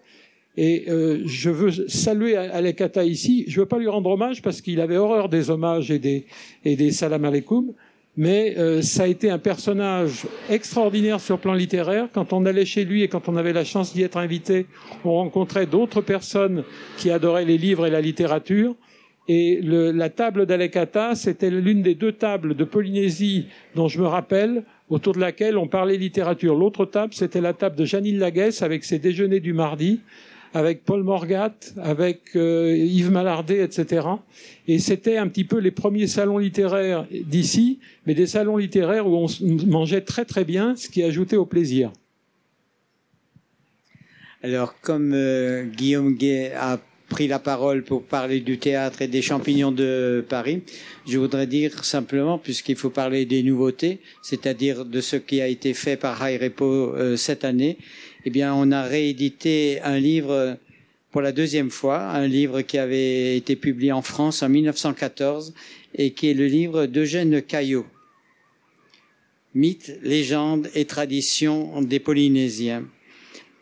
Et 0.55 0.86
euh, 0.88 1.21
je 1.25 1.49
veux 1.49 1.89
saluer 1.89 2.38
Alekata 2.38 3.03
ici. 3.03 3.43
Je 3.47 3.59
ne 3.59 3.63
veux 3.63 3.67
pas 3.67 3.79
lui 3.79 3.88
rendre 3.88 4.11
hommage 4.11 4.41
parce 4.41 4.61
qu'il 4.61 4.79
avait 4.79 4.97
horreur 4.97 5.27
des 5.27 5.49
hommages 5.49 5.91
et 5.91 5.99
des, 5.99 6.25
et 6.63 6.75
des 6.75 6.91
salam 6.91 7.25
alaikum 7.25 7.73
mais 8.16 8.55
euh, 8.57 8.82
ça 8.82 9.03
a 9.03 9.07
été 9.07 9.30
un 9.30 9.39
personnage 9.39 10.28
extraordinaire 10.49 11.20
sur 11.20 11.36
le 11.36 11.41
plan 11.41 11.53
littéraire. 11.53 12.07
Quand 12.14 12.32
on 12.34 12.45
allait 12.45 12.66
chez 12.66 12.86
lui 12.86 13.01
et 13.01 13.07
quand 13.07 13.28
on 13.28 13.36
avait 13.36 13.53
la 13.53 13.64
chance 13.64 13.93
d'y 13.93 14.03
être 14.03 14.18
invité, 14.18 14.68
on 15.03 15.14
rencontrait 15.14 15.66
d'autres 15.66 16.01
personnes 16.01 16.64
qui 16.97 17.09
adoraient 17.09 17.45
les 17.45 17.57
livres 17.57 17.88
et 17.88 17.89
la 17.89 18.01
littérature. 18.01 18.76
Et 19.28 19.61
le, 19.61 19.91
la 19.91 20.09
table 20.09 20.45
d'Alekata, 20.45 21.16
c'était 21.16 21.49
l'une 21.49 21.82
des 21.82 21.95
deux 21.95 22.11
tables 22.11 22.55
de 22.55 22.64
Polynésie 22.66 23.47
dont 23.74 23.88
je 23.88 24.01
me 24.01 24.07
rappelle, 24.07 24.64
autour 24.89 25.14
de 25.14 25.20
laquelle 25.20 25.57
on 25.57 25.68
parlait 25.68 25.97
littérature. 25.97 26.55
L'autre 26.55 26.86
table, 26.86 27.14
c'était 27.14 27.41
la 27.41 27.53
table 27.53 27.78
de 27.78 27.86
Janine 27.86 28.20
Laguesse 28.20 28.61
avec 28.61 28.84
ses 28.84 28.99
déjeuners 28.99 29.39
du 29.39 29.53
mardi 29.53 30.01
avec 30.54 30.84
Paul 30.84 31.04
Morgat, 31.04 31.56
avec 31.78 32.36
euh, 32.36 32.76
Yves 32.78 33.12
Malardet, 33.12 33.64
etc. 33.64 34.08
Et 34.68 34.80
c'était 34.80 35.18
un 35.18 35.28
petit 35.28 35.43
peu 35.43 35.58
les 35.58 35.72
premiers 35.72 36.08
salons 36.08 36.38
littéraires 36.38 37.08
d'ici, 37.12 37.80
mais 38.06 38.14
des 38.14 38.28
salons 38.28 38.58
littéraires 38.58 39.08
où 39.08 39.16
on 39.16 39.28
mangeait 39.66 40.01
très 40.01 40.26
très 40.26 40.45
bien, 40.45 40.76
ce 40.76 40.89
qui 40.89 41.01
ajoutait 41.01 41.38
au 41.38 41.45
plaisir. 41.45 41.91
Alors, 44.43 44.80
comme 44.82 45.14
euh, 45.14 45.64
Guillaume 45.64 46.16
Gay 46.16 46.51
a 46.51 46.78
pris 47.10 47.28
la 47.28 47.39
parole 47.39 47.84
pour 47.84 48.04
parler 48.04 48.39
du 48.39 48.58
théâtre 48.58 49.01
et 49.01 49.08
des 49.08 49.22
champignons 49.22 49.72
de 49.72 50.26
Paris, 50.28 50.64
je 51.08 51.18
voudrais 51.18 51.47
dire 51.47 51.86
simplement, 51.86 52.38
puisqu'il 52.38 52.76
faut 52.76 52.89
parler 52.89 53.26
des 53.26 53.43
nouveautés, 53.43 53.99
c'est-à-dire 54.22 54.84
de 54.84 54.99
ce 54.99 55.16
qui 55.16 55.39
a 55.39 55.47
été 55.47 55.74
fait 55.74 55.95
par 55.95 56.28
High 56.28 56.41
Repo 56.41 56.66
euh, 56.66 57.16
cette 57.16 57.45
année, 57.45 57.78
eh 58.26 58.30
bien, 58.30 58.53
on 58.53 58.71
a 58.71 58.84
réédité 58.84 59.82
un 59.82 59.99
livre 59.99 60.57
pour 61.11 61.21
la 61.21 61.32
deuxième 61.32 61.69
fois, 61.69 62.01
un 62.09 62.28
livre 62.28 62.61
qui 62.61 62.78
avait 62.78 63.38
été 63.38 63.55
publié 63.55 63.91
en 63.91 64.01
France 64.01 64.41
en 64.41 64.49
1914 64.49 65.53
et 65.95 66.11
qui 66.11 66.30
est 66.30 66.34
le 66.34 66.47
livre 66.47 66.86
d'Eugène 66.86 67.41
Caillot. 67.41 67.86
Mythes, 69.53 69.99
légendes 70.01 70.69
et 70.74 70.86
traditions 70.86 71.82
des 71.82 71.99
Polynésiens. 71.99 72.86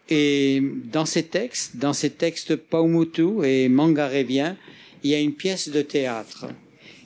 Et 0.10 0.62
dans 0.86 1.06
ces 1.06 1.24
textes, 1.24 1.78
dans 1.78 1.94
ces 1.94 2.12
textes 2.12 2.56
Paumutu 2.56 3.44
et 3.44 3.68
Mangarévien, 3.68 4.58
il 5.04 5.10
y 5.10 5.16
a 5.16 5.20
une 5.20 5.34
pièce 5.34 5.70
de 5.70 5.82
théâtre. 5.82 6.48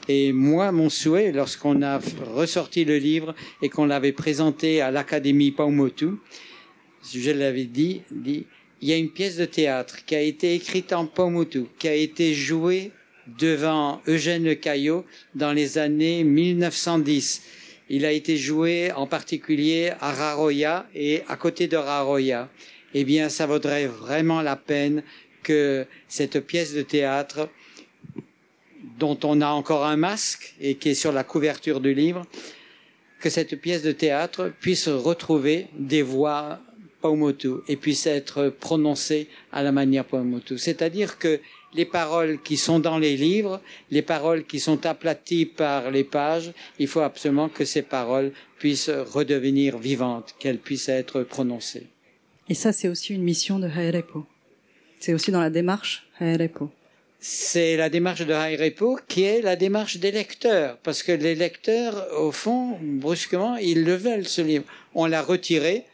Et 0.07 0.31
moi, 0.33 0.71
mon 0.71 0.89
souhait, 0.89 1.31
lorsqu'on 1.31 1.81
a 1.81 1.99
ressorti 2.33 2.85
le 2.85 2.97
livre 2.97 3.33
et 3.61 3.69
qu'on 3.69 3.85
l'avait 3.85 4.11
présenté 4.11 4.81
à 4.81 4.91
l'Académie 4.91 5.51
Paumotu, 5.51 6.09
je 7.13 7.31
l'avais 7.31 7.65
dit, 7.65 8.01
dit, 8.11 8.45
il 8.81 8.89
y 8.89 8.93
a 8.93 8.97
une 8.97 9.09
pièce 9.09 9.37
de 9.37 9.45
théâtre 9.45 10.05
qui 10.05 10.15
a 10.15 10.21
été 10.21 10.53
écrite 10.53 10.93
en 10.93 11.05
Pomotu, 11.05 11.65
qui 11.79 11.87
a 11.87 11.93
été 11.93 12.33
jouée 12.33 12.91
devant 13.39 14.01
Eugène 14.07 14.55
Caillot 14.55 15.05
dans 15.33 15.53
les 15.53 15.77
années 15.77 16.23
1910. 16.23 17.41
Il 17.89 18.05
a 18.05 18.11
été 18.11 18.37
joué 18.37 18.91
en 18.91 19.07
particulier 19.07 19.91
à 19.99 20.11
Raroya 20.11 20.87
et 20.93 21.21
à 21.27 21.35
côté 21.35 21.67
de 21.67 21.77
Raroya. 21.77 22.49
Eh 22.93 23.03
bien, 23.03 23.29
ça 23.29 23.45
vaudrait 23.45 23.87
vraiment 23.87 24.41
la 24.41 24.55
peine 24.55 25.03
que 25.43 25.85
cette 26.07 26.39
pièce 26.39 26.73
de 26.73 26.81
théâtre, 26.81 27.49
dont 28.97 29.19
on 29.23 29.41
a 29.41 29.49
encore 29.49 29.85
un 29.85 29.97
masque 29.97 30.55
et 30.59 30.75
qui 30.75 30.89
est 30.89 30.95
sur 30.95 31.11
la 31.11 31.23
couverture 31.23 31.81
du 31.81 31.93
livre, 31.93 32.25
que 33.19 33.29
cette 33.29 33.59
pièce 33.59 33.83
de 33.83 33.91
théâtre 33.91 34.51
puisse 34.59 34.87
retrouver 34.87 35.67
des 35.77 36.01
voix 36.01 36.59
Paumotu 37.05 37.57
et 37.67 37.75
puisse 37.75 38.07
être 38.07 38.49
prononcé 38.49 39.27
à 39.51 39.61
la 39.61 39.71
manière 39.71 40.05
Paumotu. 40.05 40.57
C'est-à-dire 40.57 41.19
que 41.19 41.39
les 41.75 41.85
paroles 41.85 42.41
qui 42.41 42.57
sont 42.57 42.79
dans 42.79 42.97
les 42.97 43.15
livres, 43.15 43.61
les 43.91 44.01
paroles 44.01 44.43
qui 44.43 44.59
sont 44.59 44.87
aplaties 44.87 45.45
par 45.45 45.91
les 45.91 46.03
pages, 46.03 46.51
il 46.79 46.87
faut 46.87 47.01
absolument 47.01 47.47
que 47.47 47.63
ces 47.63 47.83
paroles 47.83 48.31
puissent 48.57 48.89
redevenir 48.89 49.77
vivantes, 49.77 50.33
qu'elles 50.39 50.57
puissent 50.57 50.89
être 50.89 51.21
prononcées. 51.21 51.85
Et 52.49 52.55
ça, 52.55 52.71
c'est 52.71 52.87
aussi 52.87 53.13
une 53.13 53.21
mission 53.21 53.59
de 53.59 53.67
Haerepo. 53.67 54.25
C'est 54.99 55.13
aussi 55.13 55.29
dans 55.29 55.41
la 55.41 55.51
démarche 55.51 56.07
Haerepo. 56.19 56.71
C'est 57.19 57.77
la 57.77 57.89
démarche 57.89 58.25
de 58.25 58.33
Haerepo 58.33 58.97
qui 59.07 59.23
est 59.23 59.41
la 59.41 59.55
démarche 59.55 59.97
des 59.97 60.11
lecteurs, 60.11 60.77
parce 60.81 61.03
que 61.03 61.11
les 61.11 61.35
lecteurs, 61.35 62.07
au 62.19 62.31
fond, 62.31 62.79
brusquement, 62.81 63.57
ils 63.57 63.83
le 63.83 63.95
veulent, 63.95 64.27
ce 64.27 64.41
livre. 64.41 64.65
On 64.95 65.05
l'a 65.05 65.21
retiré, 65.21 65.85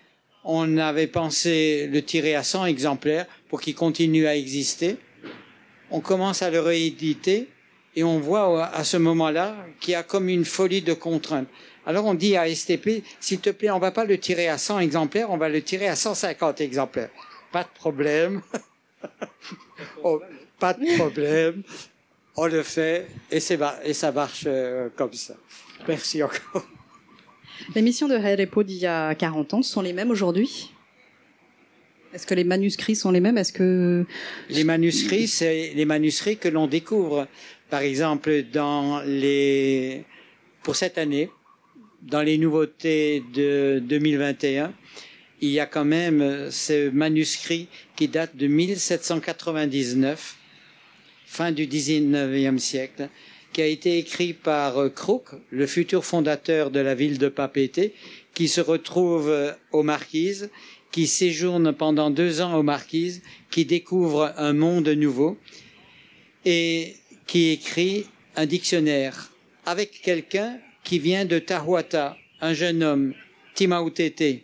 on 0.44 0.78
avait 0.78 1.08
pensé 1.08 1.88
le 1.92 2.02
tirer 2.02 2.36
à 2.36 2.44
100 2.44 2.66
exemplaires 2.66 3.28
pour 3.50 3.62
qu'il 3.62 3.76
continue 3.76 4.28
à 4.28 4.36
exister. 4.36 4.98
On 5.92 6.00
commence 6.00 6.42
à 6.42 6.50
le 6.50 6.60
rééditer 6.60 7.48
et 7.96 8.04
on 8.04 8.20
voit 8.20 8.66
à 8.68 8.84
ce 8.84 8.98
moment-là 8.98 9.56
qu'il 9.80 9.92
y 9.92 9.96
a 9.96 10.04
comme 10.04 10.30
une 10.30 10.46
folie 10.46 10.82
de 10.82 10.94
contraintes. 10.94 11.48
Alors 11.86 12.06
on 12.06 12.14
dit 12.14 12.38
à 12.38 12.54
STP, 12.54 13.04
s'il 13.20 13.39
te 13.39 13.50
plaît, 13.50 13.72
on 13.72 13.80
va 13.80 13.92
pas 13.92 14.06
le 14.06 14.18
tirer 14.18 14.48
à 14.48 14.58
100 14.58 14.80
exemplaires, 14.80 15.32
on 15.32 15.38
va 15.38 15.50
le 15.50 15.62
tirer 15.62 15.88
à 15.88 15.96
150 15.96 16.62
exemplaires. 16.62 17.10
Pas 17.52 17.64
de 17.64 17.70
problème. 17.70 18.42
oh, 20.04 20.22
pas 20.60 20.74
de 20.74 20.98
problème. 20.98 21.64
On 22.36 22.46
le 22.46 22.64
fait 22.64 23.08
et, 23.30 23.38
et 23.84 23.94
ça 23.94 24.12
marche 24.12 24.44
euh, 24.46 24.89
comme 24.96 25.14
ça. 25.14 25.34
Merci 25.88 26.24
encore. 26.24 26.66
Les 27.76 27.82
missions 27.82 28.07
de 28.07 28.16
Repo 28.16 28.64
d'il 28.64 28.78
y 28.78 28.86
a 28.86 29.16
40 29.16 29.53
ans 29.53 29.62
sont 29.62 29.82
les 29.82 29.93
mêmes 29.93 30.12
aujourd'hui? 30.12 30.72
Est-ce 32.14 32.28
que 32.28 32.34
les 32.34 32.43
manuscrits 32.43 32.95
sont 32.95 33.12
les 33.12 33.22
mêmes? 33.22 33.38
Est-ce 33.38 33.53
que 33.53 34.05
les 34.49 34.64
manuscrits, 34.64 35.28
c'est 35.28 35.74
les 35.74 35.86
manuscrits 35.86 36.38
que 36.38 36.49
l'on 36.49 36.68
découvre. 36.68 37.28
Par 37.70 37.82
exemple, 37.82 38.43
dans 38.51 39.01
les 39.05 40.03
pour 40.64 40.76
cette 40.76 40.97
année, 40.97 41.30
dans 42.01 42.22
les 42.22 42.38
nouveautés 42.38 43.24
de 43.34 43.82
2021, 43.84 44.74
il 45.41 45.49
y 45.49 45.59
a 45.59 45.66
quand 45.66 45.86
même 45.86 46.51
ce 46.51 46.89
manuscrit 46.89 47.68
qui 47.95 48.07
date 48.07 48.36
de 48.36 48.47
1799, 48.47 50.36
fin 51.26 51.51
du 51.51 51.66
19e 51.66 52.57
siècle, 52.57 53.09
qui 53.54 53.62
a 53.62 53.68
été 53.68 53.97
écrit 53.97 54.34
par 54.34 54.78
euh, 54.78 54.89
Crook, 54.89 55.30
le 55.49 55.68
futur 55.68 56.06
fondateur 56.06 56.72
de 56.72 56.80
la 56.80 56.95
ville 56.95 57.18
de 57.18 57.28
Papeete, 57.28 57.93
qui 58.34 58.47
se 58.47 58.62
retrouve 58.62 59.30
euh, 59.30 59.52
aux 59.72 59.84
Marquises, 59.84 60.49
qui 60.91 61.08
séjourne 61.08 61.74
pendant 61.74 62.10
deux 62.10 62.41
ans 62.41 62.56
aux 62.56 62.64
Marquises, 62.64 63.22
qui 63.49 63.66
découvre 63.66 64.34
un 64.38 64.54
monde 64.54 64.89
nouveau 64.89 65.38
et 66.45 66.95
qui 67.28 67.49
écrit 67.49 68.06
un 68.36 68.45
dictionnaire 68.45 69.32
avec 69.66 70.02
quelqu'un 70.02 70.58
qui 70.84 70.99
vient 70.99 71.26
de 71.26 71.39
Tahuata, 71.39 72.18
un 72.41 72.54
jeune 72.54 72.84
homme, 72.84 73.14
Timautete. 73.54 74.43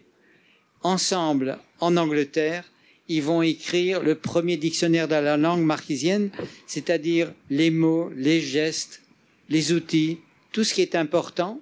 Ensemble, 0.83 1.57
en 1.79 1.97
Angleterre, 1.97 2.63
ils 3.09 3.23
vont 3.23 3.41
écrire 3.41 4.01
le 4.01 4.15
premier 4.15 4.57
dictionnaire 4.57 5.07
de 5.07 5.15
la 5.15 5.37
langue 5.37 5.63
marquisienne, 5.63 6.29
c'est-à-dire 6.65 7.31
les 7.49 7.71
mots, 7.71 8.11
les 8.15 8.41
gestes, 8.41 9.01
les 9.49 9.71
outils, 9.71 10.19
tout 10.51 10.63
ce 10.63 10.73
qui 10.73 10.81
est 10.81 10.95
important 10.95 11.61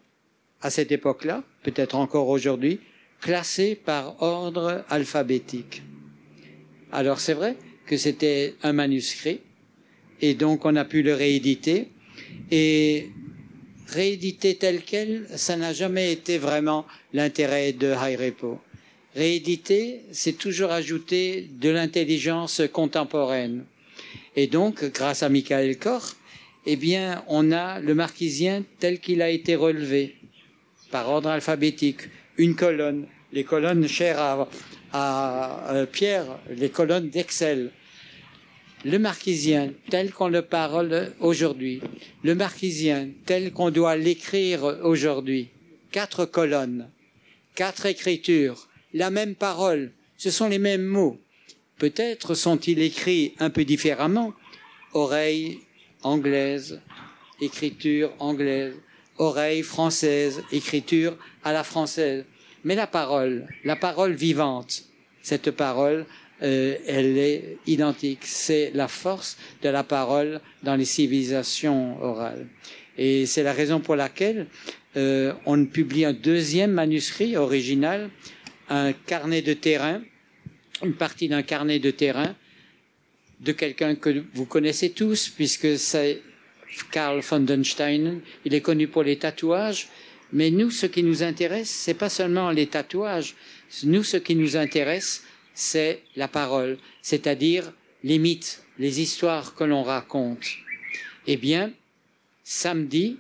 à 0.62 0.70
cette 0.70 0.92
époque-là, 0.92 1.44
peut-être 1.64 1.96
encore 1.96 2.30
aujourd'hui, 2.30 2.80
classé 3.22 3.76
par 3.76 4.22
ordre 4.22 4.84
alphabétique. 4.90 5.84
Alors 6.92 7.20
c'est 7.20 7.34
vrai 7.34 7.56
que 7.86 7.98
c'était 7.98 8.56
un 8.64 8.74
manuscrit, 8.74 9.42
et 10.22 10.34
donc 10.34 10.66
on 10.66 10.76
a 10.76 10.86
pu 10.86 11.04
le 11.04 11.14
rééditer, 11.14 11.90
et 12.50 13.10
rééditer 13.88 14.56
tel 14.56 14.82
quel, 14.84 15.28
ça 15.36 15.56
n'a 15.56 15.74
jamais 15.74 16.12
été 16.12 16.38
vraiment 16.38 16.86
l'intérêt 17.14 17.74
de 17.74 17.94
High 17.94 18.20
Repo. 18.20 18.60
Rééditer, 19.16 20.02
c'est 20.12 20.38
toujours 20.38 20.72
ajouter 20.72 21.48
de 21.50 21.70
l'intelligence 21.70 22.62
contemporaine. 22.74 23.64
Et 24.36 24.48
donc, 24.48 24.84
grâce 24.92 25.24
à 25.24 25.30
Michael 25.30 25.78
Koch, 25.78 26.18
eh 26.66 26.76
bien, 26.76 27.24
on 27.30 27.54
a 27.54 27.80
le 27.80 27.96
marquisien 27.96 28.64
tel 28.80 29.00
qu'il 29.00 29.22
a 29.22 29.30
été 29.30 29.56
relevé, 29.56 30.16
par 30.92 31.10
ordre 31.10 31.30
alphabétique, 31.30 32.02
une 32.38 32.56
colonne, 32.56 33.08
les 33.32 33.46
colonnes 33.46 33.88
chères 33.88 34.20
à, 34.20 34.50
à, 34.92 35.86
Pierre, 35.86 36.26
les 36.50 36.70
colonnes 36.70 37.10
d'Excel. 37.10 37.72
le 38.84 39.00
marquisien 39.00 39.72
tel 39.90 40.12
qu'on 40.12 40.28
le 40.28 40.42
parle 40.42 41.14
aujourd'hui, 41.22 41.82
le 42.24 42.36
marquisien 42.36 43.08
tel 43.26 43.54
qu'on 43.54 43.72
doit 43.72 43.96
l'écrire 43.96 44.64
aujourd'hui, 44.84 45.48
quatre 45.92 46.26
colonnes, 46.26 46.90
quatre 47.56 47.86
écritures, 47.86 48.68
la 48.96 49.12
même 49.12 49.36
parole, 49.36 49.92
ce 50.16 50.32
sont 50.32 50.48
les 50.48 50.58
mêmes 50.58 50.86
mots. 50.86 51.20
Peut-être 51.78 52.34
sont-ils 52.34 52.80
écrits 52.80 53.36
un 53.40 53.50
peu 53.50 53.66
différemment. 53.66 54.34
Oreille 54.94 55.60
anglaise, 56.02 56.80
écriture 57.42 58.14
anglaise, 58.20 58.74
oreille 59.18 59.64
française, 59.64 60.42
écriture 60.54 61.18
à 61.44 61.52
la 61.52 61.66
française. 61.66 62.24
Mais 62.64 62.76
la 62.76 62.88
parole, 62.88 63.48
la 63.66 63.76
parole 63.76 64.14
vivante, 64.14 64.86
cette 65.22 65.52
parole, 65.52 66.06
euh, 66.42 66.78
elle 66.88 67.18
est 67.18 67.58
identique. 67.68 68.22
C'est 68.24 68.72
la 68.74 68.88
force 68.88 69.38
de 69.62 69.68
la 69.68 69.84
parole 69.84 70.40
dans 70.64 70.78
les 70.78 70.86
civilisations 70.86 72.02
orales. 72.02 72.48
Et 72.98 73.26
c'est 73.26 73.44
la 73.44 73.52
raison 73.52 73.82
pour 73.82 73.98
laquelle 73.98 74.48
euh, 74.96 75.34
on 75.46 75.66
publie 75.66 76.06
un 76.06 76.14
deuxième 76.14 76.72
manuscrit 76.72 77.36
original, 77.36 78.10
un 78.70 78.94
carnet 78.94 79.42
de 79.42 79.54
terrain, 79.54 80.02
une 80.84 80.94
partie 80.94 81.28
d'un 81.28 81.44
carnet 81.44 81.80
de 81.80 81.92
terrain 81.92 82.36
de 83.40 83.52
quelqu'un 83.52 83.96
que 83.96 84.24
vous 84.34 84.46
connaissez 84.46 84.92
tous, 84.92 85.30
puisque 85.30 85.78
c'est 85.78 86.22
Karl 86.92 87.20
von 87.22 87.40
Denstein. 87.40 88.22
Il 88.46 88.54
est 88.54 88.62
connu 88.62 88.88
pour 88.88 89.04
les 89.04 89.18
tatouages. 89.18 89.88
Mais 90.32 90.50
nous, 90.50 90.72
ce 90.72 90.86
qui 90.86 91.04
nous 91.04 91.24
intéresse, 91.24 91.70
c'est 91.70 91.94
pas 91.94 92.10
seulement 92.10 92.52
les 92.52 92.68
tatouages. 92.68 93.36
Nous, 93.84 94.04
ce 94.04 94.18
qui 94.18 94.36
nous 94.36 94.58
intéresse, 94.58 95.24
c'est 95.54 96.02
la 96.16 96.28
parole, 96.28 96.78
c'est-à-dire 97.02 97.72
les 98.04 98.20
mythes, 98.20 98.64
les 98.78 99.00
histoires 99.00 99.56
que 99.56 99.64
l'on 99.64 99.84
raconte. 99.84 100.46
Eh 101.28 101.38
bien, 101.38 101.72
samedi, 102.44 103.18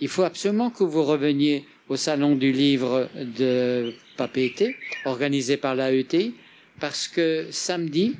il 0.00 0.08
faut 0.08 0.24
absolument 0.24 0.70
que 0.70 0.84
vous 0.84 1.04
reveniez 1.04 1.64
au 1.88 1.96
salon 1.96 2.34
du 2.34 2.52
livre 2.52 3.08
de 3.14 3.94
Papété, 4.16 4.76
organisé 5.04 5.56
par 5.56 5.74
l'AET, 5.74 6.32
parce 6.80 7.08
que 7.08 7.48
samedi, 7.50 8.16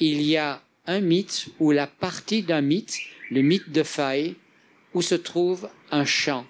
il 0.00 0.22
y 0.22 0.36
a 0.36 0.62
un 0.86 1.00
mythe 1.00 1.48
ou 1.58 1.72
la 1.72 1.86
partie 1.86 2.42
d'un 2.42 2.60
mythe, 2.60 2.98
le 3.30 3.42
mythe 3.42 3.70
de 3.70 3.82
Faille, 3.82 4.36
où 4.94 5.02
se 5.02 5.14
trouve 5.14 5.68
un 5.90 6.04
chant, 6.04 6.46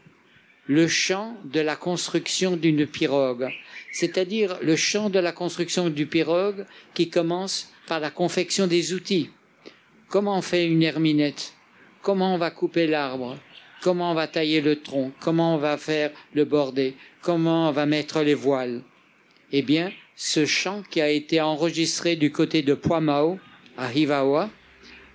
le 0.67 0.89
chant 0.89 1.37
de 1.45 1.61
la 1.61 1.77
construction 1.77 2.57
d'une 2.57 2.87
pirogue. 2.87 3.49
C'est-à-dire 3.93 4.59
le 4.63 4.77
champ 4.77 5.11
de 5.11 5.19
la 5.19 5.33
construction 5.33 5.89
du 5.89 6.07
pirogue 6.07 6.67
qui 6.95 7.09
commence 7.09 7.73
par 7.87 8.01
la 8.01 8.11
confection 8.11 8.67
des 8.67 8.93
outils. 8.93 9.31
Comment 10.09 10.39
on 10.39 10.43
fait 10.43 10.67
une 10.67 10.83
herminette 10.83 11.55
Comment 12.03 12.35
on 12.35 12.39
va 12.39 12.51
couper 12.51 12.87
l'arbre? 12.87 13.37
Comment 13.87 14.11
on 14.11 14.15
va 14.15 14.27
tailler 14.27 14.61
le 14.61 14.83
tronc? 14.83 15.13
Comment 15.21 15.55
on 15.55 15.59
va 15.59 15.77
faire 15.77 16.11
le 16.35 16.45
bordé 16.45 16.97
Comment 17.23 17.69
on 17.69 17.71
va 17.71 17.87
mettre 17.87 18.21
les 18.21 18.35
voiles? 18.35 18.83
Eh 19.53 19.63
bien, 19.63 19.93
ce 20.17 20.45
chant 20.45 20.83
qui 20.91 21.01
a 21.01 21.09
été 21.09 21.41
enregistré 21.41 22.17
du 22.17 22.33
côté 22.33 22.63
de 22.63 22.75
Poimao, 22.75 23.39
à 23.79 23.93
Hivawa, 23.93 24.51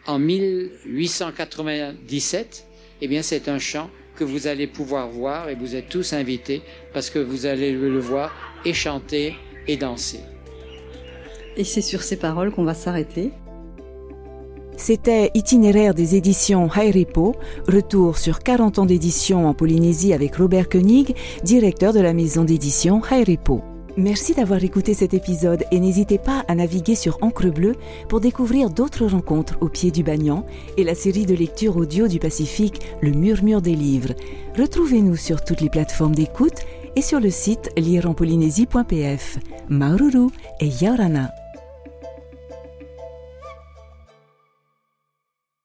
en 0.07 0.19
1897, 0.19 2.65
eh 3.01 3.07
bien, 3.09 3.21
c'est 3.21 3.49
un 3.49 3.59
chant 3.59 3.89
que 4.15 4.23
vous 4.23 4.47
allez 4.47 4.67
pouvoir 4.67 5.09
voir 5.09 5.49
et 5.49 5.55
vous 5.55 5.75
êtes 5.75 5.89
tous 5.89 6.13
invités 6.13 6.61
parce 6.93 7.09
que 7.09 7.19
vous 7.19 7.45
allez 7.45 7.73
le 7.73 7.99
voir 7.99 8.33
et 8.63 8.73
chanter 8.73 9.35
et 9.67 9.75
danser. 9.75 10.21
Et 11.57 11.65
c'est 11.65 11.81
sur 11.81 12.03
ces 12.03 12.15
paroles 12.15 12.51
qu'on 12.51 12.63
va 12.63 12.73
s'arrêter. 12.73 13.33
C'était 14.77 15.31
Itinéraire 15.35 15.93
des 15.93 16.15
éditions 16.15 16.69
Hairipo, 16.73 17.35
retour 17.67 18.17
sur 18.17 18.39
40 18.39 18.79
ans 18.79 18.85
d'édition 18.85 19.47
en 19.47 19.53
Polynésie 19.53 20.13
avec 20.13 20.35
Robert 20.35 20.69
Koenig, 20.69 21.15
directeur 21.43 21.93
de 21.93 21.99
la 21.99 22.13
maison 22.13 22.43
d'édition 22.43 23.01
Hairipo. 23.09 23.61
Merci 23.97 24.33
d'avoir 24.33 24.63
écouté 24.63 24.93
cet 24.93 25.13
épisode 25.13 25.65
et 25.71 25.79
n'hésitez 25.79 26.17
pas 26.17 26.45
à 26.47 26.55
naviguer 26.55 26.95
sur 26.95 27.17
Encre 27.21 27.51
Bleue 27.51 27.75
pour 28.07 28.21
découvrir 28.21 28.69
d'autres 28.69 29.05
rencontres 29.05 29.57
au 29.59 29.67
pied 29.67 29.91
du 29.91 30.01
Bagnan 30.01 30.45
et 30.77 30.85
la 30.85 30.95
série 30.95 31.25
de 31.25 31.35
lectures 31.35 31.75
audio 31.75 32.07
du 32.07 32.17
Pacifique 32.17 32.81
Le 33.01 33.11
Murmure 33.11 33.61
des 33.61 33.75
livres. 33.75 34.13
Retrouvez-nous 34.57 35.17
sur 35.17 35.43
toutes 35.43 35.61
les 35.61 35.69
plateformes 35.69 36.15
d'écoute 36.15 36.61
et 36.95 37.01
sur 37.01 37.19
le 37.19 37.29
site 37.29 37.69
lireenpolynésie.pf. 37.77 39.39
Maururu 39.69 40.27
et 40.61 40.67
Yaurana. 40.67 41.31